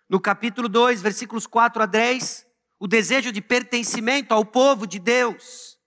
No 0.06 0.20
capítulo 0.20 0.68
2, 0.68 1.00
versículos 1.00 1.46
4 1.46 1.82
a 1.82 1.86
10, 1.86 2.46
o 2.78 2.86
desejo 2.86 3.32
de 3.32 3.40
pertencimento 3.40 4.34
ao 4.34 4.44
povo 4.44 4.86
de 4.86 4.98
Deus. 4.98 5.78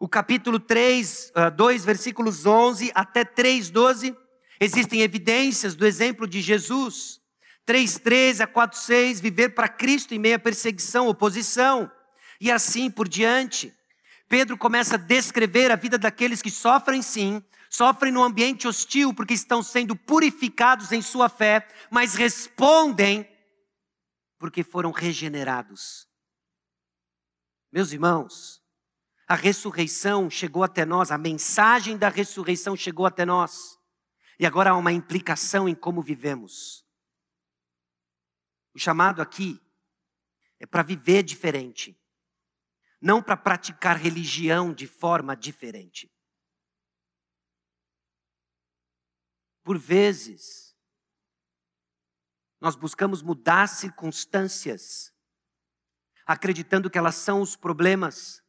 O 0.00 0.08
capítulo 0.08 0.58
3, 0.58 1.32
2, 1.54 1.82
ah, 1.82 1.84
versículos 1.84 2.46
11 2.46 2.92
até 2.94 3.26
3, 3.26 3.68
12, 3.68 4.16
existem 4.58 5.02
evidências 5.02 5.74
do 5.74 5.84
exemplo 5.84 6.26
de 6.26 6.40
Jesus. 6.40 7.20
3,13 7.66 8.40
a 8.40 8.46
4,6, 8.46 9.20
viver 9.20 9.50
para 9.50 9.68
Cristo 9.68 10.14
em 10.14 10.18
meio 10.18 10.36
à 10.36 10.38
perseguição, 10.38 11.08
oposição, 11.08 11.90
e 12.40 12.50
assim 12.50 12.90
por 12.90 13.08
diante. 13.08 13.74
Pedro 14.28 14.58
começa 14.58 14.96
a 14.96 14.98
descrever 14.98 15.70
a 15.70 15.76
vida 15.76 15.96
daqueles 15.96 16.42
que 16.42 16.50
sofrem 16.50 17.00
sim, 17.02 17.42
sofrem 17.70 18.12
num 18.12 18.24
ambiente 18.24 18.66
hostil 18.66 19.14
porque 19.14 19.34
estão 19.34 19.62
sendo 19.62 19.94
purificados 19.94 20.92
em 20.92 21.00
sua 21.00 21.28
fé, 21.28 21.66
mas 21.90 22.14
respondem 22.14 23.28
porque 24.38 24.62
foram 24.62 24.90
regenerados. 24.90 26.08
Meus 27.72 27.92
irmãos, 27.92 28.62
a 29.28 29.34
ressurreição 29.34 30.30
chegou 30.30 30.62
até 30.62 30.84
nós, 30.84 31.10
a 31.10 31.18
mensagem 31.18 31.96
da 31.96 32.08
ressurreição 32.08 32.76
chegou 32.76 33.06
até 33.06 33.24
nós, 33.24 33.78
e 34.38 34.46
agora 34.46 34.70
há 34.70 34.76
uma 34.76 34.92
implicação 34.92 35.68
em 35.68 35.74
como 35.74 36.00
vivemos. 36.00 36.84
O 38.74 38.78
chamado 38.78 39.20
aqui 39.20 39.60
é 40.60 40.66
para 40.66 40.82
viver 40.82 41.22
diferente, 41.22 41.98
não 43.00 43.22
para 43.22 43.36
praticar 43.36 43.96
religião 43.96 44.72
de 44.72 44.86
forma 44.86 45.36
diferente. 45.36 46.10
Por 49.62 49.78
vezes, 49.78 50.76
nós 52.60 52.74
buscamos 52.74 53.22
mudar 53.22 53.68
circunstâncias, 53.68 55.12
acreditando 56.24 56.90
que 56.90 56.98
elas 56.98 57.14
são 57.14 57.40
os 57.40 57.56
problemas, 57.56 58.42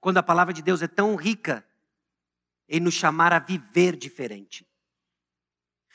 quando 0.00 0.18
a 0.18 0.22
palavra 0.22 0.52
de 0.52 0.62
Deus 0.62 0.82
é 0.82 0.88
tão 0.88 1.14
rica 1.16 1.66
em 2.68 2.80
nos 2.80 2.94
chamar 2.94 3.32
a 3.32 3.38
viver 3.38 3.96
diferente 3.96 4.71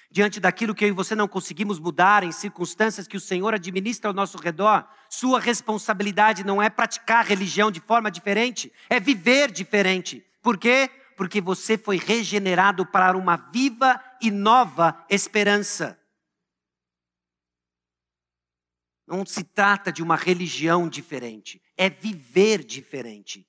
diante 0.09 0.39
daquilo 0.39 0.73
que 0.73 0.85
eu 0.85 0.89
e 0.89 0.91
você 0.91 1.15
não 1.15 1.27
conseguimos 1.27 1.79
mudar, 1.79 2.23
em 2.23 2.31
circunstâncias 2.31 3.07
que 3.07 3.17
o 3.17 3.21
Senhor 3.21 3.53
administra 3.53 4.09
ao 4.09 4.13
nosso 4.13 4.37
redor, 4.37 4.87
sua 5.09 5.39
responsabilidade 5.39 6.43
não 6.43 6.61
é 6.61 6.69
praticar 6.69 7.25
religião 7.25 7.69
de 7.69 7.79
forma 7.79 8.09
diferente, 8.09 8.71
é 8.89 8.99
viver 8.99 9.51
diferente. 9.51 10.25
Por 10.41 10.57
quê? 10.57 10.89
Porque 11.15 11.41
você 11.41 11.77
foi 11.77 11.97
regenerado 11.97 12.85
para 12.85 13.17
uma 13.17 13.37
viva 13.37 14.01
e 14.21 14.31
nova 14.31 15.05
esperança. 15.09 15.99
Não 19.07 19.25
se 19.25 19.43
trata 19.43 19.91
de 19.91 20.03
uma 20.03 20.17
religião 20.17 20.87
diferente, 20.89 21.61
é 21.77 21.89
viver 21.89 22.63
diferente. 22.63 23.46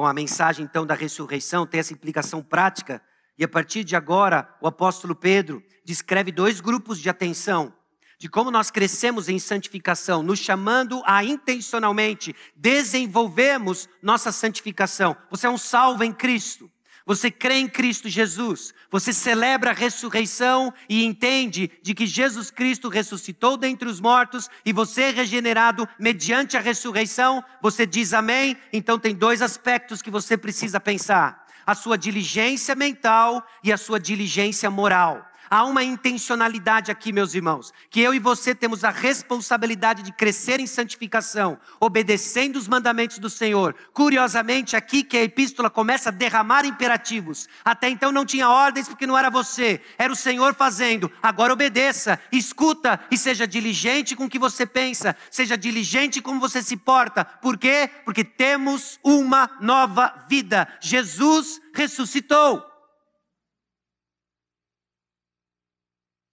Bom, 0.00 0.06
a 0.06 0.14
mensagem 0.14 0.64
então 0.64 0.86
da 0.86 0.94
ressurreição 0.94 1.66
tem 1.66 1.78
essa 1.78 1.92
implicação 1.92 2.42
prática, 2.42 3.02
e 3.36 3.44
a 3.44 3.48
partir 3.48 3.84
de 3.84 3.94
agora, 3.94 4.48
o 4.58 4.66
apóstolo 4.66 5.14
Pedro 5.14 5.62
descreve 5.84 6.32
dois 6.32 6.58
grupos 6.58 6.98
de 6.98 7.10
atenção 7.10 7.70
de 8.18 8.26
como 8.26 8.50
nós 8.50 8.70
crescemos 8.70 9.28
em 9.28 9.38
santificação, 9.38 10.22
nos 10.22 10.38
chamando 10.38 11.02
a 11.04 11.22
intencionalmente 11.22 12.34
desenvolvermos 12.56 13.90
nossa 14.02 14.32
santificação. 14.32 15.14
Você 15.30 15.46
é 15.46 15.50
um 15.50 15.58
salvo 15.58 16.02
em 16.02 16.14
Cristo. 16.14 16.70
Você 17.06 17.30
crê 17.30 17.54
em 17.54 17.68
Cristo 17.68 18.08
Jesus, 18.08 18.74
você 18.90 19.12
celebra 19.12 19.70
a 19.70 19.74
ressurreição 19.74 20.72
e 20.88 21.04
entende 21.04 21.70
de 21.82 21.94
que 21.94 22.06
Jesus 22.06 22.50
Cristo 22.50 22.88
ressuscitou 22.88 23.56
dentre 23.56 23.88
os 23.88 24.00
mortos 24.00 24.48
e 24.64 24.72
você 24.72 25.02
é 25.04 25.10
regenerado 25.10 25.88
mediante 25.98 26.56
a 26.56 26.60
ressurreição, 26.60 27.42
você 27.62 27.86
diz 27.86 28.12
amém? 28.12 28.56
Então 28.72 28.98
tem 28.98 29.14
dois 29.14 29.40
aspectos 29.42 30.02
que 30.02 30.10
você 30.10 30.36
precisa 30.36 30.78
pensar: 30.78 31.46
a 31.66 31.74
sua 31.74 31.96
diligência 31.96 32.74
mental 32.74 33.46
e 33.64 33.72
a 33.72 33.78
sua 33.78 33.98
diligência 33.98 34.70
moral. 34.70 35.29
Há 35.52 35.64
uma 35.64 35.82
intencionalidade 35.82 36.92
aqui, 36.92 37.12
meus 37.12 37.34
irmãos, 37.34 37.72
que 37.90 38.00
eu 38.00 38.14
e 38.14 38.20
você 38.20 38.54
temos 38.54 38.84
a 38.84 38.90
responsabilidade 38.90 40.00
de 40.00 40.12
crescer 40.12 40.60
em 40.60 40.66
santificação, 40.66 41.58
obedecendo 41.80 42.54
os 42.54 42.68
mandamentos 42.68 43.18
do 43.18 43.28
Senhor. 43.28 43.74
Curiosamente, 43.92 44.76
aqui 44.76 45.02
que 45.02 45.16
a 45.16 45.24
epístola 45.24 45.68
começa 45.68 46.10
a 46.10 46.12
derramar 46.12 46.64
imperativos. 46.64 47.48
Até 47.64 47.88
então 47.88 48.12
não 48.12 48.24
tinha 48.24 48.48
ordens 48.48 48.86
porque 48.86 49.08
não 49.08 49.18
era 49.18 49.28
você, 49.28 49.80
era 49.98 50.12
o 50.12 50.16
Senhor 50.16 50.54
fazendo. 50.54 51.10
Agora 51.20 51.52
obedeça, 51.52 52.20
escuta 52.30 53.00
e 53.10 53.18
seja 53.18 53.44
diligente 53.44 54.14
com 54.14 54.26
o 54.26 54.30
que 54.30 54.38
você 54.38 54.64
pensa, 54.64 55.16
seja 55.32 55.58
diligente 55.58 56.22
como 56.22 56.38
você 56.38 56.62
se 56.62 56.76
porta. 56.76 57.24
Por 57.24 57.58
quê? 57.58 57.90
Porque 58.04 58.22
temos 58.22 59.00
uma 59.02 59.50
nova 59.60 60.14
vida. 60.28 60.68
Jesus 60.80 61.60
ressuscitou. 61.74 62.69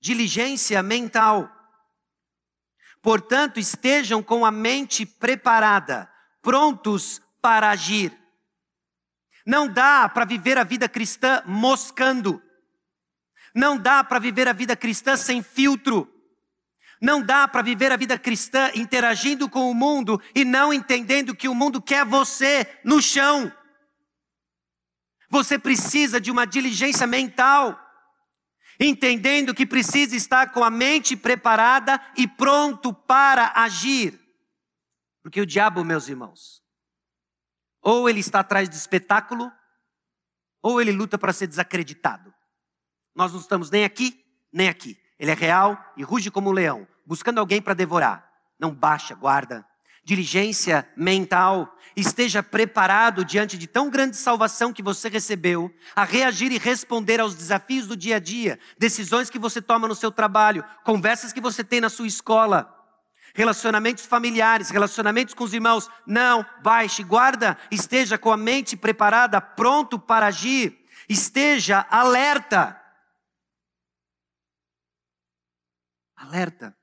Diligência 0.07 0.81
mental. 0.81 1.51
Portanto, 3.01 3.59
estejam 3.59 4.23
com 4.23 4.45
a 4.45 4.51
mente 4.51 5.05
preparada, 5.05 6.09
prontos 6.41 7.21
para 7.41 7.69
agir. 7.69 8.17
Não 9.45 9.67
dá 9.67 10.07
para 10.07 10.23
viver 10.23 10.57
a 10.57 10.63
vida 10.63 10.87
cristã 10.87 11.43
moscando. 11.45 12.41
Não 13.53 13.77
dá 13.77 14.01
para 14.01 14.19
viver 14.19 14.47
a 14.47 14.53
vida 14.53 14.77
cristã 14.77 15.17
sem 15.17 15.43
filtro. 15.43 16.09
Não 17.01 17.21
dá 17.21 17.45
para 17.47 17.61
viver 17.61 17.91
a 17.91 17.97
vida 17.97 18.17
cristã 18.17 18.71
interagindo 18.75 19.49
com 19.49 19.69
o 19.69 19.75
mundo 19.75 20.21
e 20.33 20.45
não 20.45 20.73
entendendo 20.73 21.35
que 21.35 21.49
o 21.49 21.55
mundo 21.55 21.81
quer 21.81 22.05
você 22.05 22.79
no 22.83 23.01
chão. 23.01 23.51
Você 25.29 25.59
precisa 25.59 26.19
de 26.19 26.31
uma 26.31 26.47
diligência 26.47 27.05
mental 27.05 27.86
entendendo 28.79 29.53
que 29.53 29.65
precisa 29.65 30.15
estar 30.15 30.51
com 30.51 30.63
a 30.63 30.69
mente 30.69 31.15
preparada 31.15 32.01
e 32.15 32.27
pronto 32.27 32.93
para 32.93 33.51
agir. 33.55 34.19
Porque 35.21 35.41
o 35.41 35.45
diabo, 35.45 35.83
meus 35.83 36.07
irmãos, 36.07 36.63
ou 37.81 38.09
ele 38.09 38.19
está 38.19 38.39
atrás 38.39 38.69
de 38.69 38.75
espetáculo, 38.75 39.51
ou 40.61 40.81
ele 40.81 40.91
luta 40.91 41.17
para 41.17 41.33
ser 41.33 41.47
desacreditado. 41.47 42.33
Nós 43.15 43.31
não 43.31 43.39
estamos 43.39 43.69
nem 43.69 43.83
aqui, 43.83 44.23
nem 44.51 44.69
aqui. 44.69 44.97
Ele 45.19 45.31
é 45.31 45.33
real 45.33 45.77
e 45.95 46.03
ruge 46.03 46.29
como 46.29 46.49
um 46.49 46.53
leão, 46.53 46.87
buscando 47.05 47.39
alguém 47.39 47.61
para 47.61 47.73
devorar. 47.73 48.31
Não 48.59 48.73
baixa, 48.73 49.15
guarda 49.15 49.65
diligência 50.07 50.89
mental, 50.95 51.77
esteja 51.93 52.41
preparado 52.41 53.25
diante 53.25 53.57
de 53.57 53.67
tão 53.67 53.89
grande 53.89 54.15
salvação 54.15 54.71
que 54.71 54.81
você 54.81 55.09
recebeu, 55.09 55.69
a 55.93 56.05
reagir 56.05 56.49
e 56.49 56.57
responder 56.57 57.19
aos 57.19 57.35
desafios 57.35 57.87
do 57.87 57.97
dia 57.97 58.15
a 58.15 58.19
dia, 58.19 58.57
decisões 58.79 59.29
que 59.29 59.37
você 59.37 59.61
toma 59.61 59.85
no 59.85 59.93
seu 59.93 60.09
trabalho, 60.09 60.63
conversas 60.85 61.33
que 61.33 61.41
você 61.41 61.61
tem 61.61 61.81
na 61.81 61.89
sua 61.89 62.07
escola, 62.07 62.73
relacionamentos 63.35 64.05
familiares, 64.05 64.69
relacionamentos 64.69 65.33
com 65.33 65.43
os 65.43 65.53
irmãos. 65.53 65.89
Não, 66.05 66.45
baixe, 66.63 67.03
guarda, 67.03 67.57
esteja 67.69 68.17
com 68.17 68.31
a 68.31 68.37
mente 68.37 68.77
preparada, 68.77 69.41
pronto 69.41 69.99
para 69.99 70.27
agir, 70.27 70.85
esteja 71.09 71.85
alerta. 71.89 72.81
Alerta. 76.15 76.73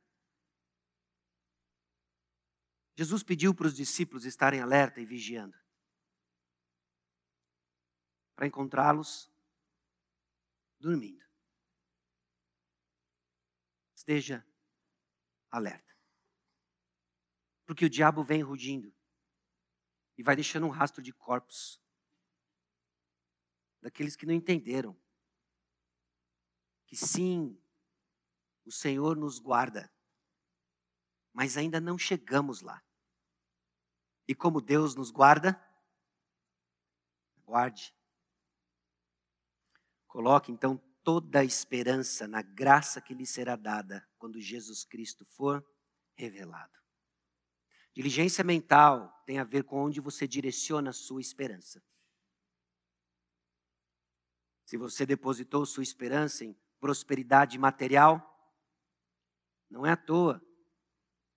Jesus 2.96 3.22
pediu 3.22 3.54
para 3.54 3.66
os 3.66 3.74
discípulos 3.74 4.24
estarem 4.24 4.60
alerta 4.60 5.00
e 5.00 5.06
vigiando. 5.06 5.56
Para 8.36 8.46
encontrá-los 8.46 9.32
dormindo. 10.78 11.24
Esteja 13.94 14.46
alerta. 15.50 15.94
Porque 17.64 17.84
o 17.84 17.90
diabo 17.90 18.22
vem 18.22 18.42
rugindo 18.42 18.94
e 20.16 20.22
vai 20.22 20.36
deixando 20.36 20.66
um 20.66 20.70
rastro 20.70 21.02
de 21.02 21.12
corpos 21.12 21.80
daqueles 23.80 24.16
que 24.16 24.26
não 24.26 24.34
entenderam 24.34 24.98
que 26.86 26.96
sim, 26.96 27.60
o 28.64 28.70
Senhor 28.70 29.16
nos 29.16 29.38
guarda, 29.38 29.92
mas 31.34 31.56
ainda 31.56 31.80
não 31.80 31.98
chegamos 31.98 32.60
lá. 32.60 32.80
E 34.26 34.34
como 34.34 34.60
Deus 34.60 34.94
nos 34.94 35.10
guarda, 35.10 35.60
guarde. 37.44 37.92
Coloque 40.06 40.52
então 40.52 40.78
toda 41.02 41.40
a 41.40 41.44
esperança 41.44 42.28
na 42.28 42.40
graça 42.40 43.00
que 43.00 43.12
lhe 43.12 43.26
será 43.26 43.56
dada 43.56 44.08
quando 44.16 44.40
Jesus 44.40 44.84
Cristo 44.84 45.26
for 45.26 45.62
revelado. 46.14 46.72
Diligência 47.92 48.42
mental 48.44 49.22
tem 49.26 49.38
a 49.38 49.44
ver 49.44 49.64
com 49.64 49.76
onde 49.84 50.00
você 50.00 50.26
direciona 50.26 50.90
a 50.90 50.94
sua 50.94 51.20
esperança. 51.20 51.82
Se 54.64 54.76
você 54.76 55.04
depositou 55.04 55.66
sua 55.66 55.82
esperança 55.82 56.44
em 56.44 56.56
prosperidade 56.80 57.58
material, 57.58 58.30
não 59.68 59.84
é 59.84 59.90
à 59.90 59.96
toa 59.96 60.40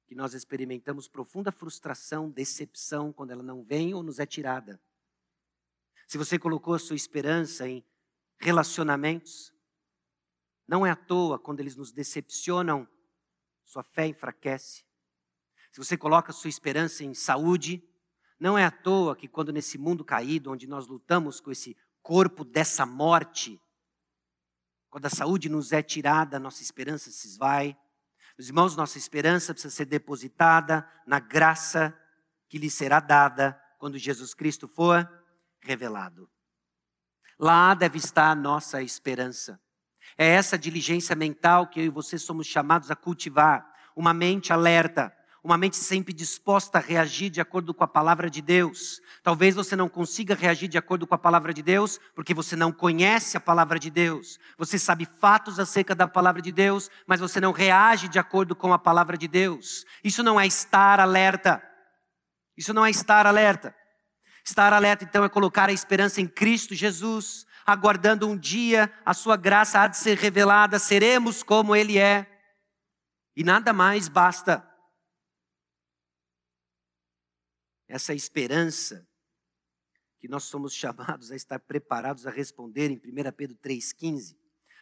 que 0.07 0.15
nós 0.15 0.33
experimentamos 0.33 1.07
profunda 1.07 1.51
frustração, 1.51 2.29
decepção 2.29 3.11
quando 3.11 3.31
ela 3.31 3.43
não 3.43 3.61
vem 3.61 3.93
ou 3.93 4.01
nos 4.01 4.19
é 4.19 4.25
tirada. 4.25 4.81
Se 6.07 6.17
você 6.17 6.39
colocou 6.39 6.73
a 6.73 6.79
sua 6.79 6.95
esperança 6.95 7.67
em 7.67 7.83
relacionamentos, 8.39 9.53
não 10.65 10.85
é 10.85 10.89
à 10.89 10.95
toa 10.95 11.37
quando 11.37 11.59
eles 11.59 11.75
nos 11.75 11.91
decepcionam, 11.91 12.87
sua 13.65 13.83
fé 13.83 14.07
enfraquece. 14.07 14.85
Se 15.73 15.77
você 15.77 15.97
coloca 15.97 16.31
sua 16.31 16.49
esperança 16.49 17.03
em 17.03 17.13
saúde, 17.13 17.83
não 18.39 18.57
é 18.57 18.63
à 18.63 18.71
toa 18.71 19.15
que 19.15 19.27
quando 19.27 19.51
nesse 19.51 19.77
mundo 19.77 20.05
caído, 20.05 20.51
onde 20.51 20.67
nós 20.67 20.87
lutamos 20.87 21.41
com 21.41 21.51
esse 21.51 21.75
corpo 22.01 22.45
dessa 22.45 22.85
morte, 22.85 23.61
quando 24.89 25.07
a 25.07 25.09
saúde 25.09 25.49
nos 25.49 25.73
é 25.73 25.83
tirada, 25.83 26.39
nossa 26.39 26.61
esperança 26.61 27.11
se 27.11 27.27
esvai. 27.27 27.77
Meus 28.37 28.49
irmãos, 28.49 28.75
nossa 28.75 28.99
esperança 28.99 29.51
precisa 29.51 29.73
ser 29.73 29.85
depositada 29.85 30.87
na 31.07 31.19
graça 31.19 31.97
que 32.47 32.59
lhe 32.59 32.69
será 32.69 32.99
dada 32.99 33.59
quando 33.79 33.97
Jesus 33.97 34.35
Cristo 34.35 34.67
for 34.67 35.09
revelado. 35.59 36.29
Lá 37.39 37.73
deve 37.73 37.97
estar 37.97 38.29
a 38.29 38.35
nossa 38.35 38.81
esperança. 38.83 39.59
É 40.15 40.27
essa 40.27 40.57
diligência 40.57 41.15
mental 41.15 41.67
que 41.67 41.79
eu 41.79 41.85
e 41.85 41.89
você 41.89 42.19
somos 42.19 42.45
chamados 42.45 42.91
a 42.91 42.95
cultivar, 42.95 43.67
uma 43.95 44.13
mente 44.13 44.53
alerta, 44.53 45.11
uma 45.43 45.57
mente 45.57 45.77
sempre 45.77 46.13
disposta 46.13 46.77
a 46.77 46.81
reagir 46.81 47.29
de 47.29 47.39
acordo 47.39 47.73
com 47.73 47.83
a 47.83 47.87
palavra 47.87 48.29
de 48.29 48.41
Deus. 48.41 49.01
Talvez 49.23 49.55
você 49.55 49.75
não 49.75 49.87
consiga 49.87 50.35
reagir 50.35 50.67
de 50.67 50.77
acordo 50.77 51.05
com 51.07 51.15
a 51.15 51.17
palavra 51.17 51.53
de 51.53 51.61
Deus, 51.61 51.99
porque 52.15 52.33
você 52.33 52.55
não 52.55 52.71
conhece 52.71 53.37
a 53.37 53.39
palavra 53.39 53.79
de 53.79 53.89
Deus. 53.89 54.39
Você 54.57 54.77
sabe 54.77 55.07
fatos 55.19 55.59
acerca 55.59 55.95
da 55.95 56.07
palavra 56.07 56.41
de 56.41 56.51
Deus, 56.51 56.89
mas 57.05 57.19
você 57.19 57.39
não 57.39 57.51
reage 57.51 58.07
de 58.07 58.19
acordo 58.19 58.55
com 58.55 58.73
a 58.73 58.79
palavra 58.79 59.17
de 59.17 59.27
Deus. 59.27 59.85
Isso 60.03 60.23
não 60.23 60.39
é 60.39 60.45
estar 60.45 60.99
alerta. 60.99 61.63
Isso 62.57 62.73
não 62.73 62.85
é 62.85 62.89
estar 62.89 63.27
alerta. 63.27 63.75
Estar 64.43 64.71
alerta, 64.71 65.03
então, 65.03 65.23
é 65.23 65.29
colocar 65.29 65.69
a 65.69 65.73
esperança 65.73 66.21
em 66.21 66.27
Cristo 66.27 66.73
Jesus, 66.73 67.45
aguardando 67.65 68.27
um 68.29 68.37
dia 68.37 68.91
a 69.05 69.13
sua 69.13 69.35
graça 69.35 69.81
há 69.81 69.87
de 69.87 69.97
ser 69.97 70.17
revelada, 70.17 70.79
seremos 70.79 71.43
como 71.43 71.75
Ele 71.75 71.99
é. 71.99 72.25
E 73.35 73.43
nada 73.43 73.73
mais 73.73 74.07
basta. 74.07 74.65
Essa 77.87 78.13
esperança 78.13 79.07
que 80.19 80.27
nós 80.27 80.43
somos 80.43 80.73
chamados 80.73 81.31
a 81.31 81.35
estar 81.35 81.59
preparados 81.59 82.25
a 82.27 82.31
responder 82.31 82.89
em 82.89 82.97
1 82.97 83.31
Pedro 83.35 83.57
3,15. 83.57 84.35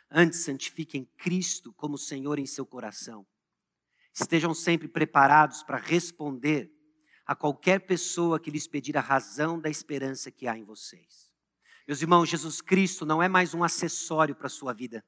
Antes, 0.10 0.44
santifiquem 0.44 1.06
Cristo 1.18 1.74
como 1.74 1.98
Senhor 1.98 2.40
em 2.40 2.46
seu 2.46 2.66
coração. 2.66 3.26
Estejam 4.14 4.54
sempre 4.54 4.88
preparados 4.88 5.62
para 5.64 5.78
responder 5.78 6.72
a 7.26 7.36
qualquer 7.36 7.82
pessoa 7.82 8.40
que 8.40 8.52
lhes 8.52 8.68
pedir 8.68 8.98
a 8.98 9.02
razão 9.02 9.60
da 9.60 9.70
esperança 9.70 10.32
que 10.32 10.48
há 10.48 10.58
em 10.58 10.64
vocês. 10.64 11.32
Meus 11.88 12.02
irmãos, 12.02 12.30
Jesus 12.30 12.62
Cristo 12.62 13.06
não 13.06 13.22
é 13.22 13.28
mais 13.28 13.54
um 13.54 13.64
acessório 13.64 14.36
para 14.36 14.48
a 14.48 14.50
sua 14.50 14.74
vida. 14.74 15.06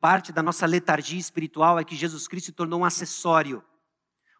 Parte 0.00 0.32
da 0.32 0.42
nossa 0.42 0.66
letargia 0.66 1.18
espiritual 1.18 1.78
é 1.78 1.84
que 1.84 1.96
Jesus 1.96 2.26
Cristo 2.26 2.46
se 2.46 2.52
tornou 2.52 2.80
um 2.80 2.84
acessório 2.84 3.64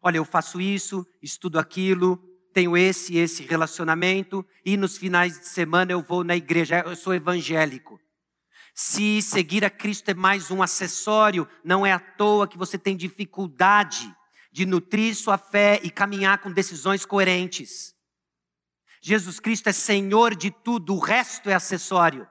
Olha, 0.02 0.18
eu 0.18 0.24
faço 0.24 0.60
isso, 0.60 1.06
estudo 1.22 1.58
aquilo, 1.58 2.16
tenho 2.52 2.76
esse 2.76 3.14
e 3.14 3.18
esse 3.18 3.42
relacionamento 3.42 4.44
e 4.64 4.76
nos 4.76 4.96
finais 4.96 5.38
de 5.38 5.46
semana 5.46 5.92
eu 5.92 6.02
vou 6.02 6.24
na 6.24 6.36
igreja, 6.36 6.82
eu 6.86 6.96
sou 6.96 7.14
evangélico. 7.14 8.00
Se 8.74 9.20
seguir 9.22 9.64
a 9.64 9.70
Cristo 9.70 10.08
é 10.10 10.14
mais 10.14 10.50
um 10.50 10.62
acessório, 10.62 11.48
não 11.64 11.84
é 11.84 11.92
à 11.92 11.98
toa 11.98 12.46
que 12.46 12.56
você 12.56 12.78
tem 12.78 12.96
dificuldade 12.96 14.14
de 14.52 14.64
nutrir 14.64 15.14
sua 15.14 15.36
fé 15.36 15.80
e 15.82 15.90
caminhar 15.90 16.38
com 16.38 16.50
decisões 16.50 17.04
coerentes. 17.04 17.94
Jesus 19.00 19.40
Cristo 19.40 19.68
é 19.68 19.72
Senhor 19.72 20.34
de 20.34 20.50
tudo, 20.50 20.94
o 20.94 20.98
resto 20.98 21.50
é 21.50 21.54
acessório. 21.54 22.26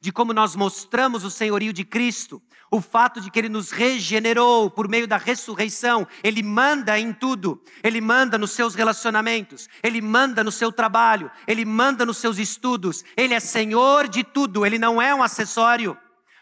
De 0.00 0.12
como 0.12 0.32
nós 0.32 0.54
mostramos 0.54 1.24
o 1.24 1.30
senhorio 1.30 1.72
de 1.72 1.84
Cristo, 1.84 2.40
o 2.70 2.80
fato 2.80 3.20
de 3.20 3.30
que 3.30 3.38
ele 3.38 3.48
nos 3.48 3.70
regenerou 3.70 4.70
por 4.70 4.88
meio 4.88 5.06
da 5.06 5.16
ressurreição, 5.16 6.06
ele 6.22 6.42
manda 6.42 6.98
em 6.98 7.12
tudo. 7.12 7.62
Ele 7.82 8.00
manda 8.00 8.36
nos 8.36 8.50
seus 8.50 8.74
relacionamentos, 8.74 9.68
ele 9.82 10.00
manda 10.00 10.44
no 10.44 10.52
seu 10.52 10.70
trabalho, 10.70 11.30
ele 11.46 11.64
manda 11.64 12.04
nos 12.04 12.18
seus 12.18 12.38
estudos. 12.38 13.04
Ele 13.16 13.32
é 13.32 13.40
senhor 13.40 14.08
de 14.08 14.22
tudo, 14.22 14.66
ele 14.66 14.78
não 14.78 15.00
é 15.00 15.14
um 15.14 15.22
acessório. 15.22 15.96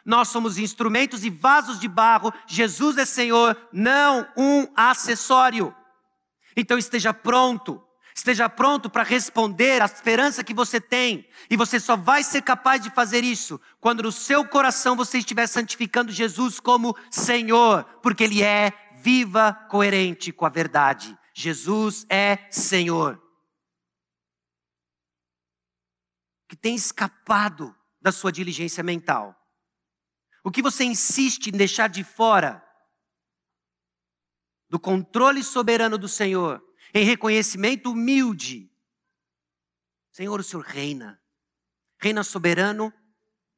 Nós 0.05 0.29
somos 0.29 0.59
instrumentos 0.59 1.25
e 1.25 1.31
vasos 1.31 1.81
de 1.81 1.89
barro. 1.89 2.33
Jesus 2.47 2.97
é 2.97 3.05
Senhor, 3.05 3.57
não 3.73 4.27
um 4.37 4.69
acessório. 4.77 5.75
Então 6.57 6.79
esteja 6.79 7.13
pronto 7.13 7.86
Esteja 8.17 8.49
pronto 8.49 8.89
para 8.89 9.03
responder 9.03 9.83
à 9.83 9.85
esperança 9.85 10.43
que 10.43 10.55
você 10.55 10.81
tem. 10.81 11.29
E 11.51 11.57
você 11.57 11.79
só 11.79 11.99
vai 11.99 12.25
ser 12.25 12.41
capaz 12.41 12.81
de 12.81 12.89
fazer 12.89 13.23
isso 13.23 13.61
quando 13.79 14.05
no 14.05 14.11
seu 14.11 14.43
coração 14.49 14.97
você 14.97 15.19
estiver 15.19 15.47
santificando 15.47 16.11
Jesus 16.11 16.59
como 16.59 16.97
Senhor, 17.11 17.85
porque 18.03 18.25
Ele 18.25 18.43
é 18.43 18.73
viva, 18.97 19.53
coerente 19.69 20.33
com 20.33 20.47
a 20.47 20.49
verdade. 20.49 21.17
Jesus 21.35 22.07
é 22.09 22.51
Senhor. 22.51 23.23
Que 26.49 26.57
tem 26.57 26.75
escapado 26.75 27.77
da 28.01 28.13
sua 28.13 28.33
diligência 28.33 28.83
mental. 28.83 29.37
O 30.43 30.51
que 30.51 30.63
você 30.63 30.85
insiste 30.85 31.49
em 31.49 31.59
deixar 31.59 31.89
de 31.91 32.03
fora 32.03 32.67
do 34.71 34.81
controle 34.81 35.43
soberano 35.45 35.99
do 35.99 36.09
Senhor 36.09 36.65
em 36.97 37.05
reconhecimento 37.05 37.91
humilde. 37.91 38.73
Senhor, 40.11 40.41
o 40.41 40.43
Senhor 40.43 40.65
reina, 40.65 41.23
reina 41.99 42.25
soberano 42.25 42.91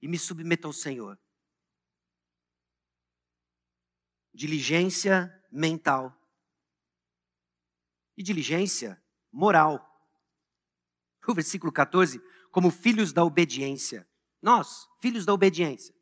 e 0.03 0.09
me 0.09 0.19
submeto 0.19 0.67
ao 0.67 0.73
Senhor. 0.73 1.17
Diligência 4.35 5.33
mental 5.53 6.13
e 8.17 8.25
diligência 8.25 9.01
moral. 9.31 9.85
O 11.29 11.33
versículo 11.33 11.71
14, 11.71 12.21
como 12.51 12.73
filhos 12.73 13.13
da 13.13 13.23
obediência. 13.23 14.09
Nós, 14.43 14.89
filhos 15.01 15.25
da 15.25 15.33
obediência. 15.33 15.95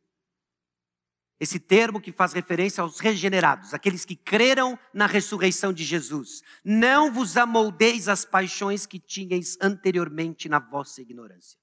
Esse 1.39 1.61
termo 1.61 2.01
que 2.01 2.11
faz 2.11 2.33
referência 2.33 2.81
aos 2.81 2.99
regenerados, 2.99 3.75
aqueles 3.75 4.07
que 4.07 4.17
creram 4.17 4.79
na 4.93 5.07
ressurreição 5.07 5.71
de 5.71 5.85
Jesus. 5.85 6.43
Não 6.65 7.13
vos 7.13 7.37
amoldeis 7.37 8.09
as 8.09 8.25
paixões 8.25 8.87
que 8.87 8.99
tinhais 8.99 9.59
anteriormente 9.61 10.49
na 10.49 10.59
vossa 10.59 11.03
ignorância. 11.03 11.59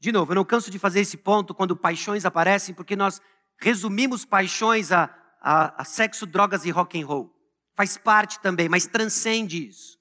De 0.00 0.10
novo, 0.10 0.32
eu 0.32 0.36
não 0.36 0.44
canso 0.44 0.70
de 0.70 0.78
fazer 0.78 1.00
esse 1.00 1.16
ponto 1.16 1.54
quando 1.54 1.76
paixões 1.76 2.24
aparecem, 2.24 2.74
porque 2.74 2.96
nós 2.96 3.20
resumimos 3.58 4.24
paixões 4.24 4.90
a, 4.90 5.14
a, 5.40 5.82
a 5.82 5.84
sexo, 5.84 6.26
drogas 6.26 6.64
e 6.64 6.70
rock 6.70 7.00
and 7.00 7.06
roll. 7.06 7.32
Faz 7.76 7.96
parte 7.96 8.40
também, 8.40 8.68
mas 8.68 8.86
transcende 8.86 9.68
isso. 9.68 10.00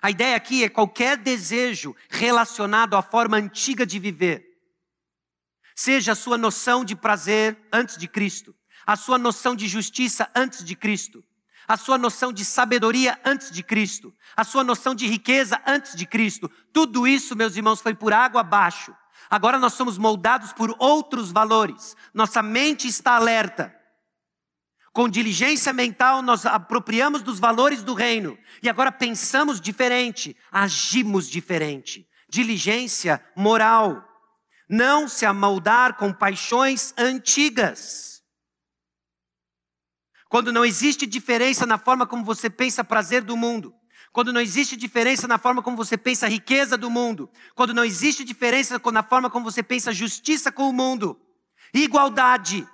A 0.00 0.10
ideia 0.10 0.36
aqui 0.36 0.62
é 0.62 0.68
qualquer 0.68 1.16
desejo 1.16 1.96
relacionado 2.08 2.94
à 2.94 3.02
forma 3.02 3.36
antiga 3.38 3.84
de 3.84 3.98
viver 3.98 4.47
seja 5.78 6.10
a 6.10 6.16
sua 6.16 6.36
noção 6.36 6.84
de 6.84 6.96
prazer 6.96 7.56
antes 7.72 7.96
de 7.96 8.08
Cristo, 8.08 8.52
a 8.84 8.96
sua 8.96 9.16
noção 9.16 9.54
de 9.54 9.68
justiça 9.68 10.28
antes 10.34 10.64
de 10.64 10.74
Cristo, 10.74 11.22
a 11.68 11.76
sua 11.76 11.96
noção 11.96 12.32
de 12.32 12.44
sabedoria 12.44 13.16
antes 13.24 13.48
de 13.52 13.62
Cristo, 13.62 14.12
a 14.36 14.42
sua 14.42 14.64
noção 14.64 14.92
de 14.92 15.06
riqueza 15.06 15.62
antes 15.64 15.94
de 15.94 16.04
Cristo. 16.04 16.50
Tudo 16.72 17.06
isso, 17.06 17.36
meus 17.36 17.54
irmãos, 17.54 17.80
foi 17.80 17.94
por 17.94 18.12
água 18.12 18.40
abaixo. 18.40 18.92
Agora 19.30 19.56
nós 19.56 19.74
somos 19.74 19.96
moldados 19.96 20.52
por 20.52 20.74
outros 20.80 21.30
valores. 21.30 21.94
Nossa 22.12 22.42
mente 22.42 22.88
está 22.88 23.12
alerta. 23.12 23.72
Com 24.92 25.08
diligência 25.08 25.72
mental, 25.72 26.22
nós 26.22 26.44
apropriamos 26.44 27.22
dos 27.22 27.38
valores 27.38 27.84
do 27.84 27.94
reino. 27.94 28.36
E 28.60 28.68
agora 28.68 28.90
pensamos 28.90 29.60
diferente, 29.60 30.36
agimos 30.50 31.30
diferente. 31.30 32.04
Diligência 32.28 33.24
moral. 33.36 34.07
Não 34.68 35.08
se 35.08 35.24
amoldar 35.24 35.96
com 35.96 36.12
paixões 36.12 36.92
antigas. 36.98 38.22
Quando 40.28 40.52
não 40.52 40.64
existe 40.64 41.06
diferença 41.06 41.64
na 41.64 41.78
forma 41.78 42.06
como 42.06 42.24
você 42.24 42.50
pensa 42.50 42.84
prazer 42.84 43.22
do 43.22 43.36
mundo, 43.36 43.74
quando 44.12 44.32
não 44.32 44.40
existe 44.40 44.76
diferença 44.76 45.26
na 45.26 45.38
forma 45.38 45.62
como 45.62 45.76
você 45.76 45.96
pensa 45.96 46.28
riqueza 46.28 46.76
do 46.76 46.90
mundo, 46.90 47.30
quando 47.54 47.72
não 47.72 47.84
existe 47.84 48.24
diferença 48.24 48.80
na 48.92 49.02
forma 49.02 49.30
como 49.30 49.50
você 49.50 49.62
pensa 49.62 49.92
justiça 49.92 50.52
com 50.52 50.68
o 50.68 50.72
mundo, 50.72 51.18
igualdade. 51.72 52.66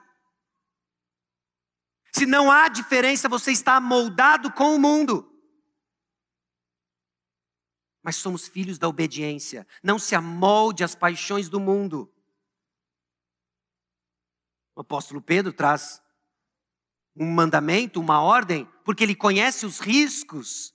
Se 2.13 2.27
não 2.27 2.51
há 2.51 2.69
diferença, 2.69 3.29
você 3.29 3.51
está 3.53 3.81
moldado 3.81 4.53
com 4.53 4.75
o 4.75 4.79
mundo. 4.79 5.34
Mas 8.05 8.17
somos 8.17 8.47
filhos 8.47 8.79
da 8.79 8.87
obediência. 8.87 9.67
Não 9.83 9.99
se 9.99 10.15
amolde 10.15 10.85
às 10.85 10.95
paixões 10.95 11.49
do 11.49 11.59
mundo. 11.59 12.13
O 14.77 14.83
apóstolo 14.83 15.23
Pedro 15.23 15.53
traz 15.53 16.03
um 17.17 17.25
mandamento, 17.31 18.01
uma 18.01 18.21
ordem, 18.21 18.69
porque 18.85 19.03
ele 19.03 19.15
conhece 19.15 19.65
os 19.65 19.81
riscos 19.81 20.75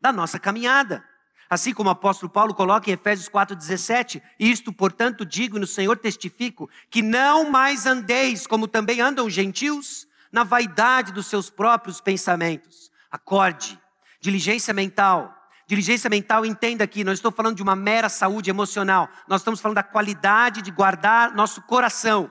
da 0.00 0.12
nossa 0.12 0.38
caminhada. 0.40 1.08
Assim 1.48 1.72
como 1.72 1.88
o 1.88 1.92
apóstolo 1.92 2.30
Paulo 2.30 2.54
coloca 2.54 2.90
em 2.90 2.94
Efésios 2.94 3.28
4,17, 3.28 4.22
isto, 4.38 4.72
portanto, 4.72 5.24
digo 5.24 5.56
e 5.56 5.60
no 5.60 5.66
Senhor 5.66 5.98
testifico, 5.98 6.68
que 6.88 7.02
não 7.02 7.50
mais 7.50 7.86
andeis 7.86 8.46
como 8.46 8.66
também 8.66 9.00
andam 9.00 9.26
os 9.26 9.32
gentios, 9.32 10.06
na 10.32 10.44
vaidade 10.44 11.12
dos 11.12 11.26
seus 11.26 11.50
próprios 11.50 12.00
pensamentos. 12.00 12.90
Acorde, 13.10 13.80
diligência 14.20 14.72
mental. 14.72 15.39
Diligência 15.70 16.10
mental, 16.10 16.44
entenda 16.44 16.82
aqui, 16.82 17.04
não 17.04 17.12
estou 17.12 17.30
falando 17.30 17.54
de 17.54 17.62
uma 17.62 17.76
mera 17.76 18.08
saúde 18.08 18.50
emocional, 18.50 19.08
nós 19.28 19.40
estamos 19.40 19.60
falando 19.60 19.76
da 19.76 19.84
qualidade 19.84 20.62
de 20.62 20.70
guardar 20.72 21.32
nosso 21.32 21.62
coração, 21.62 22.28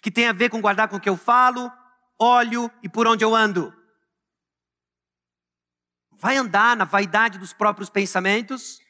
que 0.00 0.10
tem 0.10 0.26
a 0.26 0.32
ver 0.32 0.48
com 0.48 0.58
guardar 0.58 0.88
com 0.88 0.96
o 0.96 1.00
que 1.00 1.10
eu 1.10 1.16
falo, 1.18 1.70
olho 2.18 2.70
e 2.82 2.88
por 2.88 3.06
onde 3.06 3.22
eu 3.22 3.34
ando. 3.34 3.70
Vai 6.10 6.38
andar 6.38 6.74
na 6.74 6.86
vaidade 6.86 7.38
dos 7.38 7.52
próprios 7.52 7.90
pensamentos? 7.90 8.80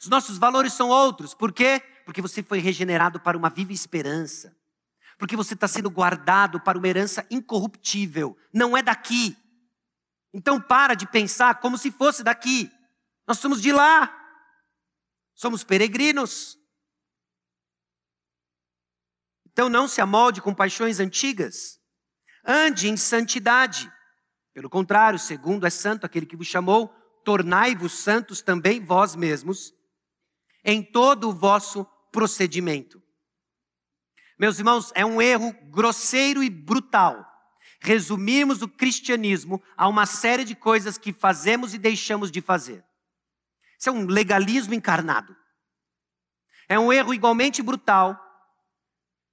Os 0.00 0.08
nossos 0.08 0.38
valores 0.38 0.72
são 0.72 0.88
outros. 0.88 1.34
Por 1.34 1.52
quê? 1.52 1.82
Porque 2.06 2.22
você 2.22 2.42
foi 2.42 2.60
regenerado 2.60 3.20
para 3.20 3.36
uma 3.36 3.50
viva 3.50 3.74
esperança. 3.74 4.56
Porque 5.18 5.36
você 5.36 5.52
está 5.52 5.68
sendo 5.68 5.90
guardado 5.90 6.58
para 6.60 6.78
uma 6.78 6.88
herança 6.88 7.26
incorruptível. 7.30 8.38
Não 8.54 8.74
é 8.74 8.82
daqui. 8.82 9.36
Então 10.32 10.58
para 10.58 10.94
de 10.94 11.06
pensar 11.06 11.56
como 11.56 11.76
se 11.76 11.90
fosse 11.90 12.22
daqui. 12.24 12.72
Nós 13.26 13.38
somos 13.38 13.60
de 13.60 13.72
lá. 13.72 14.14
Somos 15.34 15.64
peregrinos. 15.64 16.58
Então 19.46 19.68
não 19.68 19.88
se 19.88 20.00
amolde 20.00 20.40
com 20.40 20.54
paixões 20.54 21.00
antigas. 21.00 21.80
Ande 22.44 22.88
em 22.88 22.96
santidade. 22.96 23.92
Pelo 24.52 24.70
contrário, 24.70 25.18
segundo 25.18 25.66
é 25.66 25.70
santo 25.70 26.06
aquele 26.06 26.26
que 26.26 26.36
vos 26.36 26.46
chamou, 26.46 26.88
tornai-vos 27.24 27.92
santos 27.92 28.40
também 28.40 28.82
vós 28.82 29.14
mesmos, 29.14 29.74
em 30.64 30.82
todo 30.82 31.28
o 31.28 31.34
vosso 31.34 31.84
procedimento. 32.12 33.02
Meus 34.38 34.58
irmãos, 34.58 34.92
é 34.94 35.04
um 35.04 35.20
erro 35.20 35.52
grosseiro 35.70 36.42
e 36.42 36.48
brutal 36.48 37.26
resumirmos 37.80 38.62
o 38.62 38.68
cristianismo 38.68 39.62
a 39.76 39.88
uma 39.88 40.06
série 40.06 40.44
de 40.44 40.54
coisas 40.54 40.96
que 40.98 41.12
fazemos 41.12 41.74
e 41.74 41.78
deixamos 41.78 42.30
de 42.30 42.40
fazer. 42.40 42.84
Isso 43.78 43.88
é 43.88 43.92
um 43.92 44.06
legalismo 44.06 44.74
encarnado. 44.74 45.36
É 46.68 46.78
um 46.78 46.92
erro 46.92 47.14
igualmente 47.14 47.62
brutal 47.62 48.22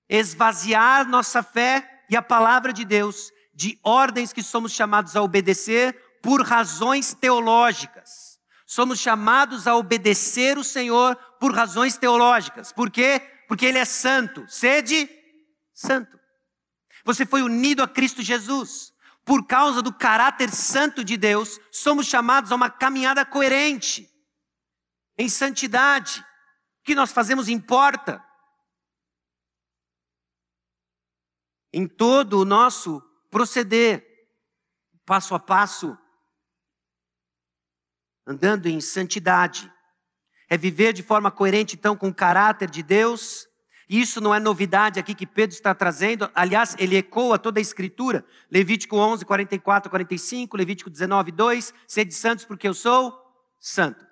esvaziar 0.08 1.08
nossa 1.08 1.42
fé 1.42 2.04
e 2.10 2.16
a 2.16 2.22
palavra 2.22 2.72
de 2.72 2.86
Deus 2.86 3.32
de 3.54 3.80
ordens 3.84 4.34
que 4.34 4.44
somos 4.44 4.72
chamados 4.72 5.16
a 5.16 5.22
obedecer 5.22 5.94
por 6.22 6.42
razões 6.42 7.14
teológicas. 7.14 8.40
Somos 8.66 9.00
chamados 9.00 9.68
a 9.68 9.76
obedecer 9.76 10.58
o 10.58 10.64
Senhor 10.64 11.16
por 11.40 11.54
razões 11.54 11.98
teológicas. 11.98 12.72
Por 12.72 12.90
quê? 12.90 13.22
Porque 13.48 13.66
Ele 13.66 13.78
é 13.78 13.86
santo. 13.86 14.46
Sede 14.48 15.10
santo. 15.74 16.20
Você 17.06 17.26
foi 17.26 17.42
unido 17.42 17.84
a 17.84 17.88
Cristo 17.88 18.22
Jesus. 18.22 18.94
Por 19.26 19.46
causa 19.46 19.82
do 19.82 19.94
caráter 19.94 20.50
santo 20.50 21.04
de 21.04 21.18
Deus, 21.18 21.60
somos 21.72 22.08
chamados 22.08 22.52
a 22.52 22.56
uma 22.56 22.70
caminhada 22.70 23.26
coerente, 23.26 24.10
em 25.18 25.30
santidade. 25.30 26.20
O 26.20 26.84
que 26.86 26.96
nós 26.96 27.12
fazemos 27.12 27.48
importa. 27.48 28.24
em 31.74 31.88
todo 31.88 32.40
o 32.40 32.46
nosso 32.46 33.02
proceder, 33.32 34.06
passo 35.06 35.34
a 35.34 35.40
passo, 35.40 35.98
andando 38.28 38.68
em 38.68 38.80
santidade. 38.80 39.70
É 40.48 40.56
viver 40.56 40.94
de 40.94 41.02
forma 41.02 41.32
coerente, 41.32 41.76
então, 41.76 41.98
com 41.98 42.10
o 42.10 42.14
caráter 42.14 42.70
de 42.70 42.84
Deus. 42.84 43.48
Isso 43.90 44.22
não 44.22 44.34
é 44.34 44.40
novidade 44.40 45.00
aqui 45.00 45.16
que 45.16 45.26
Pedro 45.26 45.56
está 45.56 45.74
trazendo. 45.74 46.30
Aliás, 46.36 46.76
ele 46.78 46.96
ecoa 46.96 47.40
toda 47.40 47.60
a 47.60 47.62
Escritura. 47.62 48.24
Levítico 48.52 48.96
11, 48.96 49.26
44, 49.26 49.90
45, 49.90 50.56
Levítico 50.56 50.90
19, 50.92 51.32
2. 51.32 51.74
Sede 51.88 52.14
santos 52.14 52.46
porque 52.46 52.68
eu 52.68 52.74
sou 52.74 53.20
santo. 53.60 54.06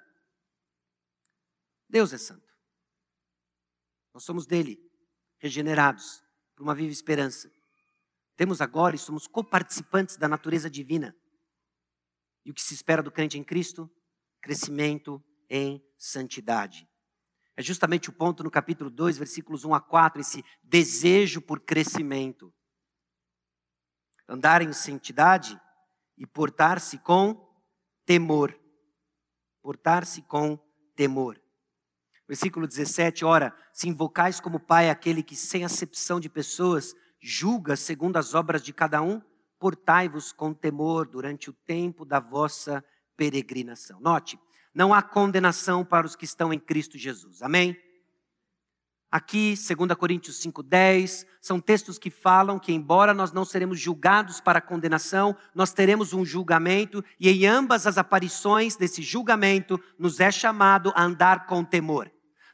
Deus 1.92 2.14
é 2.14 2.18
santo. 2.18 2.50
Nós 4.14 4.24
somos 4.24 4.46
dele, 4.46 4.80
regenerados 5.38 6.24
por 6.56 6.64
uma 6.64 6.74
viva 6.74 6.92
esperança. 6.92 7.52
Temos 8.38 8.62
agora 8.62 8.96
e 8.96 9.00
somos 9.00 9.28
coparticipantes 9.28 10.16
da 10.16 10.26
natureza 10.26 10.70
divina. 10.70 11.14
E 12.46 12.52
o 12.52 12.54
que 12.54 12.62
se 12.62 12.74
espera 12.74 13.04
do 13.04 13.12
crente 13.12 13.38
em 13.38 13.44
Cristo? 13.44 13.92
Crescimento 14.42 15.22
em 15.50 15.86
santidade. 15.98 16.88
É 17.58 17.62
justamente 17.62 18.10
o 18.10 18.14
ponto 18.14 18.42
no 18.42 18.50
capítulo 18.50 18.90
2, 18.90 19.18
versículos 19.18 19.66
1 19.66 19.74
a 19.74 19.82
4, 19.82 20.22
esse 20.22 20.46
desejo 20.64 21.42
por 21.42 21.60
crescimento. 21.60 22.54
Andar 24.30 24.62
em 24.62 24.72
santidade 24.72 25.60
e 26.18 26.26
portar-se 26.26 26.98
com 27.00 27.54
temor. 28.06 28.58
Portar-se 29.62 30.22
com 30.22 30.58
temor. 30.96 31.41
Versículo 32.32 32.66
17, 32.66 33.26
ora, 33.26 33.54
se 33.74 33.90
invocais 33.90 34.40
como 34.40 34.58
Pai 34.58 34.90
aquele 34.90 35.22
que, 35.22 35.36
sem 35.36 35.66
acepção 35.66 36.18
de 36.18 36.30
pessoas, 36.30 36.96
julga 37.20 37.76
segundo 37.76 38.16
as 38.16 38.34
obras 38.34 38.64
de 38.64 38.72
cada 38.72 39.02
um, 39.02 39.22
portai-vos 39.60 40.32
com 40.32 40.54
temor 40.54 41.06
durante 41.06 41.50
o 41.50 41.54
tempo 41.54 42.06
da 42.06 42.22
vossa 42.22 42.82
peregrinação. 43.18 44.00
Note, 44.00 44.40
não 44.74 44.94
há 44.94 45.02
condenação 45.02 45.84
para 45.84 46.06
os 46.08 46.16
que 46.16 46.24
estão 46.24 46.54
em 46.54 46.58
Cristo 46.58 46.98
Jesus. 46.98 47.42
Amém? 47.42 47.76
Aqui, 49.12 49.54
2 49.54 49.94
Coríntios 49.96 50.42
5,10, 50.42 51.28
são 51.42 51.60
textos 51.60 52.00
que 52.00 52.10
falam 52.10 52.58
que, 52.58 52.72
embora 52.72 53.14
nós 53.14 53.34
não 53.34 53.44
seremos 53.44 53.78
julgados 53.78 54.40
para 54.40 54.62
condenação, 54.62 55.36
nós 55.54 55.74
teremos 55.74 56.14
um 56.14 56.24
julgamento, 56.24 57.04
e 57.20 57.30
em 57.30 57.46
ambas 57.46 57.86
as 57.86 57.98
aparições 57.98 58.78
desse 58.78 59.02
julgamento, 59.02 59.78
nos 60.00 60.22
é 60.22 60.32
chamado 60.32 60.94
a 60.96 61.04
andar 61.04 61.46
com 61.46 61.62
temor 61.62 62.10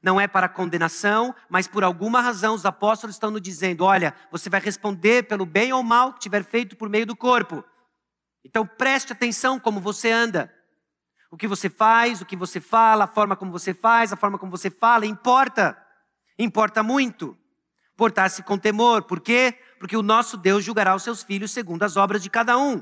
não 0.08 0.22
é 0.22 0.26
para 0.26 0.48
condenação, 0.48 1.36
mas 1.50 1.68
por 1.68 1.84
alguma 1.84 2.22
razão 2.22 2.56
os 2.56 2.66
apóstolos 2.66 3.18
estão 3.18 3.30
nos 3.30 3.42
dizendo: 3.42 3.84
olha, 3.84 4.16
você 4.32 4.50
vai 4.50 4.62
responder 4.62 5.28
pelo 5.28 5.46
bem 5.46 5.74
ou 5.74 5.84
mal 5.84 6.14
que 6.14 6.22
tiver 6.22 6.46
feito 6.46 6.78
por 6.78 6.88
meio 6.88 7.06
do 7.06 7.14
corpo. 7.14 7.62
Então 8.42 8.66
preste 8.66 9.12
atenção 9.12 9.60
como 9.60 9.82
você 9.82 10.10
anda. 10.10 10.50
O 11.30 11.36
que 11.36 11.46
você 11.46 11.70
faz, 11.70 12.22
o 12.22 12.26
que 12.26 12.38
você 12.38 12.62
fala, 12.62 13.04
a 13.04 13.08
forma 13.08 13.36
como 13.36 13.52
você 13.52 13.74
faz, 13.74 14.14
a 14.14 14.16
forma 14.16 14.40
como 14.40 14.50
você 14.50 14.70
fala, 14.70 15.06
importa. 15.06 15.78
Importa 16.40 16.82
muito. 16.82 17.38
Portar-se 17.98 18.42
com 18.44 18.58
temor. 18.58 19.02
Por 19.04 19.20
quê? 19.20 19.60
Porque 19.78 19.98
o 19.98 20.02
nosso 20.02 20.38
Deus 20.38 20.64
julgará 20.64 20.96
os 20.96 21.04
seus 21.04 21.22
filhos 21.22 21.52
segundo 21.52 21.84
as 21.84 21.98
obras 21.98 22.24
de 22.24 22.30
cada 22.30 22.58
um. 22.58 22.82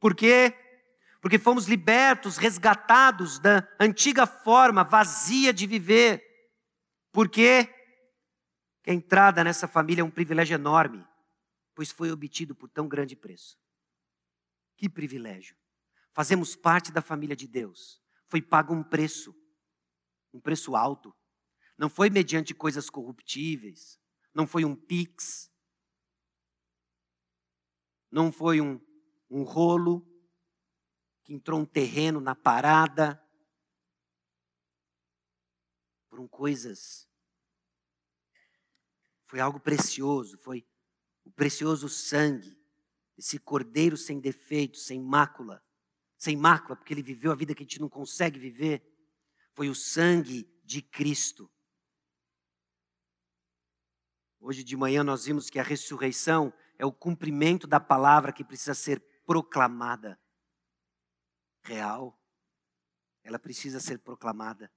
Por 0.00 0.14
quê? 0.14 0.54
Porque 1.26 1.40
fomos 1.40 1.66
libertos, 1.66 2.36
resgatados 2.36 3.40
da 3.40 3.68
antiga 3.80 4.28
forma 4.28 4.84
vazia 4.84 5.52
de 5.52 5.66
viver. 5.66 6.22
Porque 7.10 7.68
a 8.86 8.92
entrada 8.92 9.42
nessa 9.42 9.66
família 9.66 10.02
é 10.02 10.04
um 10.04 10.10
privilégio 10.10 10.54
enorme. 10.54 11.04
pois 11.74 11.90
foi 11.90 12.12
obtido 12.12 12.54
por 12.54 12.70
tão 12.70 12.86
grande 12.86 13.16
preço. 13.16 13.58
Que 14.76 14.88
privilégio! 14.88 15.56
Fazemos 16.14 16.54
parte 16.54 16.92
da 16.92 17.02
família 17.02 17.34
de 17.34 17.48
Deus. 17.48 18.00
Foi 18.28 18.40
pago 18.40 18.72
um 18.72 18.84
preço, 18.84 19.34
um 20.32 20.40
preço 20.40 20.76
alto. 20.76 21.12
Não 21.76 21.88
foi 21.88 22.08
mediante 22.08 22.54
coisas 22.54 22.88
corruptíveis, 22.88 23.98
não 24.32 24.46
foi 24.46 24.64
um 24.64 24.76
pix, 24.76 25.50
não 28.12 28.30
foi 28.30 28.60
um, 28.60 28.80
um 29.28 29.42
rolo 29.42 30.15
que 31.26 31.34
entrou 31.34 31.58
um 31.58 31.66
terreno 31.66 32.20
na 32.20 32.36
parada. 32.36 33.20
Foram 36.08 36.28
coisas. 36.28 37.08
Foi 39.26 39.40
algo 39.40 39.58
precioso, 39.58 40.38
foi 40.38 40.64
o 41.24 41.30
precioso 41.32 41.88
sangue, 41.88 42.56
esse 43.18 43.40
cordeiro 43.40 43.96
sem 43.96 44.20
defeito, 44.20 44.78
sem 44.78 45.02
mácula, 45.02 45.60
sem 46.16 46.36
mácula, 46.36 46.76
porque 46.76 46.94
ele 46.94 47.02
viveu 47.02 47.32
a 47.32 47.34
vida 47.34 47.56
que 47.56 47.64
a 47.64 47.66
gente 47.66 47.80
não 47.80 47.88
consegue 47.88 48.38
viver, 48.38 48.86
foi 49.52 49.68
o 49.68 49.74
sangue 49.74 50.48
de 50.62 50.80
Cristo. 50.80 51.50
Hoje 54.38 54.62
de 54.62 54.76
manhã 54.76 55.02
nós 55.02 55.24
vimos 55.24 55.50
que 55.50 55.58
a 55.58 55.64
ressurreição 55.64 56.54
é 56.78 56.86
o 56.86 56.92
cumprimento 56.92 57.66
da 57.66 57.80
palavra 57.80 58.32
que 58.32 58.44
precisa 58.44 58.74
ser 58.74 59.00
proclamada. 59.26 60.16
Real. 61.66 62.18
Ela 63.22 63.38
precisa 63.38 63.80
ser 63.80 63.98
proclamada. 63.98 64.72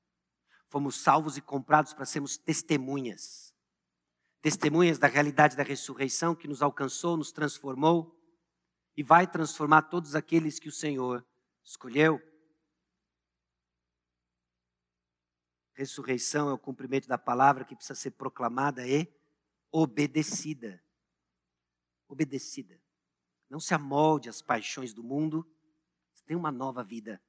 Fomos 0.68 1.02
salvos 1.02 1.38
e 1.38 1.42
comprados 1.42 1.94
para 1.94 2.06
sermos 2.06 2.38
testemunhas 2.38 3.50
testemunhas 4.42 4.98
da 4.98 5.08
realidade 5.08 5.56
da 5.56 5.64
ressurreição 5.64 6.36
que 6.36 6.48
nos 6.48 6.62
alcançou, 6.62 7.18
nos 7.18 7.32
transformou 7.32 8.18
e 8.96 9.04
vai 9.04 9.28
transformar 9.28 9.84
todos 9.84 10.16
aqueles 10.16 10.60
que 10.60 10.70
o 10.70 10.74
Senhor 10.74 11.26
escolheu. 11.64 12.22
Ressurreição 15.74 16.50
é 16.50 16.54
o 16.54 16.60
cumprimento 16.60 17.08
da 17.08 17.18
palavra 17.18 17.64
que 17.64 17.76
precisa 17.76 17.96
ser 17.96 18.12
proclamada 18.12 18.86
e 18.88 19.08
obedecida. 19.72 20.84
Obedecida. 22.08 22.82
Não 23.50 23.60
se 23.60 23.74
amolde 23.74 24.30
às 24.30 24.42
paixões 24.42 24.94
do 24.94 25.04
mundo, 25.04 25.50
tem 26.30 26.38
uma 26.38 26.52
nova 26.52 26.84
vida. 26.84 27.20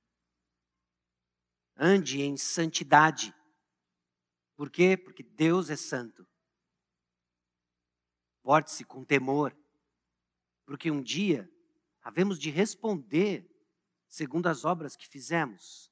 Ande 1.74 2.20
em 2.20 2.36
santidade. 2.36 3.34
Por 4.54 4.68
quê? 4.68 4.94
Porque 4.94 5.22
Deus 5.22 5.70
é 5.70 5.76
santo. 5.76 6.28
Porte-se 8.42 8.84
com 8.84 9.02
temor, 9.02 9.56
porque 10.66 10.90
um 10.90 11.02
dia 11.02 11.50
havemos 12.02 12.38
de 12.38 12.50
responder 12.50 13.50
segundo 14.06 14.48
as 14.48 14.66
obras 14.66 14.96
que 14.96 15.08
fizemos. 15.08 15.90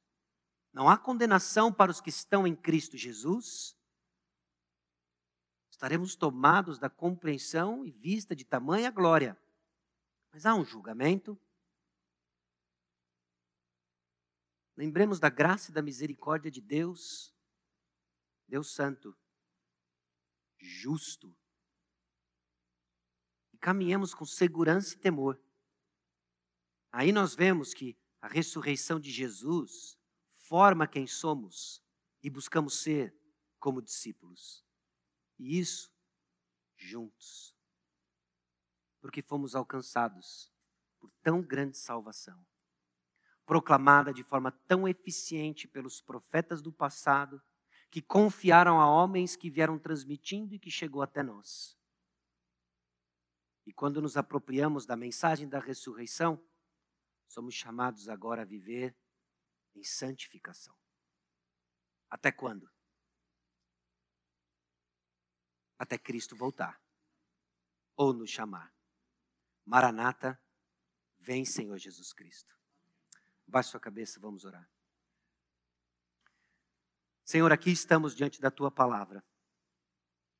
Não 0.71 0.87
há 0.87 0.99
condenação 0.99 1.73
para 1.73 1.91
os 1.91 2.03
que 2.03 2.11
estão 2.11 2.47
em 2.47 2.55
Cristo 2.55 2.99
Jesus. 2.99 3.75
Estaremos 5.71 6.15
tomados 6.15 6.79
da 6.79 6.91
compreensão 6.91 7.87
e 7.87 7.91
vista 7.91 8.37
de 8.37 8.45
tamanha 8.45 8.91
glória. 8.91 9.35
Mas 10.31 10.45
há 10.45 10.55
um 10.55 10.63
julgamento. 10.63 11.41
Lembremos 14.79 15.19
da 15.19 15.29
graça 15.29 15.73
e 15.73 15.75
da 15.75 15.83
misericórdia 15.83 16.53
de 16.53 16.61
Deus, 16.61 17.35
Deus 18.47 18.71
Santo, 18.71 19.13
justo, 20.57 21.37
e 23.53 23.59
caminhemos 23.59 24.15
com 24.15 24.25
segurança 24.25 24.95
e 24.95 24.99
temor. 24.99 25.43
Aí 26.93 27.11
nós 27.11 27.35
vemos 27.35 27.75
que 27.75 27.99
a 28.21 28.29
ressurreição 28.29 29.01
de 29.01 29.11
Jesus 29.11 29.99
forma 30.37 30.87
quem 30.87 31.09
somos 31.09 31.83
e 32.23 32.31
buscamos 32.31 32.79
ser 32.81 33.13
como 33.59 33.83
discípulos. 33.83 34.65
E 35.41 35.59
isso 35.59 35.93
juntos. 36.77 37.53
Porque 39.01 39.23
fomos 39.23 39.57
alcançados 39.57 40.53
por 41.01 41.11
tão 41.21 41.43
grande 41.43 41.77
salvação, 41.77 42.47
proclamada 43.49 44.13
de 44.13 44.23
forma 44.23 44.53
tão 44.69 44.87
eficiente 44.87 45.67
pelos 45.67 46.03
profetas 46.03 46.61
do 46.61 46.71
passado, 46.71 47.43
que 47.91 48.03
confiaram 48.03 48.79
a 48.79 48.87
homens 48.87 49.37
que 49.37 49.49
vieram 49.49 49.79
transmitindo 49.79 50.55
e 50.55 50.59
que 50.59 50.71
chegou 50.71 51.01
até 51.01 51.23
nós. 51.23 51.75
E 53.65 53.73
quando 53.73 54.03
nos 54.03 54.19
apropriamos 54.19 54.85
da 54.85 54.95
mensagem 54.95 55.49
da 55.49 55.59
ressurreição, 55.59 56.47
somos 57.27 57.55
chamados 57.55 58.11
agora 58.11 58.43
a 58.43 58.45
viver 58.45 58.95
em 59.75 59.83
santificação. 59.83 60.77
Até 62.11 62.31
quando? 62.31 62.71
Até 65.79 65.97
Cristo 65.97 66.37
voltar 66.37 66.79
ou 67.97 68.13
nos 68.13 68.29
chamar. 68.29 68.75
Maranata, 69.65 70.39
vem 71.19 71.47
Senhor 71.47 71.79
Jesus 71.79 72.13
Cristo. 72.13 72.58
Baixe 73.49 73.71
sua 73.71 73.81
cabeça, 73.81 74.21
vamos 74.21 74.45
orar. 74.45 74.69
Senhor, 77.25 77.51
aqui 77.51 77.71
estamos 77.71 78.15
diante 78.15 78.41
da 78.41 78.51
tua 78.51 78.71
palavra. 78.71 79.25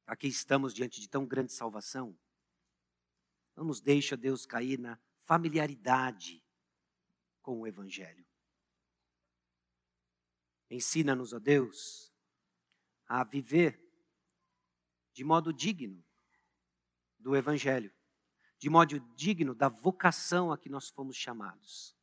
Aqui 0.07 0.29
estamos 0.29 0.73
diante 0.73 1.01
de 1.01 1.09
tão 1.09 1.27
grande 1.27 1.53
salvação 1.53 2.17
não 3.59 3.65
nos 3.65 3.81
deixa, 3.81 4.17
Deus, 4.17 4.47
cair 4.47 4.79
na 4.79 4.97
familiaridade 5.25 6.41
com 7.43 7.59
o 7.59 7.67
Evangelho. 7.67 8.25
Ensina-nos, 10.71 11.33
ó 11.33 11.41
Deus, 11.41 12.15
a 13.05 13.25
viver 13.25 13.85
de 15.13 15.25
modo 15.25 15.53
digno 15.53 16.05
do 17.19 17.35
Evangelho, 17.35 17.93
de 18.59 18.71
modo 18.71 19.01
digno 19.17 19.57
da 19.57 19.69
vocação 19.69 20.53
a 20.53 20.59
que 20.59 20.69
nós 20.69 20.89
fomos 20.89 21.17
chamados. 21.17 21.98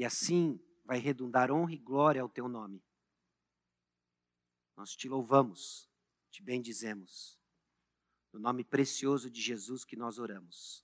E 0.00 0.04
assim 0.06 0.58
vai 0.82 0.98
redundar 0.98 1.52
honra 1.52 1.74
e 1.74 1.76
glória 1.76 2.22
ao 2.22 2.28
teu 2.30 2.48
nome. 2.48 2.82
Nós 4.74 4.96
te 4.96 5.06
louvamos, 5.10 5.90
te 6.30 6.42
bendizemos. 6.42 7.38
No 8.32 8.40
nome 8.40 8.64
precioso 8.64 9.30
de 9.30 9.42
Jesus 9.42 9.84
que 9.84 9.96
nós 9.96 10.18
oramos. 10.18 10.82